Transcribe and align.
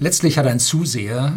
Letztlich 0.00 0.38
hat 0.38 0.46
ein 0.46 0.60
Zuseher 0.60 1.32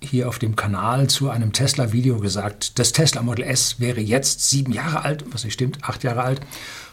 hier 0.00 0.28
auf 0.28 0.38
dem 0.38 0.54
Kanal 0.54 1.08
zu 1.08 1.30
einem 1.30 1.52
Tesla-Video 1.52 2.20
gesagt, 2.20 2.78
das 2.78 2.92
Tesla 2.92 3.22
Model 3.22 3.44
S 3.44 3.80
wäre 3.80 4.00
jetzt 4.00 4.48
sieben 4.48 4.72
Jahre 4.72 5.04
alt, 5.04 5.24
was 5.32 5.42
nicht 5.42 5.54
stimmt, 5.54 5.82
acht 5.82 6.04
Jahre 6.04 6.22
alt, 6.22 6.40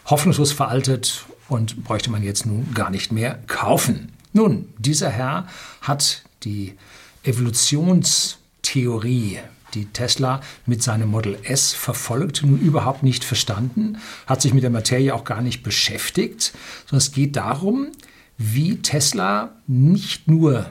hoffnungslos 0.06 0.52
veraltet 0.52 1.28
und 1.48 1.84
bräuchte 1.84 2.10
man 2.10 2.24
jetzt 2.24 2.48
nun 2.48 2.74
gar 2.74 2.90
nicht 2.90 3.12
mehr 3.12 3.38
kaufen. 3.46 4.14
Nun, 4.34 4.70
dieser 4.80 5.12
Herr 5.12 5.46
hat 5.82 6.24
die 6.44 6.74
Evolutionstheorie, 7.22 9.38
die 9.76 9.86
Tesla 9.86 10.42
mit 10.66 10.82
seinem 10.82 11.10
Model 11.10 11.38
S 11.44 11.74
verfolgt, 11.74 12.42
nun 12.44 12.60
überhaupt 12.60 13.04
nicht 13.04 13.24
verstanden, 13.24 14.00
hat 14.26 14.42
sich 14.42 14.56
mit 14.56 14.64
der 14.64 14.72
Materie 14.72 15.14
auch 15.14 15.24
gar 15.24 15.44
nicht 15.44 15.62
beschäftigt, 15.62 16.52
sondern 16.86 16.98
es 16.98 17.12
geht 17.12 17.36
darum, 17.36 17.90
wie 18.40 18.78
Tesla 18.78 19.52
nicht 19.68 20.28
nur 20.28 20.66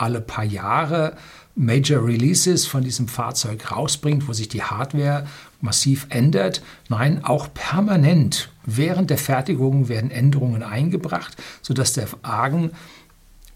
alle 0.00 0.20
paar 0.20 0.44
Jahre 0.44 1.16
Major 1.56 2.04
Releases 2.06 2.66
von 2.66 2.82
diesem 2.82 3.08
Fahrzeug 3.08 3.70
rausbringt, 3.70 4.28
wo 4.28 4.32
sich 4.32 4.48
die 4.48 4.62
Hardware 4.62 5.26
massiv 5.60 6.06
ändert. 6.08 6.62
Nein, 6.88 7.24
auch 7.24 7.52
permanent 7.52 8.50
während 8.64 9.10
der 9.10 9.18
Fertigung 9.18 9.88
werden 9.88 10.10
Änderungen 10.10 10.62
eingebracht, 10.62 11.36
sodass 11.60 11.92
der 11.92 12.08
Wagen 12.22 12.70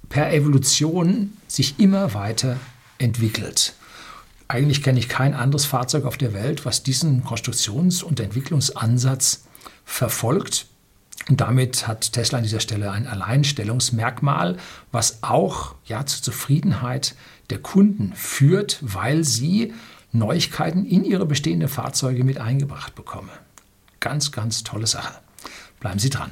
per 0.09 0.33
Evolution 0.33 1.37
sich 1.47 1.79
immer 1.79 2.15
weiter 2.15 2.59
entwickelt. 2.99 3.75
Eigentlich 4.49 4.83
kenne 4.83 4.99
ich 4.99 5.09
kein 5.09 5.33
anderes 5.33 5.65
Fahrzeug 5.65 6.05
auf 6.05 6.19
der 6.19 6.35
Welt, 6.35 6.67
was 6.67 6.83
diesen 6.83 7.25
Konstruktions- 7.25 8.03
und 8.03 8.21
Entwicklungsansatz 8.21 9.45
verfolgt. 9.85 10.67
Und 11.29 11.41
damit 11.41 11.89
hat 11.89 12.13
Tesla 12.13 12.39
an 12.39 12.45
dieser 12.45 12.61
Stelle 12.61 12.91
ein 12.91 13.07
Alleinstellungsmerkmal, 13.07 14.59
was 14.93 15.23
auch 15.23 15.75
ja, 15.87 16.05
zur 16.05 16.23
Zufriedenheit 16.23 17.15
der 17.51 17.59
Kunden 17.59 18.13
führt, 18.15 18.79
weil 18.83 19.25
sie 19.25 19.73
Neuigkeiten 20.13 20.85
in 20.85 21.05
ihre 21.05 21.27
bestehenden 21.27 21.69
Fahrzeuge 21.69 22.25
mit 22.25 22.39
eingebracht 22.39 22.95
bekommen. 22.95 23.31
Ganz, 24.01 24.33
ganz 24.33 24.65
tolle 24.65 24.87
Sache. 24.87 25.15
Bleiben 25.81 25.99
Sie 25.99 26.11
dran. 26.11 26.31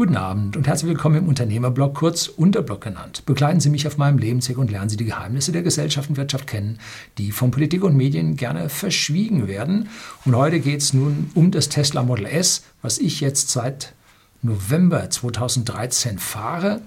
Guten 0.00 0.16
Abend 0.16 0.56
und 0.56 0.66
herzlich 0.66 0.88
willkommen 0.88 1.16
im 1.16 1.28
Unternehmerblog, 1.28 1.94
kurz 1.94 2.26
Unterblog 2.26 2.80
genannt. 2.80 3.26
Begleiten 3.26 3.60
Sie 3.60 3.68
mich 3.68 3.86
auf 3.86 3.98
meinem 3.98 4.16
Lebensweg 4.16 4.56
und 4.56 4.70
lernen 4.70 4.88
Sie 4.88 4.96
die 4.96 5.04
Geheimnisse 5.04 5.52
der 5.52 5.60
Gesellschaft 5.60 6.08
und 6.08 6.16
Wirtschaft 6.16 6.46
kennen, 6.46 6.78
die 7.18 7.32
von 7.32 7.50
Politik 7.50 7.84
und 7.84 7.98
Medien 7.98 8.36
gerne 8.36 8.70
verschwiegen 8.70 9.46
werden. 9.46 9.90
Und 10.24 10.34
heute 10.34 10.60
geht 10.60 10.80
es 10.80 10.94
nun 10.94 11.30
um 11.34 11.50
das 11.50 11.68
Tesla 11.68 12.02
Model 12.02 12.24
S, 12.24 12.64
was 12.80 12.96
ich 12.96 13.20
jetzt 13.20 13.50
seit 13.50 13.92
November 14.40 15.10
2013 15.10 16.18
fahre 16.18 16.80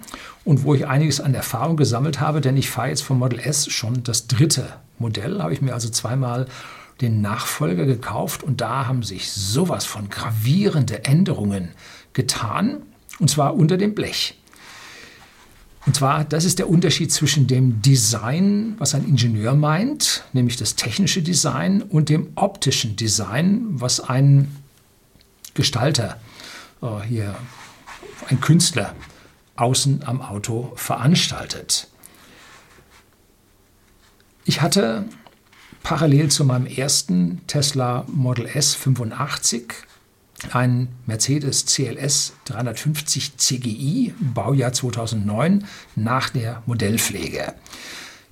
und 0.44 0.64
wo 0.64 0.74
ich 0.74 0.88
einiges 0.88 1.22
an 1.22 1.36
Erfahrung 1.36 1.78
gesammelt 1.78 2.20
habe, 2.20 2.42
denn 2.42 2.58
ich 2.58 2.72
fahre 2.72 2.90
jetzt 2.90 3.04
vom 3.04 3.20
Model 3.20 3.38
S 3.38 3.72
schon 3.72 4.02
das 4.02 4.26
dritte 4.26 4.66
Modell, 4.98 5.40
habe 5.40 5.54
ich 5.54 5.62
mir 5.62 5.76
also 5.76 5.90
zweimal 5.90 6.48
den 7.00 7.22
Nachfolger 7.22 7.86
gekauft 7.86 8.42
und 8.42 8.60
da 8.60 8.88
haben 8.88 9.04
sich 9.04 9.32
sowas 9.32 9.86
von 9.86 10.10
gravierende 10.10 11.06
Änderungen 11.06 11.74
getan. 12.14 12.82
Und 13.20 13.30
zwar 13.30 13.56
unter 13.56 13.78
dem 13.78 13.96
Blech. 13.96 14.36
Und 15.86 15.96
zwar, 15.96 16.24
das 16.24 16.46
ist 16.46 16.60
der 16.60 16.70
Unterschied 16.70 17.12
zwischen 17.12 17.48
dem 17.48 17.82
Design, 17.82 18.76
was 18.78 18.96
ein 18.96 19.06
Ingenieur 19.06 19.54
meint, 19.54 20.24
nämlich 20.32 20.56
das 20.56 20.76
technische 20.76 21.22
Design, 21.22 21.82
und 21.82 22.10
dem 22.10 22.32
optischen 22.36 22.96
Design, 22.96 23.66
was 23.70 24.00
ein 24.00 24.56
Gestalter, 25.54 26.20
äh, 26.82 27.02
hier 27.02 27.36
ein 28.30 28.40
Künstler 28.40 28.96
außen 29.56 30.04
am 30.04 30.22
Auto 30.22 30.72
veranstaltet. 30.76 31.88
Ich 34.46 34.62
hatte 34.62 35.06
parallel 35.84 36.30
zu 36.30 36.46
meinem 36.46 36.66
ersten 36.66 37.42
Tesla 37.48 38.06
Model 38.08 38.46
S 38.46 38.74
85 38.74 39.74
ein 40.52 40.90
Mercedes 41.06 41.66
CLS 41.66 42.34
350 42.46 43.38
CGI, 43.38 44.14
Baujahr 44.20 44.74
2009, 44.74 45.66
nach 45.96 46.30
der 46.30 46.64
Modellpflege. 46.66 47.54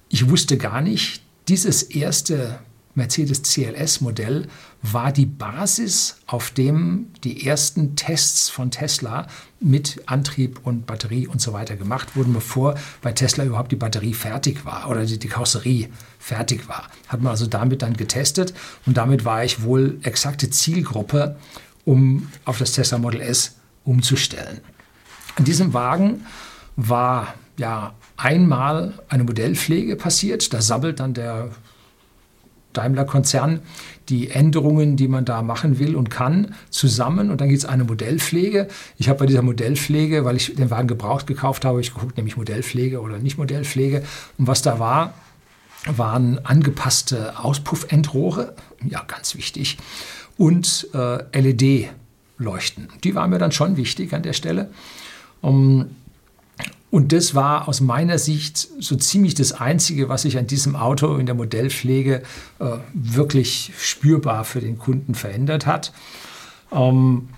Ich 0.09 0.29
wusste 0.29 0.57
gar 0.57 0.81
nicht, 0.81 1.21
dieses 1.47 1.83
erste 1.83 2.59
Mercedes 2.95 3.43
CLS-Modell 3.43 4.47
war 4.81 5.11
die 5.11 5.25
Basis, 5.25 6.17
auf 6.25 6.51
dem 6.51 7.07
die 7.23 7.47
ersten 7.47 7.95
Tests 7.95 8.49
von 8.49 8.71
Tesla 8.71 9.27
mit 9.59 10.01
Antrieb 10.07 10.59
und 10.63 10.85
Batterie 10.85 11.27
und 11.27 11.39
so 11.39 11.53
weiter 11.53 11.75
gemacht 11.75 12.15
wurden, 12.15 12.33
bevor 12.33 12.75
bei 13.01 13.13
Tesla 13.13 13.45
überhaupt 13.45 13.71
die 13.71 13.77
Batterie 13.77 14.13
fertig 14.13 14.65
war 14.65 14.89
oder 14.89 15.05
die 15.05 15.27
Karosserie 15.27 15.89
fertig 16.19 16.67
war. 16.67 16.89
Hat 17.07 17.21
man 17.21 17.31
also 17.31 17.47
damit 17.47 17.81
dann 17.81 17.95
getestet 17.95 18.53
und 18.85 18.97
damit 18.97 19.23
war 19.23 19.43
ich 19.45 19.63
wohl 19.63 19.99
exakte 20.03 20.49
Zielgruppe 20.49 21.37
um 21.91 22.29
auf 22.45 22.57
das 22.57 22.71
Tesla 22.71 22.97
Model 22.97 23.19
S 23.19 23.57
umzustellen. 23.83 24.61
In 25.37 25.43
diesem 25.43 25.73
Wagen 25.73 26.25
war 26.77 27.33
ja 27.57 27.93
einmal 28.15 28.93
eine 29.09 29.25
Modellpflege 29.25 29.97
passiert. 29.97 30.53
Da 30.53 30.61
sammelt 30.61 31.01
dann 31.01 31.13
der 31.13 31.49
Daimler-Konzern 32.71 33.59
die 34.07 34.29
Änderungen, 34.29 34.95
die 34.95 35.09
man 35.09 35.25
da 35.25 35.41
machen 35.41 35.79
will 35.79 35.97
und 35.97 36.09
kann, 36.09 36.55
zusammen 36.69 37.29
und 37.29 37.41
dann 37.41 37.49
gibt 37.49 37.59
es 37.59 37.65
eine 37.65 37.83
Modellpflege. 37.83 38.69
Ich 38.97 39.09
habe 39.09 39.19
bei 39.19 39.25
dieser 39.25 39.41
Modellpflege, 39.41 40.23
weil 40.23 40.37
ich 40.37 40.55
den 40.55 40.69
Wagen 40.69 40.87
gebraucht 40.87 41.27
gekauft 41.27 41.65
habe, 41.65 41.81
ich 41.81 41.93
geguckt, 41.93 42.15
nämlich 42.15 42.37
Modellpflege 42.37 43.01
oder 43.01 43.19
nicht 43.19 43.37
Modellpflege. 43.37 44.03
Und 44.37 44.47
was 44.47 44.61
da 44.61 44.79
war, 44.79 45.13
waren 45.85 46.39
angepasste 46.45 47.37
Auspuffendrohre, 47.37 48.55
ja 48.87 49.03
ganz 49.03 49.35
wichtig, 49.35 49.77
und 50.41 50.87
äh, 50.95 51.39
LED-Leuchten. 51.39 52.89
Die 53.03 53.13
waren 53.13 53.29
mir 53.29 53.37
dann 53.37 53.51
schon 53.51 53.77
wichtig 53.77 54.11
an 54.15 54.23
der 54.23 54.33
Stelle. 54.33 54.71
Um, 55.39 55.91
und 56.89 57.13
das 57.13 57.35
war 57.35 57.67
aus 57.67 57.79
meiner 57.79 58.17
Sicht 58.17 58.57
so 58.79 58.95
ziemlich 58.95 59.35
das 59.35 59.53
Einzige, 59.53 60.09
was 60.09 60.23
sich 60.23 60.39
an 60.39 60.47
diesem 60.47 60.75
Auto 60.75 61.15
in 61.17 61.27
der 61.27 61.35
Modellpflege 61.35 62.23
äh, 62.57 62.65
wirklich 62.91 63.71
spürbar 63.77 64.43
für 64.43 64.61
den 64.61 64.79
Kunden 64.79 65.13
verändert 65.13 65.67
hat. 65.67 65.93
Ähm, 66.71 67.29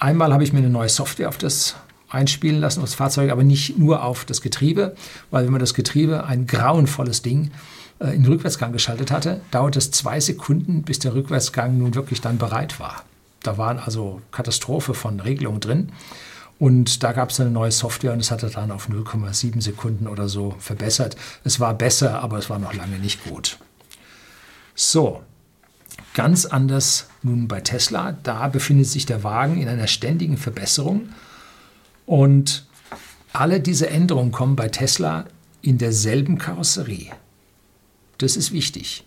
einmal 0.00 0.32
habe 0.32 0.42
ich 0.42 0.52
mir 0.52 0.58
eine 0.58 0.70
neue 0.70 0.88
Software 0.88 1.28
auf 1.28 1.38
das 1.38 1.76
einspielen 2.08 2.60
lassen, 2.60 2.80
auf 2.80 2.86
das 2.86 2.94
Fahrzeug, 2.94 3.30
aber 3.30 3.44
nicht 3.44 3.78
nur 3.78 4.02
auf 4.02 4.24
das 4.24 4.42
Getriebe, 4.42 4.96
weil 5.30 5.44
wenn 5.44 5.52
man 5.52 5.60
das 5.60 5.72
Getriebe, 5.72 6.24
ein 6.24 6.48
grauenvolles 6.48 7.22
Ding, 7.22 7.52
äh, 8.00 8.14
in 8.14 8.22
den 8.22 8.32
Rückwärtsgang 8.32 8.72
geschaltet 8.72 9.10
hatte, 9.10 9.40
dauerte 9.50 9.78
es 9.78 9.90
zwei 9.90 10.20
Sekunden, 10.20 10.82
bis 10.82 10.98
der 10.98 11.14
Rückwärtsgang 11.14 11.78
nun 11.78 11.94
wirklich 11.94 12.20
dann 12.20 12.38
bereit 12.38 12.80
war. 12.80 13.04
Da 13.42 13.58
waren 13.58 13.78
also 13.78 14.20
Katastrophe 14.30 14.94
von 14.94 15.20
Regelungen 15.20 15.60
drin. 15.60 15.92
Und 16.58 17.04
da 17.04 17.12
gab 17.12 17.30
es 17.30 17.38
eine 17.38 17.50
neue 17.50 17.70
Software 17.70 18.12
und 18.12 18.20
es 18.20 18.32
hatte 18.32 18.50
dann 18.50 18.72
auf 18.72 18.88
0,7 18.88 19.62
Sekunden 19.62 20.08
oder 20.08 20.28
so 20.28 20.56
verbessert. 20.58 21.16
Es 21.44 21.60
war 21.60 21.74
besser, 21.74 22.20
aber 22.20 22.38
es 22.38 22.50
war 22.50 22.58
noch 22.58 22.74
lange 22.74 22.98
nicht 22.98 23.24
gut. 23.24 23.58
So, 24.74 25.22
ganz 26.14 26.46
anders 26.46 27.08
nun 27.22 27.46
bei 27.46 27.60
Tesla. 27.60 28.16
Da 28.24 28.48
befindet 28.48 28.88
sich 28.88 29.06
der 29.06 29.22
Wagen 29.22 29.60
in 29.60 29.68
einer 29.68 29.86
ständigen 29.86 30.36
Verbesserung. 30.36 31.10
Und 32.06 32.66
alle 33.32 33.60
diese 33.60 33.88
Änderungen 33.88 34.32
kommen 34.32 34.56
bei 34.56 34.68
Tesla 34.68 35.26
in 35.62 35.78
derselben 35.78 36.38
Karosserie. 36.38 37.12
Das 38.18 38.36
ist 38.36 38.52
wichtig. 38.52 39.04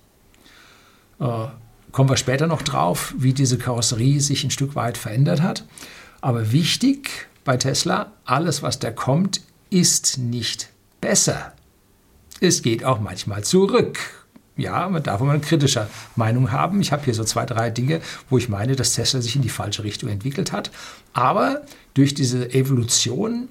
Äh, 1.20 1.48
kommen 1.92 2.10
wir 2.10 2.18
später 2.18 2.48
noch 2.48 2.62
drauf, 2.62 3.14
wie 3.18 3.34
diese 3.34 3.58
Karosserie 3.58 4.20
sich 4.20 4.44
ein 4.44 4.52
Stück 4.52 4.76
weit 4.76 4.98
verändert 4.98 5.42
hat. 5.42 5.66
Aber 6.22 6.52
wichtig 6.52 7.28
bei 7.44 7.58
Tesla, 7.58 8.14
alles, 8.26 8.64
was 8.64 8.80
da 8.80 8.92
kommt, 8.92 9.42
ist 9.70 10.18
nicht 10.18 10.70
besser. 11.00 11.54
Es 12.40 12.62
geht 12.62 12.84
auch 12.84 13.00
manchmal 13.00 13.44
zurück. 13.44 14.00
Ja, 14.58 14.88
man 14.90 15.02
darf 15.02 15.22
immer 15.22 15.32
eine 15.32 15.42
kritische 15.42 15.88
Meinung 16.16 16.52
haben. 16.52 16.82
Ich 16.82 16.92
habe 16.92 17.06
hier 17.06 17.14
so 17.14 17.24
zwei, 17.24 17.46
drei 17.46 17.70
Dinge, 17.70 18.02
wo 18.30 18.38
ich 18.38 18.50
meine, 18.50 18.76
dass 18.76 18.94
Tesla 18.94 19.22
sich 19.22 19.36
in 19.36 19.42
die 19.42 19.50
falsche 19.50 19.84
Richtung 19.84 20.10
entwickelt 20.10 20.52
hat. 20.52 20.72
Aber 21.14 21.62
durch 21.94 22.14
diese 22.14 22.54
Evolution 22.54 23.50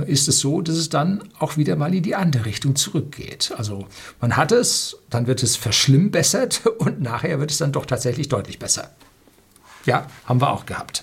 ist 0.00 0.28
es 0.28 0.40
so, 0.40 0.60
dass 0.60 0.76
es 0.76 0.88
dann 0.88 1.22
auch 1.38 1.56
wieder 1.56 1.76
mal 1.76 1.94
in 1.94 2.02
die 2.02 2.14
andere 2.14 2.46
Richtung 2.46 2.76
zurückgeht. 2.76 3.52
Also 3.56 3.86
man 4.20 4.36
hat 4.36 4.52
es, 4.52 4.96
dann 5.10 5.26
wird 5.26 5.42
es 5.42 5.56
verschlimmbessert 5.56 6.66
und 6.78 7.00
nachher 7.00 7.40
wird 7.40 7.50
es 7.50 7.58
dann 7.58 7.72
doch 7.72 7.86
tatsächlich 7.86 8.28
deutlich 8.28 8.58
besser. 8.58 8.90
Ja, 9.86 10.06
haben 10.26 10.40
wir 10.40 10.50
auch 10.50 10.66
gehabt. 10.66 11.02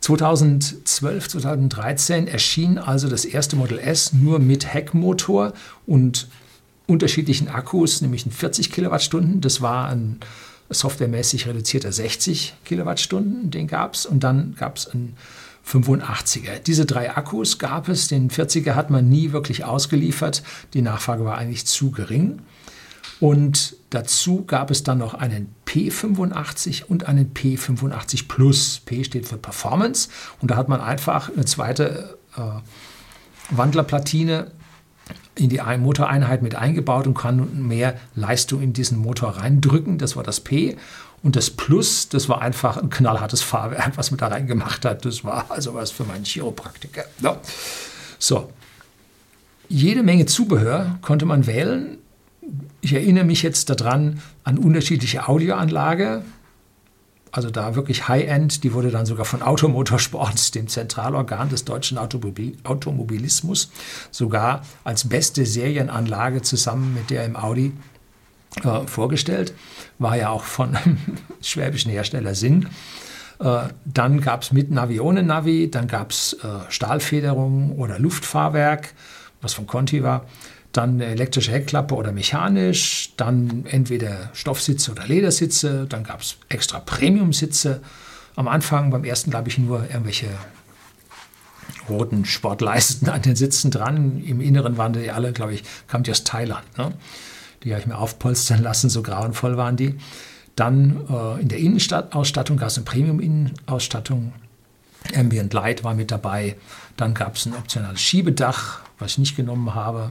2012, 0.00 1.28
2013 1.28 2.28
erschien 2.28 2.78
also 2.78 3.08
das 3.08 3.24
erste 3.24 3.56
Model 3.56 3.78
S 3.80 4.12
nur 4.12 4.38
mit 4.38 4.72
Heckmotor 4.72 5.52
und 5.84 6.28
unterschiedlichen 6.86 7.48
Akkus, 7.48 8.00
nämlich 8.02 8.24
40 8.24 8.70
Kilowattstunden. 8.70 9.40
Das 9.40 9.60
war 9.60 9.88
ein 9.88 10.20
softwaremäßig 10.70 11.46
reduzierter 11.48 11.90
60 11.90 12.54
Kilowattstunden, 12.64 13.50
den 13.50 13.66
gab 13.66 13.94
es. 13.94 14.06
Und 14.06 14.20
dann 14.20 14.54
gab 14.56 14.76
es 14.76 14.86
einen 14.86 15.16
85er. 15.66 16.60
Diese 16.60 16.86
drei 16.86 17.16
Akkus 17.16 17.58
gab 17.58 17.88
es, 17.88 18.08
den 18.08 18.30
40er 18.30 18.74
hat 18.74 18.90
man 18.90 19.08
nie 19.08 19.32
wirklich 19.32 19.64
ausgeliefert. 19.64 20.42
Die 20.74 20.82
Nachfrage 20.82 21.24
war 21.24 21.38
eigentlich 21.38 21.66
zu 21.66 21.90
gering. 21.90 22.40
Und 23.18 23.76
dazu 23.90 24.44
gab 24.44 24.70
es 24.70 24.82
dann 24.82 24.98
noch 24.98 25.14
einen 25.14 25.54
P85 25.66 26.84
und 26.84 27.08
einen 27.08 27.32
P85 27.32 28.28
Plus. 28.28 28.80
P 28.84 29.04
steht 29.04 29.26
für 29.26 29.38
Performance. 29.38 30.08
Und 30.40 30.50
da 30.50 30.56
hat 30.56 30.68
man 30.68 30.80
einfach 30.80 31.30
eine 31.34 31.46
zweite 31.46 32.18
äh, 32.36 32.40
Wandlerplatine 33.50 34.50
in 35.34 35.50
die 35.50 35.60
Motoreinheit 35.78 36.42
mit 36.42 36.54
eingebaut 36.54 37.06
und 37.06 37.14
kann 37.14 37.66
mehr 37.66 37.98
Leistung 38.14 38.62
in 38.62 38.72
diesen 38.72 38.98
Motor 38.98 39.36
reindrücken. 39.36 39.98
Das 39.98 40.16
war 40.16 40.22
das 40.22 40.40
P. 40.40 40.76
Und 41.26 41.34
das 41.34 41.50
Plus, 41.50 42.08
das 42.08 42.28
war 42.28 42.40
einfach 42.40 42.76
ein 42.76 42.88
knallhartes 42.88 43.42
Fahrwerk, 43.42 43.96
was 43.96 44.12
man 44.12 44.18
da 44.18 44.28
reingemacht 44.28 44.84
hat. 44.84 45.04
Das 45.04 45.24
war 45.24 45.46
also 45.48 45.74
was 45.74 45.90
für 45.90 46.04
meinen 46.04 46.24
Chiropraktiker. 46.24 47.04
Ja. 47.20 47.40
So. 48.20 48.52
Jede 49.68 50.04
Menge 50.04 50.26
Zubehör 50.26 51.00
konnte 51.02 51.26
man 51.26 51.48
wählen. 51.48 51.98
Ich 52.80 52.92
erinnere 52.92 53.24
mich 53.24 53.42
jetzt 53.42 53.70
daran 53.70 54.22
an 54.44 54.56
unterschiedliche 54.56 55.26
Audioanlage. 55.26 56.22
Also 57.32 57.50
da 57.50 57.74
wirklich 57.74 58.06
High-End, 58.06 58.62
die 58.62 58.72
wurde 58.72 58.92
dann 58.92 59.04
sogar 59.04 59.24
von 59.24 59.42
Automotorsport, 59.42 60.54
dem 60.54 60.68
Zentralorgan 60.68 61.48
des 61.48 61.64
deutschen 61.64 61.98
Automobil 61.98 62.56
Automobilismus, 62.62 63.72
sogar 64.12 64.64
als 64.84 65.08
beste 65.08 65.44
Serienanlage 65.44 66.42
zusammen 66.42 66.94
mit 66.94 67.10
der 67.10 67.24
im 67.24 67.34
Audi 67.34 67.72
äh, 68.64 68.86
vorgestellt. 68.86 69.54
War 69.98 70.16
ja 70.16 70.30
auch 70.30 70.44
von 70.44 70.76
schwäbischen 71.42 71.90
Hersteller 71.90 72.34
Sinn. 72.34 72.68
Äh, 73.38 73.68
dann 73.84 74.20
gab 74.20 74.42
es 74.42 74.52
mit 74.52 74.70
Navi 74.70 75.00
ohne 75.00 75.22
Navi, 75.22 75.70
dann 75.70 75.88
gab 75.88 76.10
es 76.10 76.34
äh, 76.34 76.70
Stahlfederung 76.70 77.72
oder 77.72 77.98
Luftfahrwerk, 77.98 78.94
was 79.40 79.54
von 79.54 79.66
Conti 79.66 80.02
war 80.02 80.26
dann 80.76 81.00
elektrische 81.00 81.52
Heckklappe 81.52 81.94
oder 81.94 82.12
mechanisch, 82.12 83.14
dann 83.16 83.64
entweder 83.66 84.30
Stoffsitze 84.34 84.92
oder 84.92 85.06
Ledersitze, 85.06 85.86
dann 85.88 86.04
gab 86.04 86.20
es 86.20 86.36
extra 86.48 86.80
Premium-Sitze. 86.80 87.80
Am 88.34 88.48
Anfang, 88.48 88.90
beim 88.90 89.04
ersten, 89.04 89.30
glaube 89.30 89.48
ich, 89.48 89.56
nur 89.58 89.84
irgendwelche 89.88 90.26
roten 91.88 92.24
Sportleisten 92.24 93.08
an 93.08 93.22
den 93.22 93.36
Sitzen 93.36 93.70
dran. 93.70 94.22
Im 94.22 94.40
Inneren 94.40 94.76
waren 94.76 94.92
die 94.92 95.10
alle, 95.10 95.32
glaube 95.32 95.54
ich, 95.54 95.62
kamen 95.86 96.04
die 96.04 96.10
aus 96.10 96.24
Thailand. 96.24 96.64
Ne? 96.76 96.92
Die 97.62 97.72
habe 97.72 97.80
ich 97.80 97.86
mir 97.86 97.98
aufpolstern 97.98 98.62
lassen, 98.62 98.90
so 98.90 99.02
grauenvoll 99.02 99.56
waren 99.56 99.76
die. 99.76 99.98
Dann 100.56 101.06
äh, 101.10 101.40
in 101.40 101.48
der 101.48 101.58
Innenausstattung 101.58 102.56
gab 102.56 102.68
es 102.68 102.76
eine 102.76 102.84
Premium-Innenausstattung. 102.84 104.32
Ambient 105.14 105.52
Light 105.52 105.84
war 105.84 105.94
mit 105.94 106.10
dabei. 106.10 106.56
Dann 106.96 107.14
gab 107.14 107.36
es 107.36 107.46
ein 107.46 107.54
optionales 107.54 108.00
Schiebedach, 108.00 108.80
was 108.98 109.12
ich 109.12 109.18
nicht 109.18 109.36
genommen 109.36 109.74
habe. 109.74 110.10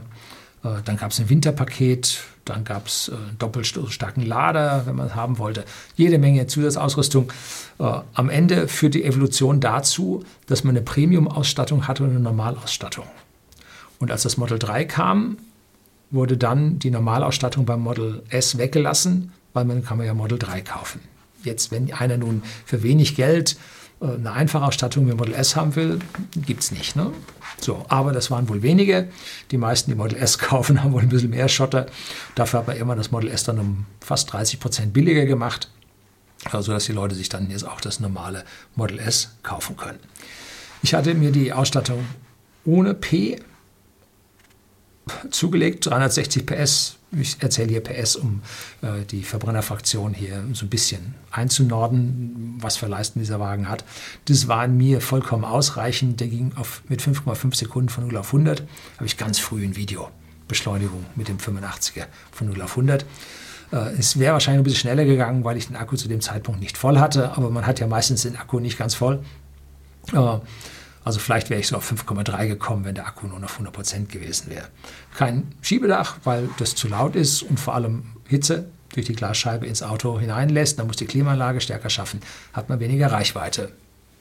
Äh, 0.62 0.82
dann 0.84 0.96
gab 0.96 1.10
es 1.10 1.18
ein 1.18 1.28
Winterpaket, 1.28 2.20
dann 2.44 2.64
gab 2.64 2.86
es 2.86 3.10
einen 3.10 3.18
äh, 3.18 3.38
doppelt 3.38 3.66
so 3.66 3.88
starken 3.88 4.22
Lader, 4.22 4.86
wenn 4.86 4.96
man 4.96 5.08
es 5.08 5.14
haben 5.14 5.38
wollte. 5.38 5.64
Jede 5.96 6.18
Menge 6.18 6.46
Zusatzausrüstung. 6.46 7.32
Äh, 7.78 8.00
am 8.14 8.30
Ende 8.30 8.68
führt 8.68 8.94
die 8.94 9.04
Evolution 9.04 9.60
dazu, 9.60 10.24
dass 10.46 10.64
man 10.64 10.76
eine 10.76 10.84
Premium-Ausstattung 10.84 11.88
hatte 11.88 12.04
und 12.04 12.10
eine 12.10 12.20
Normalausstattung. 12.20 13.06
Und 13.98 14.10
als 14.10 14.22
das 14.22 14.36
Model 14.36 14.58
3 14.58 14.84
kam, 14.84 15.38
wurde 16.10 16.36
dann 16.36 16.78
die 16.78 16.90
Normalausstattung 16.90 17.64
beim 17.64 17.80
Model 17.80 18.22
S 18.28 18.58
weggelassen, 18.58 19.32
weil 19.52 19.64
man 19.64 19.84
kann 19.84 19.98
man 19.98 20.06
ja 20.06 20.14
Model 20.14 20.38
3 20.38 20.60
kaufen. 20.60 21.00
Jetzt, 21.42 21.70
wenn 21.70 21.92
einer 21.92 22.16
nun 22.16 22.42
für 22.64 22.82
wenig 22.82 23.16
Geld 23.16 23.56
eine 24.00 24.32
einfache 24.32 24.64
Ausstattung 24.64 25.08
wie 25.08 25.14
Model 25.14 25.34
S 25.34 25.56
haben 25.56 25.74
will, 25.74 26.00
gibt 26.44 26.62
es 26.62 26.70
nicht. 26.70 26.96
Ne? 26.96 27.12
So, 27.60 27.84
aber 27.88 28.12
das 28.12 28.30
waren 28.30 28.48
wohl 28.48 28.62
wenige. 28.62 29.08
Die 29.50 29.56
meisten, 29.56 29.90
die 29.90 29.96
Model 29.96 30.18
S 30.18 30.38
kaufen, 30.38 30.82
haben 30.82 30.92
wohl 30.92 31.02
ein 31.02 31.08
bisschen 31.08 31.30
mehr 31.30 31.48
Schotter. 31.48 31.86
Dafür 32.34 32.60
hat 32.60 32.66
man 32.66 32.76
immer 32.76 32.94
das 32.94 33.10
Model 33.10 33.30
S 33.30 33.44
dann 33.44 33.58
um 33.58 33.86
fast 34.00 34.32
30 34.32 34.60
Prozent 34.60 34.92
billiger 34.92 35.24
gemacht, 35.24 35.70
also 36.50 36.72
dass 36.72 36.84
die 36.84 36.92
Leute 36.92 37.14
sich 37.14 37.28
dann 37.28 37.50
jetzt 37.50 37.66
auch 37.66 37.80
das 37.80 37.98
normale 38.00 38.44
Model 38.74 38.98
S 38.98 39.30
kaufen 39.42 39.76
können. 39.76 39.98
Ich 40.82 40.94
hatte 40.94 41.14
mir 41.14 41.32
die 41.32 41.52
Ausstattung 41.52 42.04
ohne 42.64 42.92
P 42.94 43.40
zugelegt, 45.30 45.86
360 45.86 46.46
PS. 46.46 46.96
Ich 47.12 47.36
erzähle 47.40 47.68
hier 47.68 47.82
PS, 47.82 48.16
um 48.16 48.42
äh, 48.82 49.04
die 49.04 49.22
Verbrennerfraktion 49.22 50.12
hier 50.12 50.44
so 50.52 50.66
ein 50.66 50.68
bisschen 50.68 51.14
einzunorden, 51.30 52.56
was 52.60 52.76
für 52.76 52.86
Leisten 52.86 53.20
dieser 53.20 53.38
Wagen 53.38 53.68
hat. 53.68 53.84
Das 54.26 54.48
war 54.48 54.66
mir 54.66 55.00
vollkommen 55.00 55.44
ausreichend. 55.44 56.20
Der 56.20 56.26
ging 56.26 56.52
auf, 56.56 56.82
mit 56.88 57.00
5,5 57.00 57.54
Sekunden 57.54 57.88
von 57.88 58.06
0 58.08 58.16
auf 58.16 58.26
100. 58.28 58.64
Habe 58.96 59.06
ich 59.06 59.16
ganz 59.16 59.38
früh 59.38 59.64
ein 59.64 59.76
Video. 59.76 60.10
Beschleunigung 60.48 61.04
mit 61.14 61.28
dem 61.28 61.38
85er 61.38 62.06
von 62.32 62.48
0 62.48 62.62
auf 62.62 62.72
100. 62.72 63.04
Äh, 63.72 63.76
es 63.98 64.18
wäre 64.18 64.32
wahrscheinlich 64.32 64.60
ein 64.60 64.64
bisschen 64.64 64.80
schneller 64.80 65.04
gegangen, 65.04 65.44
weil 65.44 65.56
ich 65.56 65.68
den 65.68 65.76
Akku 65.76 65.96
zu 65.96 66.08
dem 66.08 66.20
Zeitpunkt 66.20 66.60
nicht 66.60 66.76
voll 66.76 66.98
hatte. 66.98 67.36
Aber 67.36 67.50
man 67.50 67.66
hat 67.66 67.78
ja 67.78 67.86
meistens 67.86 68.22
den 68.22 68.36
Akku 68.36 68.58
nicht 68.58 68.78
ganz 68.78 68.94
voll. 68.94 69.22
Also 71.06 71.20
vielleicht 71.20 71.50
wäre 71.50 71.60
ich 71.60 71.68
so 71.68 71.76
auf 71.76 71.88
5,3 71.88 72.48
gekommen, 72.48 72.84
wenn 72.84 72.96
der 72.96 73.06
Akku 73.06 73.28
nur 73.28 73.38
noch 73.38 73.60
100% 73.60 74.06
gewesen 74.06 74.50
wäre. 74.50 74.66
Kein 75.16 75.52
Schiebedach, 75.62 76.16
weil 76.24 76.48
das 76.58 76.74
zu 76.74 76.88
laut 76.88 77.14
ist 77.14 77.44
und 77.44 77.60
vor 77.60 77.76
allem 77.76 78.02
Hitze 78.26 78.64
durch 78.92 79.06
die 79.06 79.14
Glasscheibe 79.14 79.66
ins 79.66 79.84
Auto 79.84 80.18
hineinlässt. 80.18 80.80
Dann 80.80 80.88
muss 80.88 80.96
die 80.96 81.06
Klimaanlage 81.06 81.60
stärker 81.60 81.90
schaffen, 81.90 82.18
hat 82.52 82.68
man 82.68 82.80
weniger 82.80 83.12
Reichweite. 83.12 83.70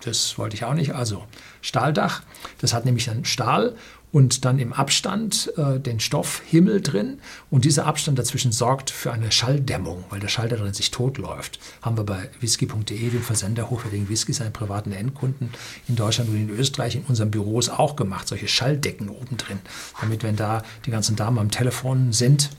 Das 0.02 0.38
wollte 0.38 0.56
ich 0.56 0.64
auch 0.64 0.76
nicht. 0.76 0.94
Also 0.94 1.24
Stahldach, 1.62 2.22
das 2.62 2.76
hat 2.76 2.86
nämlich 2.86 3.06
dann 3.06 3.26
Stahl 3.26 3.76
und 4.16 4.46
dann 4.46 4.60
im 4.60 4.72
Abstand 4.72 5.52
äh, 5.58 5.78
den 5.78 6.00
Stoffhimmel 6.00 6.80
drin. 6.80 7.20
Und 7.50 7.66
dieser 7.66 7.86
Abstand 7.86 8.18
dazwischen 8.18 8.54
sorgt 8.54 8.90
für 8.90 9.12
eine 9.12 9.30
Schalldämmung, 9.30 10.06
weil 10.10 10.22
der 10.22 10.30
Schall 10.30 10.48
drin 10.48 10.74
sich 10.74 10.90
totläuft. 10.90 11.60
Haben 11.82 11.98
wir 11.98 12.06
bei 12.06 12.30
whisky.de, 12.40 13.10
dem 13.10 13.22
Versender 13.22 13.70
hochwertigen 13.70 14.08
Whiskys, 14.08 14.40
einen 14.40 14.54
privaten 14.54 14.94
Endkunden 14.94 15.50
in 15.90 15.98
Deutschland 15.98 16.30
und 16.30 16.38
in 16.38 16.50
Österreich 16.50 16.96
in 16.96 17.04
unseren 17.04 17.30
Büros 17.30 17.68
auch 17.68 17.98
gemacht. 17.98 18.30
Solche 18.30 18.48
Schalldecken 18.48 19.10
oben 19.10 19.36
drin, 19.36 19.60
damit, 20.00 20.24
wenn 20.24 20.38
da 20.38 20.64
die 20.86 20.92
ganzen 20.92 21.18
Damen 21.18 21.38
am 21.38 21.52
Telefon 21.52 22.14
sind, 22.14 22.52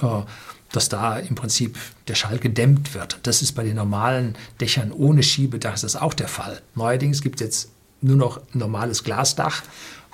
äh, 0.00 0.22
dass 0.72 0.88
da 0.88 1.16
im 1.16 1.36
Prinzip 1.36 1.78
der 2.08 2.16
Schall 2.16 2.40
gedämmt 2.40 2.92
wird. 2.94 3.20
Das 3.22 3.40
ist 3.40 3.52
bei 3.52 3.62
den 3.62 3.76
normalen 3.76 4.34
Dächern 4.60 4.90
ohne 4.90 5.22
Schiebedach 5.22 5.78
das 5.78 5.94
auch 5.94 6.12
der 6.12 6.26
Fall. 6.26 6.60
Neuerdings 6.74 7.22
gibt 7.22 7.40
es 7.40 7.46
jetzt 7.46 7.68
nur 8.00 8.16
noch 8.16 8.38
ein 8.38 8.58
normales 8.58 9.04
Glasdach 9.04 9.62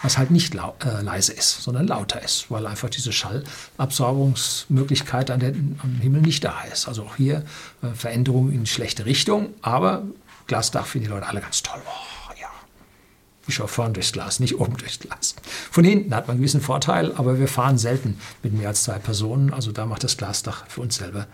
was 0.02 0.18
halt 0.18 0.30
nicht 0.30 0.54
äh, 0.54 1.02
leise 1.02 1.32
ist, 1.32 1.62
sondern 1.62 1.88
lauter 1.88 2.22
ist, 2.22 2.50
weil 2.50 2.66
einfach 2.66 2.90
diese 2.90 3.12
Schallabsorbungsmöglichkeit 3.12 5.30
an 5.30 5.40
den, 5.40 5.78
am 5.82 5.96
Himmel 5.96 6.20
nicht 6.22 6.44
da 6.44 6.62
ist. 6.72 6.88
Also 6.88 7.02
auch 7.04 7.16
hier 7.16 7.44
äh, 7.82 7.88
Veränderungen 7.94 8.52
in 8.52 8.66
schlechte 8.66 9.06
Richtung, 9.06 9.54
aber 9.62 10.02
Glasdach 10.46 10.86
finden 10.86 11.08
die 11.08 11.12
Leute 11.12 11.26
alle 11.26 11.40
ganz 11.40 11.62
toll. 11.62 11.80
Oh, 11.84 12.32
ja. 12.40 12.48
Ich 13.46 13.54
schaue 13.56 13.68
vorne 13.68 13.94
durchs 13.94 14.12
Glas, 14.12 14.40
nicht 14.40 14.60
oben 14.60 14.76
durchs 14.76 14.98
Glas. 15.00 15.34
Von 15.70 15.84
hinten 15.84 16.14
hat 16.14 16.28
man 16.28 16.34
einen 16.34 16.42
gewissen 16.42 16.60
Vorteil, 16.60 17.14
aber 17.16 17.40
wir 17.40 17.48
fahren 17.48 17.78
selten 17.78 18.20
mit 18.42 18.52
mehr 18.52 18.68
als 18.68 18.84
zwei 18.84 18.98
Personen, 18.98 19.52
also 19.52 19.72
da 19.72 19.84
macht 19.84 20.04
das 20.04 20.16
Glasdach 20.16 20.66
für 20.68 20.80
uns 20.80 20.94
selber 20.96 21.26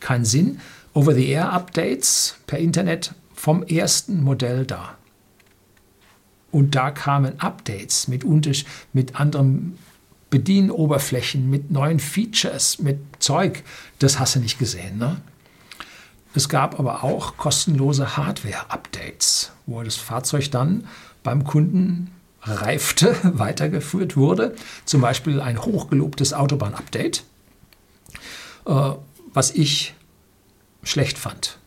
keinen 0.00 0.24
Sinn. 0.24 0.60
Over-the-Air-Updates 0.94 2.36
per 2.46 2.58
Internet 2.58 3.12
vom 3.34 3.64
ersten 3.64 4.22
Modell 4.22 4.64
da. 4.66 4.96
Und 6.50 6.74
da 6.74 6.90
kamen 6.90 7.40
Updates 7.40 8.08
mit, 8.08 8.24
mit 8.92 9.16
anderen 9.20 9.78
Bedienoberflächen, 10.30 11.48
mit 11.48 11.70
neuen 11.70 12.00
Features, 12.00 12.78
mit 12.78 12.98
Zeug. 13.18 13.62
Das 13.98 14.18
hast 14.18 14.36
du 14.36 14.40
nicht 14.40 14.58
gesehen. 14.58 14.98
Ne? 14.98 15.20
Es 16.34 16.48
gab 16.48 16.78
aber 16.78 17.04
auch 17.04 17.36
kostenlose 17.36 18.16
Hardware-Updates, 18.16 19.52
wo 19.66 19.82
das 19.82 19.96
Fahrzeug 19.96 20.50
dann 20.50 20.86
beim 21.22 21.44
Kunden 21.44 22.10
reifte, 22.42 23.16
weitergeführt 23.38 24.16
wurde. 24.16 24.54
Zum 24.84 25.00
Beispiel 25.00 25.40
ein 25.40 25.60
hochgelobtes 25.62 26.32
Autobahn-Update, 26.32 27.24
äh, 28.66 28.90
was 29.32 29.50
ich 29.50 29.94
schlecht 30.82 31.18
fand, 31.18 31.58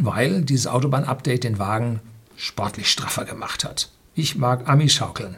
weil 0.00 0.42
dieses 0.42 0.66
Autobahn-Update 0.66 1.44
den 1.44 1.58
Wagen 1.58 2.00
sportlich 2.36 2.90
straffer 2.90 3.24
gemacht 3.24 3.64
hat. 3.64 3.90
Ich 4.14 4.36
mag 4.36 4.68
Ami-Schaukeln. 4.68 5.36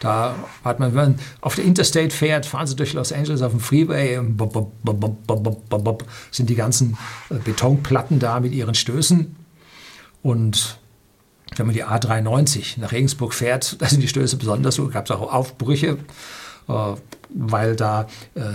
Da 0.00 0.34
hat 0.62 0.78
man, 0.78 0.94
wenn 0.94 1.12
man 1.12 1.18
auf 1.40 1.54
der 1.54 1.64
Interstate 1.64 2.10
fährt, 2.14 2.44
fahren 2.44 2.66
sie 2.66 2.76
durch 2.76 2.92
Los 2.92 3.12
Angeles 3.12 3.40
auf 3.40 3.52
dem 3.52 3.60
Freeway, 3.60 4.20
bob, 4.20 4.52
bob, 4.82 5.68
bob, 5.68 6.04
sind 6.30 6.50
die 6.50 6.54
ganzen 6.54 6.98
äh, 7.30 7.36
Betonplatten 7.36 8.18
da 8.18 8.40
mit 8.40 8.52
ihren 8.52 8.74
Stößen. 8.74 9.34
Und 10.22 10.78
wenn 11.56 11.66
man 11.66 11.74
die 11.74 11.84
A390 11.84 12.78
nach 12.78 12.92
Regensburg 12.92 13.32
fährt, 13.32 13.76
da 13.80 13.88
sind 13.88 14.02
die 14.02 14.08
Stöße 14.08 14.36
besonders 14.36 14.74
so, 14.74 14.88
gab 14.88 15.06
es 15.06 15.10
auch 15.10 15.32
Aufbrüche. 15.32 15.98
äh, 16.68 16.94
weil 17.28 17.74
da 17.74 18.06
äh, 18.34 18.52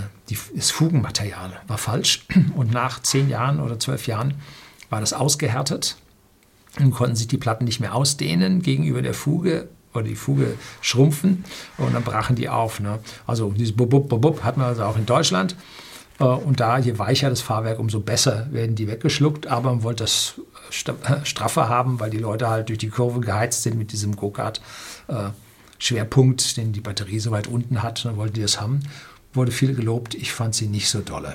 das 0.54 0.70
Fugenmaterial 0.70 1.60
war 1.66 1.78
falsch. 1.78 2.26
Und 2.56 2.72
nach 2.72 3.02
zehn 3.02 3.28
Jahren 3.28 3.60
oder 3.60 3.78
zwölf 3.78 4.06
Jahren 4.06 4.34
war 4.90 5.00
das 5.00 5.12
ausgehärtet 5.12 5.96
und 6.78 6.92
konnten 6.92 7.16
sich 7.16 7.28
die 7.28 7.38
Platten 7.38 7.64
nicht 7.64 7.80
mehr 7.80 7.94
ausdehnen 7.94 8.62
gegenüber 8.62 9.02
der 9.02 9.14
Fuge 9.14 9.68
oder 9.94 10.04
die 10.04 10.14
Fuge 10.14 10.54
schrumpfen 10.80 11.44
und 11.78 11.94
dann 11.94 12.02
brachen 12.02 12.36
die 12.36 12.48
auf. 12.48 12.80
Ne? 12.80 12.98
Also 13.26 13.50
dieses 13.50 13.76
Bub, 13.76 13.90
Bub, 13.90 14.08
Bub 14.08 14.42
hat 14.42 14.56
man 14.56 14.66
also 14.66 14.84
auch 14.84 14.96
in 14.96 15.06
Deutschland. 15.06 15.56
Äh, 16.18 16.24
und 16.24 16.60
da, 16.60 16.78
je 16.78 16.98
weicher 16.98 17.30
das 17.30 17.40
Fahrwerk, 17.40 17.78
umso 17.78 18.00
besser 18.00 18.48
werden 18.50 18.74
die 18.74 18.88
weggeschluckt. 18.88 19.46
Aber 19.46 19.70
man 19.70 19.82
wollte 19.82 20.04
das 20.04 20.40
straffer 21.24 21.68
haben, 21.68 22.00
weil 22.00 22.10
die 22.10 22.18
Leute 22.18 22.48
halt 22.48 22.68
durch 22.68 22.78
die 22.78 22.88
Kurve 22.88 23.20
geheizt 23.20 23.62
sind 23.62 23.76
mit 23.76 23.92
diesem 23.92 24.16
Go-Kart. 24.16 24.60
Äh, 25.08 25.30
den 26.56 26.72
die 26.72 26.80
Batterie 26.80 27.18
so 27.18 27.32
weit 27.32 27.48
unten 27.48 27.82
hat, 27.82 28.04
dann 28.04 28.16
wollten 28.16 28.34
die 28.34 28.42
das 28.42 28.60
haben. 28.60 28.80
Wurde 29.34 29.50
viel 29.50 29.74
gelobt, 29.74 30.14
ich 30.14 30.32
fand 30.32 30.54
sie 30.54 30.68
nicht 30.68 30.88
so 30.88 31.00
dolle. 31.00 31.34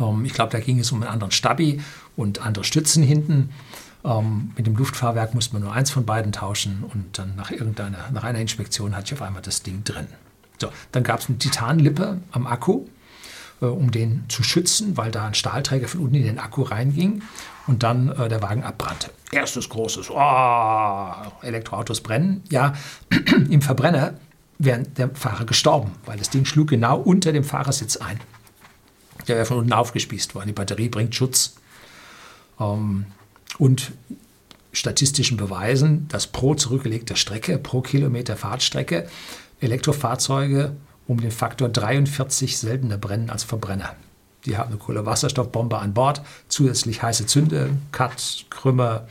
Ähm, 0.00 0.24
ich 0.24 0.32
glaube, 0.32 0.50
da 0.50 0.58
ging 0.58 0.78
es 0.80 0.90
um 0.90 1.02
einen 1.02 1.10
anderen 1.10 1.30
Stabi 1.30 1.80
und 2.16 2.44
andere 2.44 2.64
Stützen 2.64 3.02
hinten. 3.02 3.50
Ähm, 4.04 4.52
mit 4.56 4.66
dem 4.66 4.76
Luftfahrwerk 4.76 5.34
musste 5.34 5.54
man 5.54 5.62
nur 5.62 5.72
eins 5.72 5.90
von 5.90 6.06
beiden 6.06 6.32
tauschen 6.32 6.84
und 6.92 7.18
dann 7.18 7.36
nach 7.36 7.50
irgendeiner, 7.50 8.10
nach 8.12 8.24
einer 8.24 8.38
Inspektion 8.38 8.96
hatte 8.96 9.06
ich 9.06 9.12
auf 9.14 9.22
einmal 9.22 9.42
das 9.42 9.62
Ding 9.62 9.84
drin. 9.84 10.06
So, 10.60 10.70
dann 10.92 11.02
gab 11.02 11.20
es 11.20 11.28
eine 11.28 11.38
Titanlippe 11.38 12.18
am 12.32 12.46
Akku, 12.46 12.86
äh, 13.60 13.66
um 13.66 13.90
den 13.90 14.24
zu 14.28 14.42
schützen, 14.42 14.96
weil 14.96 15.10
da 15.10 15.26
ein 15.26 15.34
Stahlträger 15.34 15.88
von 15.88 16.00
unten 16.00 16.16
in 16.16 16.24
den 16.24 16.38
Akku 16.38 16.62
reinging 16.62 17.22
und 17.66 17.82
dann 17.82 18.08
äh, 18.10 18.28
der 18.28 18.42
Wagen 18.42 18.64
abbrannte. 18.64 19.10
Erstes 19.32 19.68
großes, 19.68 20.10
oh, 20.10 21.12
Elektroautos 21.42 22.00
brennen. 22.00 22.42
Ja, 22.50 22.74
im 23.50 23.62
Verbrenner 23.62 24.14
wäre 24.58 24.82
der 24.82 25.10
Fahrer 25.10 25.44
gestorben, 25.44 25.92
weil 26.04 26.18
das 26.18 26.30
Ding 26.30 26.44
schlug 26.44 26.68
genau 26.68 26.98
unter 26.98 27.32
dem 27.32 27.44
Fahrersitz 27.44 27.96
ein. 27.96 28.20
Der 29.28 29.36
wäre 29.36 29.46
von 29.46 29.58
unten 29.58 29.72
aufgespießt 29.72 30.34
worden. 30.34 30.48
Die 30.48 30.52
Batterie 30.52 30.88
bringt 30.88 31.14
Schutz. 31.14 31.56
Ähm, 32.58 33.06
und 33.60 33.92
statistischen 34.72 35.36
Beweisen, 35.36 36.08
dass 36.08 36.26
pro 36.26 36.54
zurückgelegter 36.54 37.14
Strecke, 37.14 37.58
pro 37.58 37.82
Kilometer 37.82 38.36
Fahrtstrecke, 38.36 39.08
Elektrofahrzeuge 39.60 40.72
um 41.06 41.20
den 41.20 41.30
Faktor 41.30 41.68
43 41.68 42.56
seltener 42.56 42.96
brennen 42.96 43.30
als 43.30 43.44
Verbrenner. 43.44 43.94
Die 44.46 44.56
haben 44.56 44.70
eine 44.70 44.78
Kohlewasserstoffbombe 44.78 45.78
an 45.78 45.92
Bord, 45.92 46.22
zusätzlich 46.48 47.02
heiße 47.02 47.26
Zünde, 47.26 47.70
Cut, 47.92 48.46
Krümmer, 48.48 49.06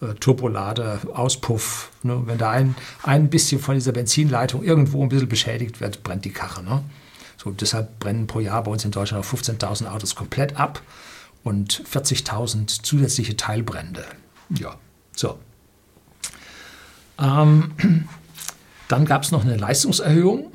äh, 0.00 0.14
Turbolader, 0.14 1.00
Auspuff. 1.14 1.90
Ne? 2.04 2.22
Wenn 2.26 2.38
da 2.38 2.50
ein, 2.50 2.76
ein 3.02 3.30
bisschen 3.30 3.60
von 3.60 3.74
dieser 3.74 3.92
Benzinleitung 3.92 4.62
irgendwo 4.62 5.02
ein 5.02 5.08
bisschen 5.08 5.28
beschädigt 5.28 5.80
wird, 5.80 6.04
brennt 6.04 6.24
die 6.24 6.30
Karre. 6.30 6.62
Ne? 6.62 6.84
So, 7.42 7.50
deshalb 7.50 7.98
brennen 7.98 8.28
pro 8.28 8.38
Jahr 8.38 8.62
bei 8.62 8.70
uns 8.70 8.84
in 8.84 8.92
Deutschland 8.92 9.24
15.000 9.24 9.90
Autos 9.90 10.14
komplett 10.14 10.56
ab 10.56 10.82
und 11.42 11.82
40.000 11.84 12.82
zusätzliche 12.82 13.36
Teilbrände. 13.36 14.04
Ja, 14.50 14.76
so. 15.14 15.38
Ähm, 17.18 17.72
dann 18.88 19.04
gab 19.04 19.22
es 19.22 19.32
noch 19.32 19.44
eine 19.44 19.56
Leistungserhöhung 19.56 20.52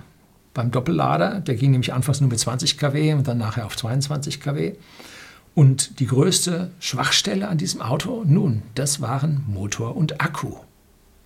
beim 0.54 0.72
Doppellader. 0.72 1.40
Der 1.40 1.56
ging 1.56 1.72
nämlich 1.72 1.94
anfangs 1.94 2.22
nur 2.22 2.30
mit 2.30 2.40
20 2.40 2.78
kW 2.78 3.14
und 3.14 3.28
dann 3.28 3.38
nachher 3.38 3.66
auf 3.66 3.76
22 3.76 4.40
kW. 4.40 4.74
Und 5.56 6.00
die 6.00 6.08
größte 6.08 6.72
Schwachstelle 6.80 7.48
an 7.48 7.58
diesem 7.58 7.82
Auto, 7.82 8.24
nun, 8.26 8.64
das 8.74 9.02
waren 9.02 9.44
Motor 9.48 9.96
und 9.96 10.20
Akku. 10.20 10.56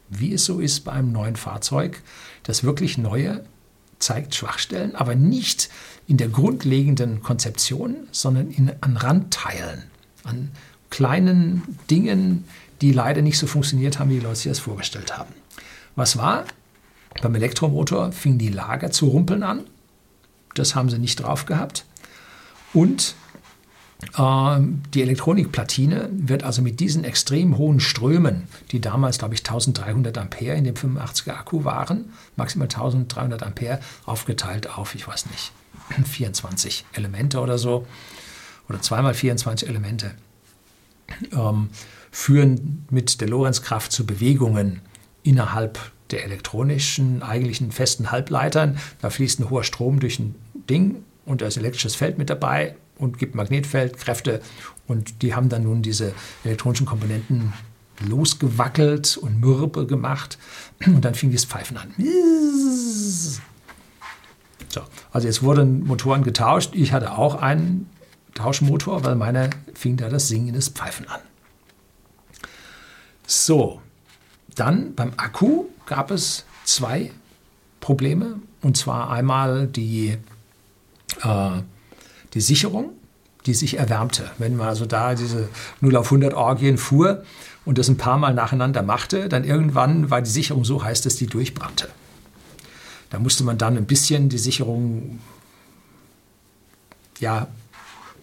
Wie 0.09 0.33
es 0.33 0.45
so 0.45 0.59
ist 0.59 0.81
bei 0.81 0.93
einem 0.93 1.11
neuen 1.11 1.35
Fahrzeug, 1.35 2.01
das 2.43 2.63
wirklich 2.63 2.97
neue 2.97 3.43
zeigt 3.99 4.35
Schwachstellen, 4.35 4.95
aber 4.95 5.15
nicht 5.15 5.69
in 6.07 6.17
der 6.17 6.29
grundlegenden 6.29 7.21
Konzeption, 7.21 8.07
sondern 8.11 8.51
in, 8.51 8.71
an 8.81 8.97
Randteilen, 8.97 9.83
an 10.23 10.51
kleinen 10.89 11.77
Dingen, 11.89 12.45
die 12.81 12.91
leider 12.91 13.21
nicht 13.21 13.37
so 13.37 13.47
funktioniert 13.47 13.99
haben, 13.99 14.09
wie 14.09 14.15
die 14.15 14.25
Leute 14.25 14.35
sich 14.35 14.51
das 14.51 14.59
vorgestellt 14.59 15.17
haben. 15.17 15.33
Was 15.95 16.17
war? 16.17 16.45
Beim 17.21 17.35
Elektromotor 17.35 18.11
fing 18.11 18.37
die 18.37 18.49
Lager 18.49 18.91
zu 18.91 19.07
rumpeln 19.07 19.43
an. 19.43 19.61
Das 20.53 20.75
haben 20.75 20.89
sie 20.89 20.99
nicht 20.99 21.17
drauf 21.17 21.45
gehabt. 21.45 21.85
Und 22.73 23.15
die 23.99 25.01
Elektronikplatine 25.01 26.09
wird 26.11 26.43
also 26.43 26.61
mit 26.61 26.79
diesen 26.79 27.03
extrem 27.03 27.57
hohen 27.57 27.79
Strömen, 27.79 28.43
die 28.71 28.79
damals, 28.79 29.17
glaube 29.17 29.33
ich, 29.33 29.39
1300 29.39 30.17
Ampere 30.19 30.55
in 30.55 30.65
dem 30.65 30.75
85er 30.75 31.31
Akku 31.31 31.63
waren, 31.63 32.13
maximal 32.35 32.67
1300 32.67 33.41
Ampere, 33.41 33.79
aufgeteilt 34.05 34.77
auf, 34.77 34.93
ich 34.93 35.07
weiß 35.07 35.25
nicht, 35.27 35.51
24 36.05 36.85
Elemente 36.93 37.39
oder 37.39 37.57
so, 37.57 37.87
oder 38.69 38.81
zweimal 38.81 39.15
24 39.15 39.67
Elemente, 39.67 40.11
ähm, 41.31 41.69
führen 42.11 42.85
mit 42.91 43.19
der 43.19 43.29
Lorenzkraft 43.29 43.91
zu 43.91 44.05
Bewegungen 44.05 44.81
innerhalb 45.23 45.79
der 46.11 46.23
elektronischen, 46.23 47.23
eigentlichen 47.23 47.71
festen 47.71 48.11
Halbleitern. 48.11 48.77
Da 49.01 49.09
fließt 49.09 49.39
ein 49.39 49.49
hoher 49.49 49.63
Strom 49.63 49.99
durch 49.99 50.19
ein 50.19 50.35
Ding 50.69 51.03
und 51.25 51.41
da 51.41 51.47
ist 51.47 51.57
elektrisches 51.57 51.95
Feld 51.95 52.19
mit 52.19 52.29
dabei 52.29 52.75
und 52.97 53.17
gibt 53.17 53.35
Magnetfeldkräfte 53.35 54.41
und 54.87 55.21
die 55.21 55.35
haben 55.35 55.49
dann 55.49 55.63
nun 55.63 55.81
diese 55.81 56.13
elektronischen 56.43 56.85
Komponenten 56.85 57.53
losgewackelt 58.07 59.17
und 59.17 59.39
mürbe 59.39 59.87
gemacht 59.87 60.37
und 60.85 61.03
dann 61.03 61.15
fing 61.15 61.31
das 61.31 61.45
Pfeifen 61.45 61.77
an. 61.77 61.93
So, 64.69 64.81
also 65.11 65.27
jetzt 65.27 65.41
wurden 65.41 65.85
Motoren 65.85 66.23
getauscht. 66.23 66.71
Ich 66.73 66.91
hatte 66.91 67.17
auch 67.17 67.35
einen 67.41 67.89
Tauschmotor, 68.35 69.03
weil 69.03 69.15
meiner 69.15 69.49
fing 69.73 69.97
da 69.97 70.09
das 70.09 70.27
Singen 70.27 70.53
des 70.53 70.69
Pfeifen 70.69 71.07
an. 71.07 71.19
So, 73.25 73.81
dann 74.55 74.93
beim 74.95 75.13
Akku 75.17 75.65
gab 75.85 76.11
es 76.11 76.45
zwei 76.63 77.11
Probleme. 77.79 78.39
Und 78.61 78.77
zwar 78.77 79.09
einmal 79.11 79.67
die, 79.67 80.17
äh, 81.23 81.49
die 82.33 82.41
Sicherung, 82.41 82.91
die 83.45 83.53
sich 83.53 83.77
erwärmte. 83.77 84.29
Wenn 84.37 84.57
man 84.57 84.67
also 84.67 84.85
da 84.85 85.15
diese 85.15 85.49
0 85.81 85.95
auf 85.95 86.07
100 86.07 86.33
Orgien 86.33 86.77
fuhr 86.77 87.23
und 87.65 87.77
das 87.77 87.87
ein 87.87 87.97
paar 87.97 88.17
Mal 88.17 88.33
nacheinander 88.33 88.83
machte, 88.83 89.29
dann 89.29 89.43
irgendwann 89.43 90.09
war 90.09 90.21
die 90.21 90.29
Sicherung 90.29 90.65
so 90.65 90.83
heiß, 90.83 91.01
dass 91.01 91.15
die 91.15 91.27
durchbrannte. 91.27 91.89
Da 93.09 93.19
musste 93.19 93.43
man 93.43 93.57
dann 93.57 93.77
ein 93.77 93.85
bisschen 93.85 94.29
die 94.29 94.37
Sicherung 94.37 95.19
ja, 97.19 97.47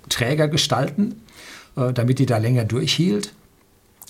träger 0.08 0.48
gestalten, 0.48 1.22
äh, 1.76 1.92
damit 1.92 2.18
die 2.18 2.26
da 2.26 2.38
länger 2.38 2.64
durchhielt. 2.64 3.32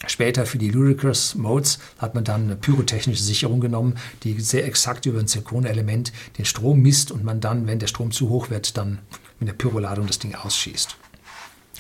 Später 0.06 0.44
für 0.44 0.58
die 0.58 0.70
Ludicrous 0.70 1.34
Modes 1.34 1.78
hat 1.98 2.14
man 2.14 2.24
dann 2.24 2.42
eine 2.42 2.56
pyrotechnische 2.56 3.22
Sicherung 3.22 3.60
genommen, 3.60 3.94
die 4.22 4.38
sehr 4.40 4.66
exakt 4.66 5.06
über 5.06 5.20
ein 5.20 5.28
Zirkonelement 5.28 6.12
den 6.36 6.44
Strom 6.44 6.80
misst 6.80 7.10
und 7.10 7.24
man 7.24 7.40
dann, 7.40 7.66
wenn 7.66 7.78
der 7.78 7.86
Strom 7.86 8.10
zu 8.10 8.28
hoch 8.28 8.50
wird, 8.50 8.76
dann 8.76 8.98
mit 9.38 9.48
der 9.48 9.54
Pyroladung 9.54 10.06
das 10.06 10.18
Ding 10.18 10.34
ausschießt. 10.34 10.96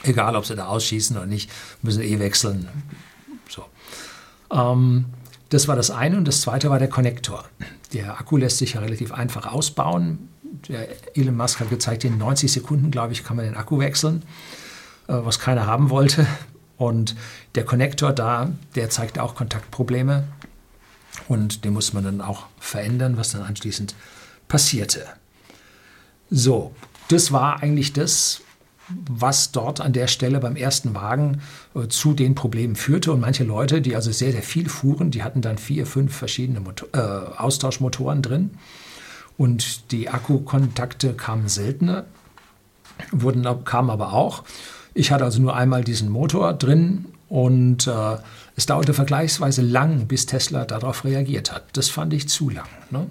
Egal, 0.02 0.36
ob 0.36 0.44
sie 0.44 0.56
da 0.56 0.66
ausschießen 0.66 1.16
oder 1.16 1.26
nicht, 1.26 1.50
müssen 1.82 2.02
eh 2.02 2.18
wechseln. 2.18 2.68
So. 3.48 3.64
Ähm, 4.50 5.06
das 5.48 5.68
war 5.68 5.76
das 5.76 5.90
eine 5.90 6.16
und 6.16 6.26
das 6.26 6.40
zweite 6.40 6.68
war 6.70 6.78
der 6.78 6.88
Konnektor. 6.88 7.44
Der 7.92 8.18
Akku 8.18 8.36
lässt 8.36 8.58
sich 8.58 8.74
ja 8.74 8.80
relativ 8.80 9.12
einfach 9.12 9.46
ausbauen. 9.46 10.28
Der 10.68 10.88
Elon 11.16 11.36
Musk 11.36 11.60
hat 11.60 11.70
gezeigt, 11.70 12.04
in 12.04 12.18
90 12.18 12.50
Sekunden, 12.52 12.90
glaube 12.90 13.12
ich, 13.12 13.24
kann 13.24 13.36
man 13.36 13.44
den 13.44 13.56
Akku 13.56 13.78
wechseln, 13.78 14.22
äh, 15.06 15.14
was 15.14 15.38
keiner 15.38 15.66
haben 15.66 15.90
wollte. 15.90 16.26
Und 16.76 17.14
der 17.54 17.64
Konnektor 17.64 18.12
da, 18.12 18.50
der 18.74 18.90
zeigt 18.90 19.18
auch 19.18 19.34
Kontaktprobleme 19.34 20.24
und 21.28 21.64
den 21.64 21.72
muss 21.72 21.92
man 21.92 22.04
dann 22.04 22.20
auch 22.20 22.46
verändern, 22.58 23.16
was 23.16 23.30
dann 23.30 23.42
anschließend 23.42 23.94
passierte. 24.48 25.06
So, 26.30 26.74
das 27.08 27.32
war 27.32 27.62
eigentlich 27.62 27.92
das, 27.92 28.40
was 28.88 29.52
dort 29.52 29.80
an 29.80 29.92
der 29.92 30.06
Stelle 30.08 30.40
beim 30.40 30.56
ersten 30.56 30.94
Wagen 30.94 31.40
äh, 31.74 31.88
zu 31.88 32.12
den 32.12 32.34
Problemen 32.34 32.76
führte. 32.76 33.12
Und 33.12 33.20
manche 33.20 33.44
Leute, 33.44 33.80
die 33.80 33.96
also 33.96 34.12
sehr, 34.12 34.32
sehr 34.32 34.42
viel 34.42 34.68
fuhren, 34.68 35.10
die 35.10 35.22
hatten 35.22 35.40
dann 35.40 35.58
vier, 35.58 35.86
fünf 35.86 36.14
verschiedene 36.14 36.60
Motor 36.60 36.88
äh, 36.92 37.38
Austauschmotoren 37.38 38.22
drin. 38.22 38.50
Und 39.36 39.90
die 39.90 40.08
Akkukontakte 40.10 41.14
kamen 41.14 41.48
seltener, 41.48 42.04
wurden, 43.10 43.46
kamen 43.64 43.90
aber 43.90 44.12
auch. 44.12 44.44
Ich 44.92 45.10
hatte 45.10 45.24
also 45.24 45.40
nur 45.40 45.56
einmal 45.56 45.82
diesen 45.82 46.08
Motor 46.08 46.52
drin 46.52 47.06
und 47.28 47.88
äh, 47.88 48.16
es 48.54 48.66
dauerte 48.66 48.94
vergleichsweise 48.94 49.62
lang, 49.62 50.06
bis 50.06 50.26
Tesla 50.26 50.64
darauf 50.64 51.04
reagiert 51.04 51.52
hat. 51.52 51.64
Das 51.76 51.88
fand 51.88 52.12
ich 52.12 52.28
zu 52.28 52.48
lang. 52.48 52.68
Ne? 52.90 53.06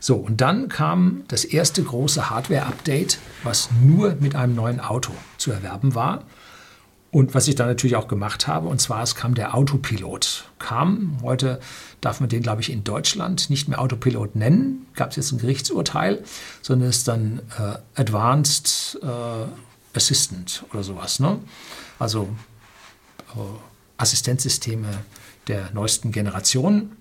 So, 0.00 0.16
und 0.16 0.40
dann 0.40 0.68
kam 0.68 1.24
das 1.28 1.44
erste 1.44 1.82
große 1.82 2.30
Hardware-Update, 2.30 3.18
was 3.42 3.70
nur 3.82 4.16
mit 4.20 4.34
einem 4.34 4.54
neuen 4.54 4.80
Auto 4.80 5.12
zu 5.38 5.50
erwerben 5.52 5.94
war. 5.94 6.24
Und 7.12 7.34
was 7.34 7.48
ich 7.48 7.54
dann 7.54 7.68
natürlich 7.68 7.96
auch 7.96 8.08
gemacht 8.08 8.46
habe, 8.46 8.68
und 8.68 8.80
zwar 8.80 9.02
es 9.02 9.14
kam 9.14 9.34
der 9.34 9.54
Autopilot. 9.54 10.44
Kam, 10.58 11.16
heute 11.22 11.60
darf 12.00 12.20
man 12.20 12.28
den, 12.28 12.42
glaube 12.42 12.60
ich, 12.60 12.70
in 12.70 12.84
Deutschland 12.84 13.48
nicht 13.48 13.68
mehr 13.68 13.80
Autopilot 13.80 14.36
nennen, 14.36 14.86
gab 14.94 15.10
es 15.10 15.16
jetzt 15.16 15.32
ein 15.32 15.38
Gerichtsurteil, 15.38 16.22
sondern 16.60 16.90
es 16.90 16.98
ist 16.98 17.08
dann 17.08 17.40
äh, 17.58 18.00
Advanced 18.00 18.98
äh, 19.02 19.96
Assistant 19.96 20.64
oder 20.72 20.82
sowas. 20.82 21.18
Ne? 21.18 21.38
Also 21.98 22.28
äh, 23.34 23.38
Assistenzsysteme 23.96 24.88
der 25.48 25.70
neuesten 25.72 26.12
Generation. 26.12 26.92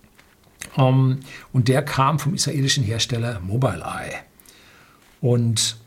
Ähm, 0.78 1.20
und 1.54 1.68
der 1.68 1.84
kam 1.84 2.20
vom 2.20 2.34
israelischen 2.34 2.84
Hersteller 2.84 3.40
Mobileye. 3.42 4.14
Und 5.22 5.78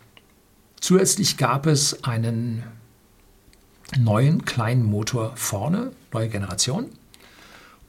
zusätzlich 0.80 1.36
gab 1.36 1.66
es 1.66 2.04
einen 2.04 2.64
neuen 3.96 4.44
kleinen 4.44 4.84
Motor 4.84 5.32
vorne, 5.36 5.92
neue 6.12 6.28
Generation. 6.28 6.86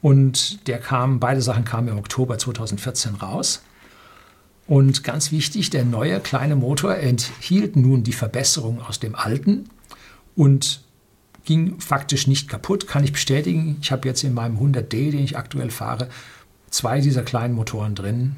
Und 0.02 0.68
der 0.68 0.80
kam, 0.80 1.20
beide 1.20 1.42
Sachen 1.42 1.66
kamen 1.66 1.90
im 1.90 1.98
Oktober 1.98 2.38
2014 2.38 3.16
raus. 3.16 3.64
Und 4.68 5.04
ganz 5.04 5.32
wichtig, 5.32 5.72
der 5.72 5.84
neue 5.84 6.20
kleine 6.20 6.56
Motor 6.56 6.96
enthielt 6.96 7.76
nun 7.76 8.04
die 8.04 8.14
Verbesserung 8.14 8.82
aus 8.82 9.00
dem 9.00 9.16
alten 9.16 9.68
und 10.36 10.84
ging 11.44 11.80
faktisch 11.80 12.28
nicht 12.28 12.48
kaputt, 12.48 12.88
kann 12.88 13.04
ich 13.04 13.12
bestätigen. 13.12 13.78
Ich 13.82 13.92
habe 13.92 14.08
jetzt 14.08 14.24
in 14.24 14.36
meinem 14.36 14.60
100D, 14.60 15.10
den 15.10 15.24
ich 15.24 15.38
aktuell 15.38 15.72
fahre, 15.72 16.08
zwei 16.70 17.02
dieser 17.02 17.24
kleinen 17.24 17.56
Motoren 17.56 17.96
drin. 17.96 18.36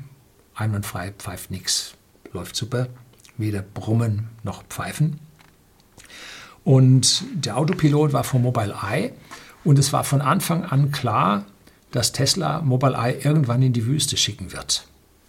Einwandfrei, 0.56 1.12
pfeift 1.18 1.52
nichts, 1.52 1.96
läuft 2.34 2.56
super. 2.56 2.88
Weder 3.38 3.62
Brummen 3.62 4.30
noch 4.44 4.64
Pfeifen. 4.64 5.20
Und 6.64 7.24
der 7.34 7.58
Autopilot 7.58 8.14
war 8.14 8.24
von 8.24 8.42
Mobileye 8.42 9.14
und 9.64 9.80
es 9.80 9.94
war 9.94 10.04
von 10.04 10.22
Anfang 10.22 10.64
an 10.64 10.92
klar, 10.92 11.46
dass 11.92 12.12
Tesla 12.12 12.62
Mobileye 12.62 13.20
irgendwann 13.24 13.62
in 13.62 13.74
die 13.74 13.86
Wüste 13.86 14.16
schicken 14.18 14.54
wird. 14.54 14.88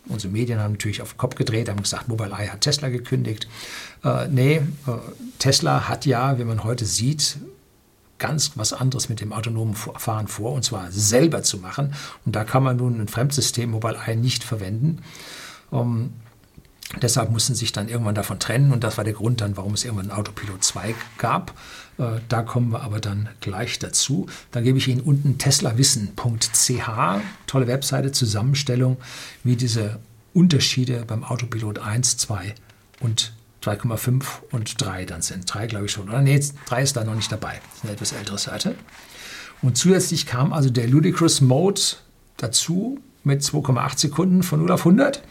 Unsere 0.08 0.32
Medien 0.32 0.58
haben 0.58 0.72
natürlich 0.72 1.00
auf 1.00 1.12
den 1.12 1.18
Kopf 1.18 1.36
gedreht, 1.36 1.68
haben 1.68 1.82
gesagt, 1.82 2.08
Mobileye 2.08 2.50
hat 2.50 2.60
Tesla 2.60 2.88
gekündigt. 2.88 3.48
Äh, 4.04 4.28
nee, 4.28 4.56
äh, 4.56 4.62
Tesla 5.38 5.88
hat 5.88 6.06
ja, 6.06 6.38
wie 6.38 6.44
man 6.44 6.64
heute 6.64 6.84
sieht, 6.84 7.38
ganz 8.22 8.52
was 8.54 8.72
anderes 8.72 9.08
mit 9.08 9.20
dem 9.20 9.32
autonomen 9.32 9.74
Fahren 9.74 10.28
vor, 10.28 10.52
und 10.52 10.64
zwar 10.64 10.92
selber 10.92 11.42
zu 11.42 11.58
machen. 11.58 11.92
Und 12.24 12.36
da 12.36 12.44
kann 12.44 12.62
man 12.62 12.76
nun 12.76 13.00
ein 13.00 13.08
Fremdsystem 13.08 13.72
Mobileye 13.72 14.16
nicht 14.16 14.44
verwenden. 14.44 15.02
Um, 15.70 16.12
Deshalb 17.00 17.30
mussten 17.30 17.54
sich 17.54 17.72
dann 17.72 17.88
irgendwann 17.88 18.14
davon 18.14 18.38
trennen 18.38 18.70
und 18.70 18.84
das 18.84 18.98
war 18.98 19.04
der 19.04 19.14
Grund 19.14 19.40
dann, 19.40 19.56
warum 19.56 19.72
es 19.72 19.84
irgendwann 19.84 20.10
ein 20.10 20.16
Autopilot 20.18 20.62
2 20.62 20.94
gab. 21.16 21.54
Äh, 21.96 22.20
da 22.28 22.42
kommen 22.42 22.70
wir 22.70 22.82
aber 22.82 23.00
dann 23.00 23.30
gleich 23.40 23.78
dazu. 23.78 24.26
Da 24.50 24.60
gebe 24.60 24.76
ich 24.76 24.88
Ihnen 24.88 25.00
unten 25.00 25.38
teslawissen.ch, 25.38 26.90
tolle 27.46 27.66
Webseite, 27.66 28.12
Zusammenstellung, 28.12 28.98
wie 29.42 29.56
diese 29.56 30.00
Unterschiede 30.34 31.04
beim 31.06 31.24
Autopilot 31.24 31.78
1, 31.78 32.18
2 32.18 32.54
und 33.00 33.32
3,5 33.62 34.24
und 34.50 34.80
3 34.80 35.04
dann 35.04 35.22
sind. 35.22 35.52
3 35.52 35.66
glaube 35.66 35.86
ich 35.86 35.92
schon. 35.92 36.08
Oder 36.08 36.20
nee, 36.20 36.40
3 36.66 36.82
ist 36.82 36.96
da 36.96 37.04
noch 37.04 37.14
nicht 37.14 37.30
dabei. 37.30 37.60
Das 37.60 37.78
ist 37.78 37.84
eine 37.84 37.92
etwas 37.92 38.12
ältere 38.12 38.38
Seite. 38.38 38.74
Und 39.62 39.78
zusätzlich 39.78 40.26
kam 40.26 40.52
also 40.52 40.70
der 40.70 40.88
Ludicrous 40.88 41.40
Mode 41.40 41.80
dazu 42.36 42.98
mit 43.24 43.42
2,8 43.42 43.98
Sekunden 43.98 44.42
von 44.42 44.60
0 44.60 44.72
auf 44.72 44.80
100 44.80 45.22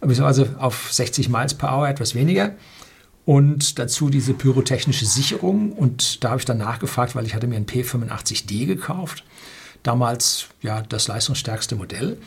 beziehungsweise 0.00 0.56
auf 0.58 0.92
60 0.92 1.28
Miles 1.28 1.54
per 1.54 1.72
Hour 1.72 1.88
etwas 1.88 2.14
weniger. 2.14 2.54
Und 3.24 3.78
dazu 3.78 4.08
diese 4.08 4.34
pyrotechnische 4.34 5.06
Sicherung. 5.06 5.72
Und 5.72 6.22
da 6.22 6.30
habe 6.30 6.38
ich 6.38 6.44
dann 6.44 6.58
nachgefragt, 6.58 7.16
weil 7.16 7.26
ich 7.26 7.34
hatte 7.34 7.48
mir 7.48 7.56
ein 7.56 7.66
P85D 7.66 8.66
gekauft. 8.66 9.24
Damals 9.82 10.46
ja 10.62 10.82
das 10.82 11.08
leistungsstärkste 11.08 11.76
Modell. 11.76 12.18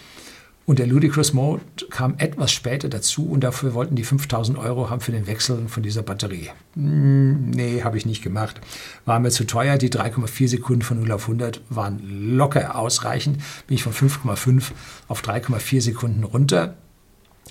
Und 0.69 0.77
der 0.77 0.85
Ludicrous 0.85 1.33
Mode 1.33 1.63
kam 1.89 2.13
etwas 2.19 2.51
später 2.51 2.89
dazu 2.89 3.27
und 3.27 3.43
dafür 3.43 3.73
wollten 3.73 3.95
die 3.95 4.03
5000 4.03 4.55
Euro 4.59 4.91
haben 4.91 5.01
für 5.01 5.11
den 5.11 5.25
Wechsel 5.25 5.67
von 5.67 5.81
dieser 5.81 6.03
Batterie. 6.03 6.51
Hm, 6.75 7.49
nee, 7.49 7.81
habe 7.81 7.97
ich 7.97 8.05
nicht 8.05 8.21
gemacht. 8.21 8.61
War 9.03 9.19
mir 9.19 9.31
zu 9.31 9.47
teuer. 9.47 9.79
Die 9.79 9.89
3,4 9.89 10.47
Sekunden 10.47 10.83
von 10.83 10.99
0 10.99 11.11
auf 11.11 11.23
100 11.23 11.61
waren 11.71 12.37
locker 12.37 12.75
ausreichend. 12.75 13.39
Bin 13.65 13.77
ich 13.77 13.81
von 13.81 13.93
5,5 13.93 14.65
auf 15.07 15.23
3,4 15.23 15.81
Sekunden 15.81 16.23
runter. 16.23 16.75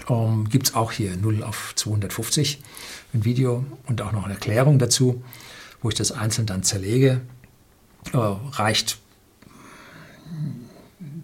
Um, 0.06 0.42
ähm, 0.42 0.48
Gibt 0.48 0.68
es 0.68 0.74
auch 0.76 0.92
hier 0.92 1.16
0 1.16 1.42
auf 1.42 1.72
250 1.74 2.62
ein 3.14 3.24
Video 3.24 3.64
und 3.88 4.00
auch 4.00 4.12
noch 4.12 4.26
eine 4.26 4.34
Erklärung 4.34 4.78
dazu, 4.78 5.24
wo 5.82 5.88
ich 5.88 5.96
das 5.96 6.12
einzeln 6.12 6.46
dann 6.46 6.62
zerlege. 6.62 7.22
Äh, 8.12 8.16
reicht, 8.16 8.98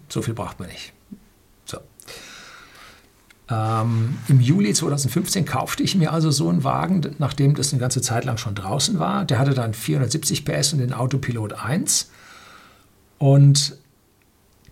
so 0.09 0.21
viel 0.21 0.33
braucht 0.33 0.59
man 0.59 0.67
nicht. 0.67 0.91
Ähm, 3.49 4.17
Im 4.27 4.39
Juli 4.41 4.73
2015 4.73 5.45
kaufte 5.45 5.83
ich 5.83 5.95
mir 5.95 6.11
also 6.11 6.31
so 6.31 6.49
einen 6.49 6.63
Wagen, 6.63 7.01
nachdem 7.19 7.55
das 7.55 7.71
eine 7.71 7.79
ganze 7.79 8.01
Zeit 8.01 8.25
lang 8.25 8.37
schon 8.37 8.55
draußen 8.55 8.97
war. 8.99 9.25
Der 9.25 9.37
hatte 9.37 9.53
dann 9.53 9.73
470 9.73 10.45
PS 10.45 10.73
und 10.73 10.79
den 10.79 10.93
Autopilot 10.93 11.53
1. 11.53 12.09
Und 13.17 13.77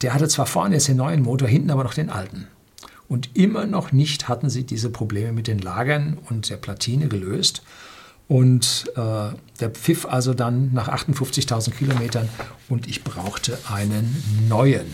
der 0.02 0.14
hatte 0.14 0.28
zwar 0.28 0.46
vorne 0.46 0.76
jetzt 0.76 0.88
den 0.88 0.98
neuen 0.98 1.22
Motor, 1.22 1.48
hinten 1.48 1.70
aber 1.70 1.84
noch 1.84 1.94
den 1.94 2.10
alten. 2.10 2.48
Und 3.08 3.36
immer 3.36 3.66
noch 3.66 3.92
nicht 3.92 4.28
hatten 4.28 4.50
sie 4.50 4.64
diese 4.64 4.90
Probleme 4.90 5.34
mit 5.34 5.48
den 5.48 5.60
Lagern 5.60 6.18
und 6.30 6.50
der 6.50 6.58
Platine 6.58 7.08
gelöst. 7.08 7.62
Und 8.28 8.92
äh, 8.96 9.36
der 9.60 9.70
pfiff 9.70 10.06
also 10.06 10.34
dann 10.34 10.74
nach 10.74 10.88
58.000 10.88 11.72
Kilometern 11.72 12.28
und 12.70 12.88
ich 12.88 13.04
brauchte 13.04 13.58
einen 13.72 14.24
neuen. 14.50 14.88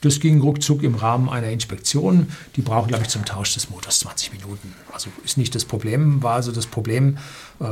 Das 0.00 0.20
ging 0.20 0.40
ruckzuck 0.40 0.82
im 0.82 0.94
Rahmen 0.94 1.28
einer 1.28 1.50
Inspektion. 1.50 2.28
Die 2.56 2.62
brauchen, 2.62 2.88
glaube 2.88 3.04
ich, 3.04 3.08
zum 3.08 3.24
Tausch 3.24 3.54
des 3.54 3.70
Motors 3.70 4.00
20 4.00 4.32
Minuten. 4.32 4.74
Also 4.92 5.10
ist 5.24 5.38
nicht 5.38 5.54
das 5.54 5.64
Problem, 5.64 6.22
war 6.22 6.34
also 6.34 6.52
das 6.52 6.66
Problem 6.66 7.18
äh, 7.60 7.64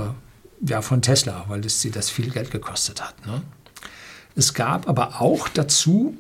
ja, 0.63 0.83
von 0.83 1.03
Tesla, 1.03 1.45
weil 1.49 1.61
das, 1.61 1.81
sie 1.81 1.91
das 1.91 2.11
viel 2.11 2.31
Geld 2.31 2.51
gekostet 2.51 3.03
hat. 3.03 3.27
Ne? 3.27 3.43
Es 4.35 4.55
gab 4.55 4.89
aber 4.89 5.21
auch 5.21 5.49
dazu 5.49 6.17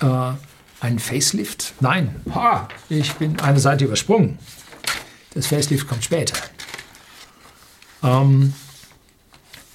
äh, 0.00 0.32
ein 0.80 0.98
Facelift? 0.98 1.74
Nein, 1.80 2.14
ha, 2.34 2.68
ich 2.88 3.14
bin 3.14 3.40
eine 3.40 3.60
Seite 3.60 3.84
übersprungen. 3.84 4.38
Das 5.34 5.46
Facelift 5.46 5.86
kommt 5.86 6.04
später. 6.04 6.36
Ähm, 8.02 8.54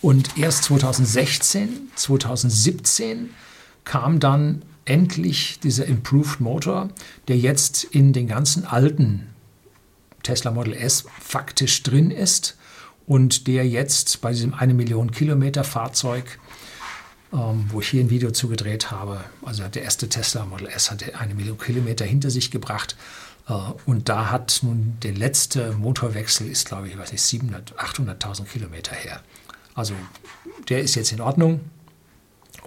und 0.01 0.37
erst 0.37 0.63
2016, 0.65 1.91
2017 1.95 3.29
kam 3.83 4.19
dann 4.19 4.63
endlich 4.85 5.59
dieser 5.59 5.85
Improved 5.85 6.39
Motor, 6.39 6.89
der 7.27 7.37
jetzt 7.37 7.83
in 7.83 8.13
den 8.13 8.27
ganzen 8.27 8.65
alten 8.65 9.27
Tesla 10.23 10.51
Model 10.51 10.73
S 10.73 11.05
faktisch 11.19 11.83
drin 11.83 12.11
ist 12.11 12.57
und 13.07 13.47
der 13.47 13.67
jetzt 13.67 14.21
bei 14.21 14.31
diesem 14.31 14.53
1 14.53 14.73
Million 14.73 15.11
Kilometer 15.11 15.63
Fahrzeug 15.63 16.39
ähm, 17.33 17.65
wo 17.69 17.79
ich 17.79 17.87
hier 17.87 18.03
ein 18.03 18.09
Video 18.09 18.31
zugedreht 18.31 18.91
habe. 18.91 19.23
Also 19.43 19.65
der 19.67 19.83
erste 19.83 20.09
Tesla 20.09 20.45
Model 20.45 20.67
S 20.67 20.91
hatte 20.91 21.17
eine 21.17 21.33
Million 21.33 21.57
Kilometer 21.57 22.03
hinter 22.03 22.29
sich 22.29 22.51
gebracht. 22.51 22.97
Äh, 23.47 23.53
und 23.85 24.09
da 24.09 24.31
hat 24.31 24.59
nun 24.63 24.97
der 25.01 25.13
letzte 25.13 25.71
Motorwechsel 25.73 26.47
ist, 26.47 26.67
glaube 26.67 26.89
ich, 26.89 26.97
weiß 26.97 27.11
nicht, 27.13 27.21
700, 27.21 27.73
800.000 27.79 28.45
Kilometer 28.45 28.95
her. 28.95 29.21
Also 29.75 29.93
der 30.67 30.81
ist 30.81 30.95
jetzt 30.95 31.13
in 31.13 31.21
Ordnung. 31.21 31.61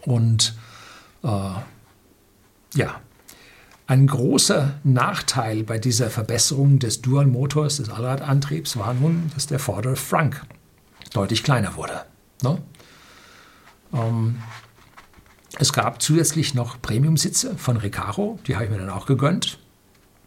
Und 0.06 0.54
äh, 1.22 1.28
ja, 2.74 3.00
ein 3.86 4.06
großer 4.06 4.80
Nachteil 4.82 5.62
bei 5.62 5.78
dieser 5.78 6.08
Verbesserung 6.08 6.78
des 6.78 7.02
Dual-Motors, 7.02 7.76
des 7.76 7.90
Allradantriebs, 7.90 8.78
war 8.78 8.94
nun, 8.94 9.30
dass 9.34 9.46
der 9.46 9.58
vordere 9.58 9.96
Frank 9.96 10.42
deutlich 11.12 11.42
kleiner 11.42 11.76
wurde. 11.76 12.04
Ne? 12.42 12.62
Ähm, 13.92 14.36
es 15.58 15.72
gab 15.72 16.00
zusätzlich 16.00 16.54
noch 16.54 16.80
Premium-Sitze 16.80 17.56
von 17.56 17.76
Recaro, 17.76 18.38
die 18.46 18.54
habe 18.54 18.64
ich 18.64 18.70
mir 18.70 18.78
dann 18.78 18.90
auch 18.90 19.06
gegönnt. 19.06 19.58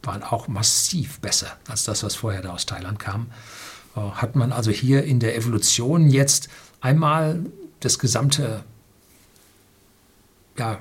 Waren 0.03 0.23
auch 0.23 0.47
massiv 0.47 1.19
besser 1.19 1.57
als 1.67 1.83
das, 1.83 2.03
was 2.03 2.15
vorher 2.15 2.41
da 2.41 2.53
aus 2.53 2.65
Thailand 2.65 2.99
kam. 2.99 3.27
Äh, 3.95 4.01
hat 4.01 4.35
man 4.35 4.51
also 4.51 4.69
hier 4.71 5.03
in 5.03 5.19
der 5.19 5.35
Evolution 5.35 6.09
jetzt 6.09 6.47
einmal 6.79 7.43
das 7.79 7.97
gesamte, 7.97 8.63
ja, 10.57 10.79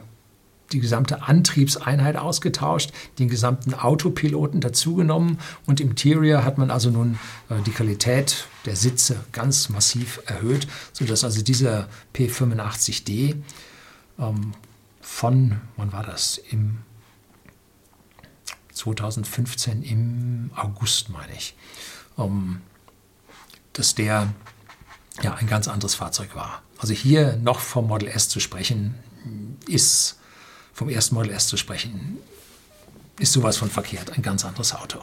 die 0.72 0.80
gesamte 0.80 1.22
Antriebseinheit 1.22 2.16
ausgetauscht, 2.16 2.92
den 3.18 3.28
gesamten 3.28 3.74
Autopiloten 3.74 4.60
dazugenommen 4.60 5.38
und 5.66 5.80
im 5.80 5.90
Interior 5.90 6.44
hat 6.44 6.58
man 6.58 6.70
also 6.70 6.90
nun 6.90 7.18
äh, 7.48 7.60
die 7.62 7.70
Qualität 7.70 8.46
der 8.64 8.76
Sitze 8.76 9.24
ganz 9.32 9.68
massiv 9.68 10.20
erhöht, 10.26 10.66
sodass 10.92 11.24
also 11.24 11.42
dieser 11.42 11.88
P85D 12.14 13.36
ähm, 14.18 14.52
von, 15.00 15.60
wann 15.76 15.92
war 15.92 16.02
das? 16.02 16.38
Im 16.38 16.78
2015 18.72 19.82
im 19.82 20.50
August, 20.54 21.08
meine 21.08 21.32
ich, 21.34 21.56
ähm, 22.18 22.60
dass 23.72 23.94
der 23.94 24.32
ja, 25.22 25.34
ein 25.34 25.46
ganz 25.46 25.68
anderes 25.68 25.94
Fahrzeug 25.94 26.34
war. 26.34 26.62
Also 26.78 26.92
hier 26.92 27.36
noch 27.36 27.60
vom 27.60 27.86
Model 27.86 28.08
S 28.08 28.28
zu 28.28 28.40
sprechen, 28.40 28.94
ist 29.66 30.18
vom 30.76 30.90
ersten 30.90 31.14
Model 31.14 31.32
S 31.32 31.48
zu 31.48 31.56
sprechen, 31.56 32.18
ist 33.18 33.32
sowas 33.32 33.56
von 33.56 33.70
verkehrt, 33.70 34.12
ein 34.14 34.20
ganz 34.20 34.44
anderes 34.44 34.74
Auto. 34.74 34.98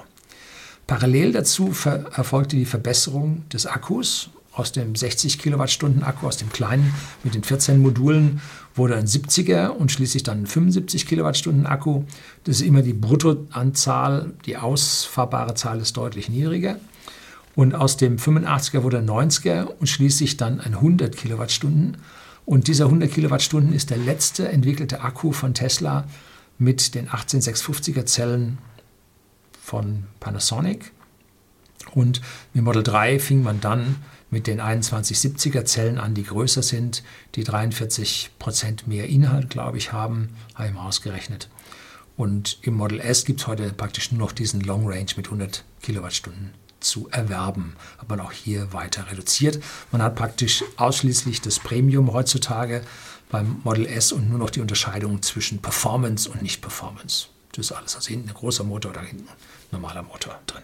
Parallel 0.85 1.31
dazu 1.31 1.73
erfolgte 2.15 2.55
die 2.55 2.65
Verbesserung 2.65 3.43
des 3.49 3.65
Akkus. 3.65 4.29
Aus 4.51 4.71
dem 4.71 4.95
60 4.95 5.39
Kilowattstunden 5.39 6.03
Akku, 6.03 6.27
aus 6.27 6.37
dem 6.37 6.51
kleinen 6.51 6.93
mit 7.23 7.33
den 7.33 7.43
14 7.43 7.79
Modulen, 7.79 8.39
wurde 8.75 8.95
ein 8.95 9.07
70er 9.07 9.69
und 9.69 9.91
schließlich 9.91 10.21
dann 10.21 10.43
ein 10.43 10.45
75 10.45 11.07
Kilowattstunden 11.07 11.65
Akku. 11.65 12.03
Das 12.43 12.57
ist 12.57 12.61
immer 12.61 12.83
die 12.83 12.93
Bruttoanzahl, 12.93 14.31
die 14.45 14.57
ausfahrbare 14.57 15.55
Zahl 15.55 15.79
ist 15.79 15.97
deutlich 15.97 16.29
niedriger. 16.29 16.77
Und 17.55 17.73
aus 17.73 17.97
dem 17.97 18.17
85er 18.17 18.83
wurde 18.83 18.99
ein 18.99 19.09
90er 19.09 19.63
und 19.63 19.87
schließlich 19.87 20.37
dann 20.37 20.59
ein 20.59 20.75
100 20.75 21.17
Kilowattstunden. 21.17 21.97
Und 22.45 22.67
dieser 22.67 22.85
100 22.85 23.11
Kilowattstunden 23.11 23.73
ist 23.73 23.89
der 23.89 23.97
letzte 23.97 24.49
entwickelte 24.49 25.01
Akku 25.01 25.31
von 25.31 25.53
Tesla 25.53 26.07
mit 26.57 26.95
den 26.95 27.09
18650er 27.09 28.05
Zellen 28.05 28.57
von 29.61 30.03
Panasonic. 30.19 30.91
Und 31.93 32.21
mit 32.53 32.63
Model 32.63 32.83
3 32.83 33.19
fing 33.19 33.43
man 33.43 33.61
dann 33.61 33.97
mit 34.29 34.47
den 34.47 34.59
2170er 34.59 35.63
Zellen 35.65 35.97
an, 35.99 36.15
die 36.15 36.23
größer 36.23 36.63
sind, 36.63 37.03
die 37.35 37.43
43 37.43 38.31
Prozent 38.39 38.87
mehr 38.87 39.07
Inhalt, 39.07 39.49
glaube 39.49 39.77
ich, 39.77 39.93
haben, 39.93 40.29
habe 40.55 40.69
ich 40.69 40.73
mal 40.73 40.87
ausgerechnet. 40.87 41.49
Und 42.17 42.59
im 42.61 42.73
Model 42.75 42.99
S 42.99 43.25
gibt 43.25 43.41
es 43.41 43.47
heute 43.47 43.71
praktisch 43.73 44.11
nur 44.11 44.19
noch 44.19 44.31
diesen 44.31 44.61
Long 44.61 44.87
Range 44.87 45.09
mit 45.15 45.27
100 45.27 45.63
Kilowattstunden 45.81 46.62
zu 46.83 47.09
erwerben. 47.11 47.75
Hat 47.97 48.09
man 48.09 48.19
auch 48.19 48.31
hier 48.31 48.73
weiter 48.73 49.09
reduziert. 49.09 49.59
Man 49.91 50.01
hat 50.01 50.15
praktisch 50.15 50.63
ausschließlich 50.77 51.41
das 51.41 51.59
Premium 51.59 52.13
heutzutage 52.13 52.83
beim 53.29 53.61
Model 53.63 53.87
S 53.87 54.11
und 54.11 54.29
nur 54.29 54.37
noch 54.37 54.51
die 54.51 54.61
Unterscheidung 54.61 55.21
zwischen 55.21 55.59
Performance 55.59 56.29
und 56.29 56.41
Nicht-Performance. 56.41 57.27
Das 57.53 57.67
ist 57.67 57.71
alles. 57.71 57.95
Also 57.95 58.09
hinten 58.09 58.29
ein 58.29 58.35
großer 58.35 58.63
Motor, 58.63 58.93
da 58.93 59.01
hinten 59.01 59.27
ein 59.27 59.35
normaler 59.71 60.03
Motor 60.03 60.39
drin. 60.45 60.63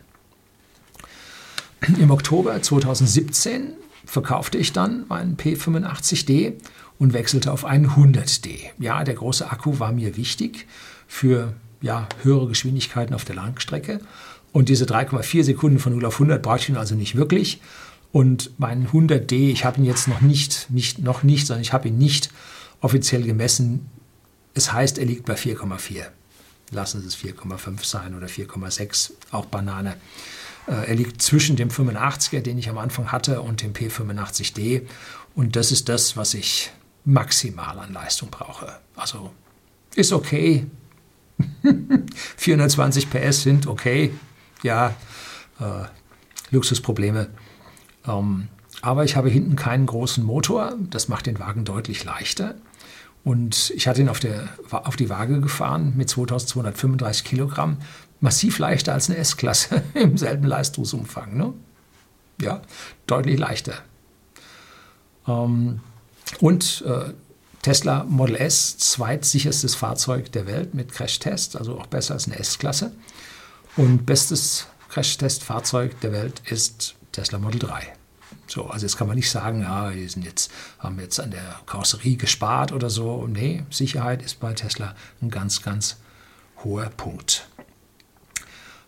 Im 2.00 2.12
Oktober 2.12 2.62
2017 2.62 3.74
verkaufte 4.06 4.58
ich 4.58 4.74
dann 4.74 5.06
meinen 5.08 5.38
P85D 5.38 6.54
und 6.98 7.14
wechselte 7.14 7.52
auf 7.52 7.66
einen 7.66 7.92
100D. 7.92 8.60
Ja, 8.78 9.04
der 9.04 9.16
große 9.16 9.50
Akku 9.50 9.80
war 9.80 9.92
mir 9.92 10.18
wichtig 10.18 10.68
für 11.08 11.54
ja, 11.82 12.08
höhere 12.24 12.48
Geschwindigkeiten 12.48 13.16
auf 13.16 13.24
der 13.24 13.36
Langstrecke. 13.36 14.02
Und 14.52 14.70
diese 14.70 14.86
3,4 14.86 15.44
Sekunden 15.44 15.80
von 15.80 15.94
0 15.94 16.06
auf 16.06 16.16
100 16.16 16.42
brauche 16.42 16.60
ich 16.60 16.70
ihn 16.70 16.78
also 16.78 16.96
nicht 16.96 17.16
wirklich. 17.16 17.62
Und 18.12 18.52
mein 18.58 18.88
100D, 18.88 19.52
ich 19.52 19.66
habe 19.66 19.78
ihn 19.78 19.86
jetzt 19.86 20.08
noch 20.08 20.22
nicht, 20.22 20.68
nicht, 20.70 21.00
noch 21.00 21.24
nicht, 21.24 21.46
sondern 21.46 21.62
ich 21.62 21.74
habe 21.74 21.88
ihn 21.90 21.98
nicht 21.98 22.32
offiziell 22.82 23.24
gemessen. 23.24 23.90
Es 24.54 24.74
heißt, 24.74 24.98
er 24.98 25.06
liegt 25.06 25.26
bei 25.26 25.36
4,4. 25.36 26.06
Lassen 26.72 27.02
Sie 27.02 27.08
es 27.08 27.18
4,5 27.18 27.86
sein 27.86 28.16
oder 28.16 28.28
4,6, 28.28 29.12
auch 29.32 29.46
Banane. 29.46 29.96
Äh, 30.68 30.88
er 30.90 30.96
liegt 30.96 31.22
zwischen 31.22 31.56
dem 31.56 31.70
85er, 31.70 32.42
den 32.42 32.58
ich 32.58 32.70
am 32.70 32.78
Anfang 32.78 33.12
hatte, 33.12 33.42
und 33.42 33.62
dem 33.62 33.74
P85D. 33.74 34.84
Und 35.36 35.56
das 35.56 35.72
ist 35.72 35.90
das, 35.90 36.18
was 36.18 36.34
ich 36.34 36.72
maximal 37.06 37.78
an 37.80 37.94
Leistung 37.94 38.30
brauche. 38.30 38.78
Also 38.96 39.32
ist 39.96 40.12
okay. 40.12 40.66
420 42.38 43.10
PS 43.10 43.44
sind 43.44 43.68
okay. 43.68 44.12
Ja, 44.64 44.96
äh, 45.60 45.86
Luxusprobleme. 46.52 47.30
Ähm, 48.08 48.48
aber 48.82 49.04
ich 49.04 49.16
habe 49.16 49.30
hinten 49.30 49.56
keinen 49.56 49.86
großen 49.86 50.24
Motor. 50.24 50.76
Das 50.90 51.08
macht 51.08 51.26
den 51.26 51.40
Wagen 51.40 51.66
deutlich 51.66 52.04
leichter. 52.04 52.56
Und 53.24 53.72
ich 53.76 53.88
hatte 53.88 54.02
ihn 54.02 54.10
auf, 54.10 54.20
der, 54.20 54.48
auf 54.72 54.96
die 54.96 55.10
Waage 55.10 55.42
gefahren 55.42 55.94
mit 55.98 56.10
2235 56.10 57.24
Kilogramm. 57.26 57.78
Massiv 58.22 58.60
leichter 58.60 58.94
als 58.94 59.10
eine 59.10 59.18
S-Klasse 59.20 59.84
im 59.94 60.18
selben 60.18 60.46
Leistungsumfang. 60.46 61.36
Ne? 61.36 61.54
Ja, 62.42 62.62
deutlich 63.08 63.38
leichter. 63.38 63.74
Ähm, 65.28 65.82
und 66.40 66.84
äh, 66.88 67.14
Tesla 67.62 68.06
Model 68.06 68.38
S, 68.38 68.78
zweitsicherstes 68.78 69.76
Fahrzeug 69.76 70.32
der 70.32 70.48
Welt 70.48 70.74
mit 70.74 70.94
Crashtest, 70.94 71.58
also 71.58 71.78
auch 71.78 71.88
besser 71.88 72.14
als 72.14 72.28
eine 72.28 72.40
S-Klasse. 72.40 72.94
Und 73.80 74.06
bestes 74.06 74.68
Crashtest-Fahrzeug 74.90 76.02
der 76.02 76.12
Welt 76.12 76.42
ist 76.48 76.96
Tesla 77.14 77.40
Model 77.40 77.60
3. 77.60 77.94
So, 78.46 78.66
also 78.66 78.86
jetzt 78.86 78.98
kann 78.98 79.08
man 79.08 79.16
nicht 79.16 79.32
sagen, 79.32 79.62
ja, 79.62 79.96
wir 79.96 80.10
sind 80.10 80.26
jetzt, 80.26 80.52
haben 80.80 81.00
jetzt 81.00 81.18
an 81.18 81.32
der 81.32 81.62
Karosserie 81.66 82.18
gespart 82.18 82.74
oder 82.74 82.90
so. 82.90 83.26
Nee, 83.26 83.64
Sicherheit 83.70 84.22
ist 84.22 84.42
bei 84.42 84.52
Tesla 84.52 84.96
ein 85.22 85.30
ganz, 85.30 85.62
ganz 85.62 85.96
hoher 86.62 86.90
Punkt. 86.90 87.48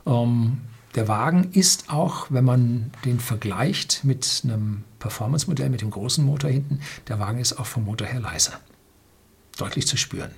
Ähm, 0.06 0.60
der 0.96 1.08
Wagen 1.08 1.52
ist 1.54 1.90
auch, 1.90 2.26
wenn 2.30 2.44
man 2.44 2.92
den 3.06 3.22
vergleicht 3.22 4.04
mit 4.04 4.42
einem 4.44 4.84
Performance-Modell 5.00 5.70
mit 5.70 5.80
dem 5.80 5.92
großen 5.92 6.26
Motor 6.26 6.50
hinten, 6.50 6.82
der 7.08 7.18
Wagen 7.18 7.40
ist 7.40 7.54
auch 7.54 7.66
vom 7.66 7.86
Motor 7.86 8.08
her 8.08 8.20
leiser. 8.20 8.60
Deutlich 9.58 9.88
zu 9.88 9.96
spüren. 9.96 10.32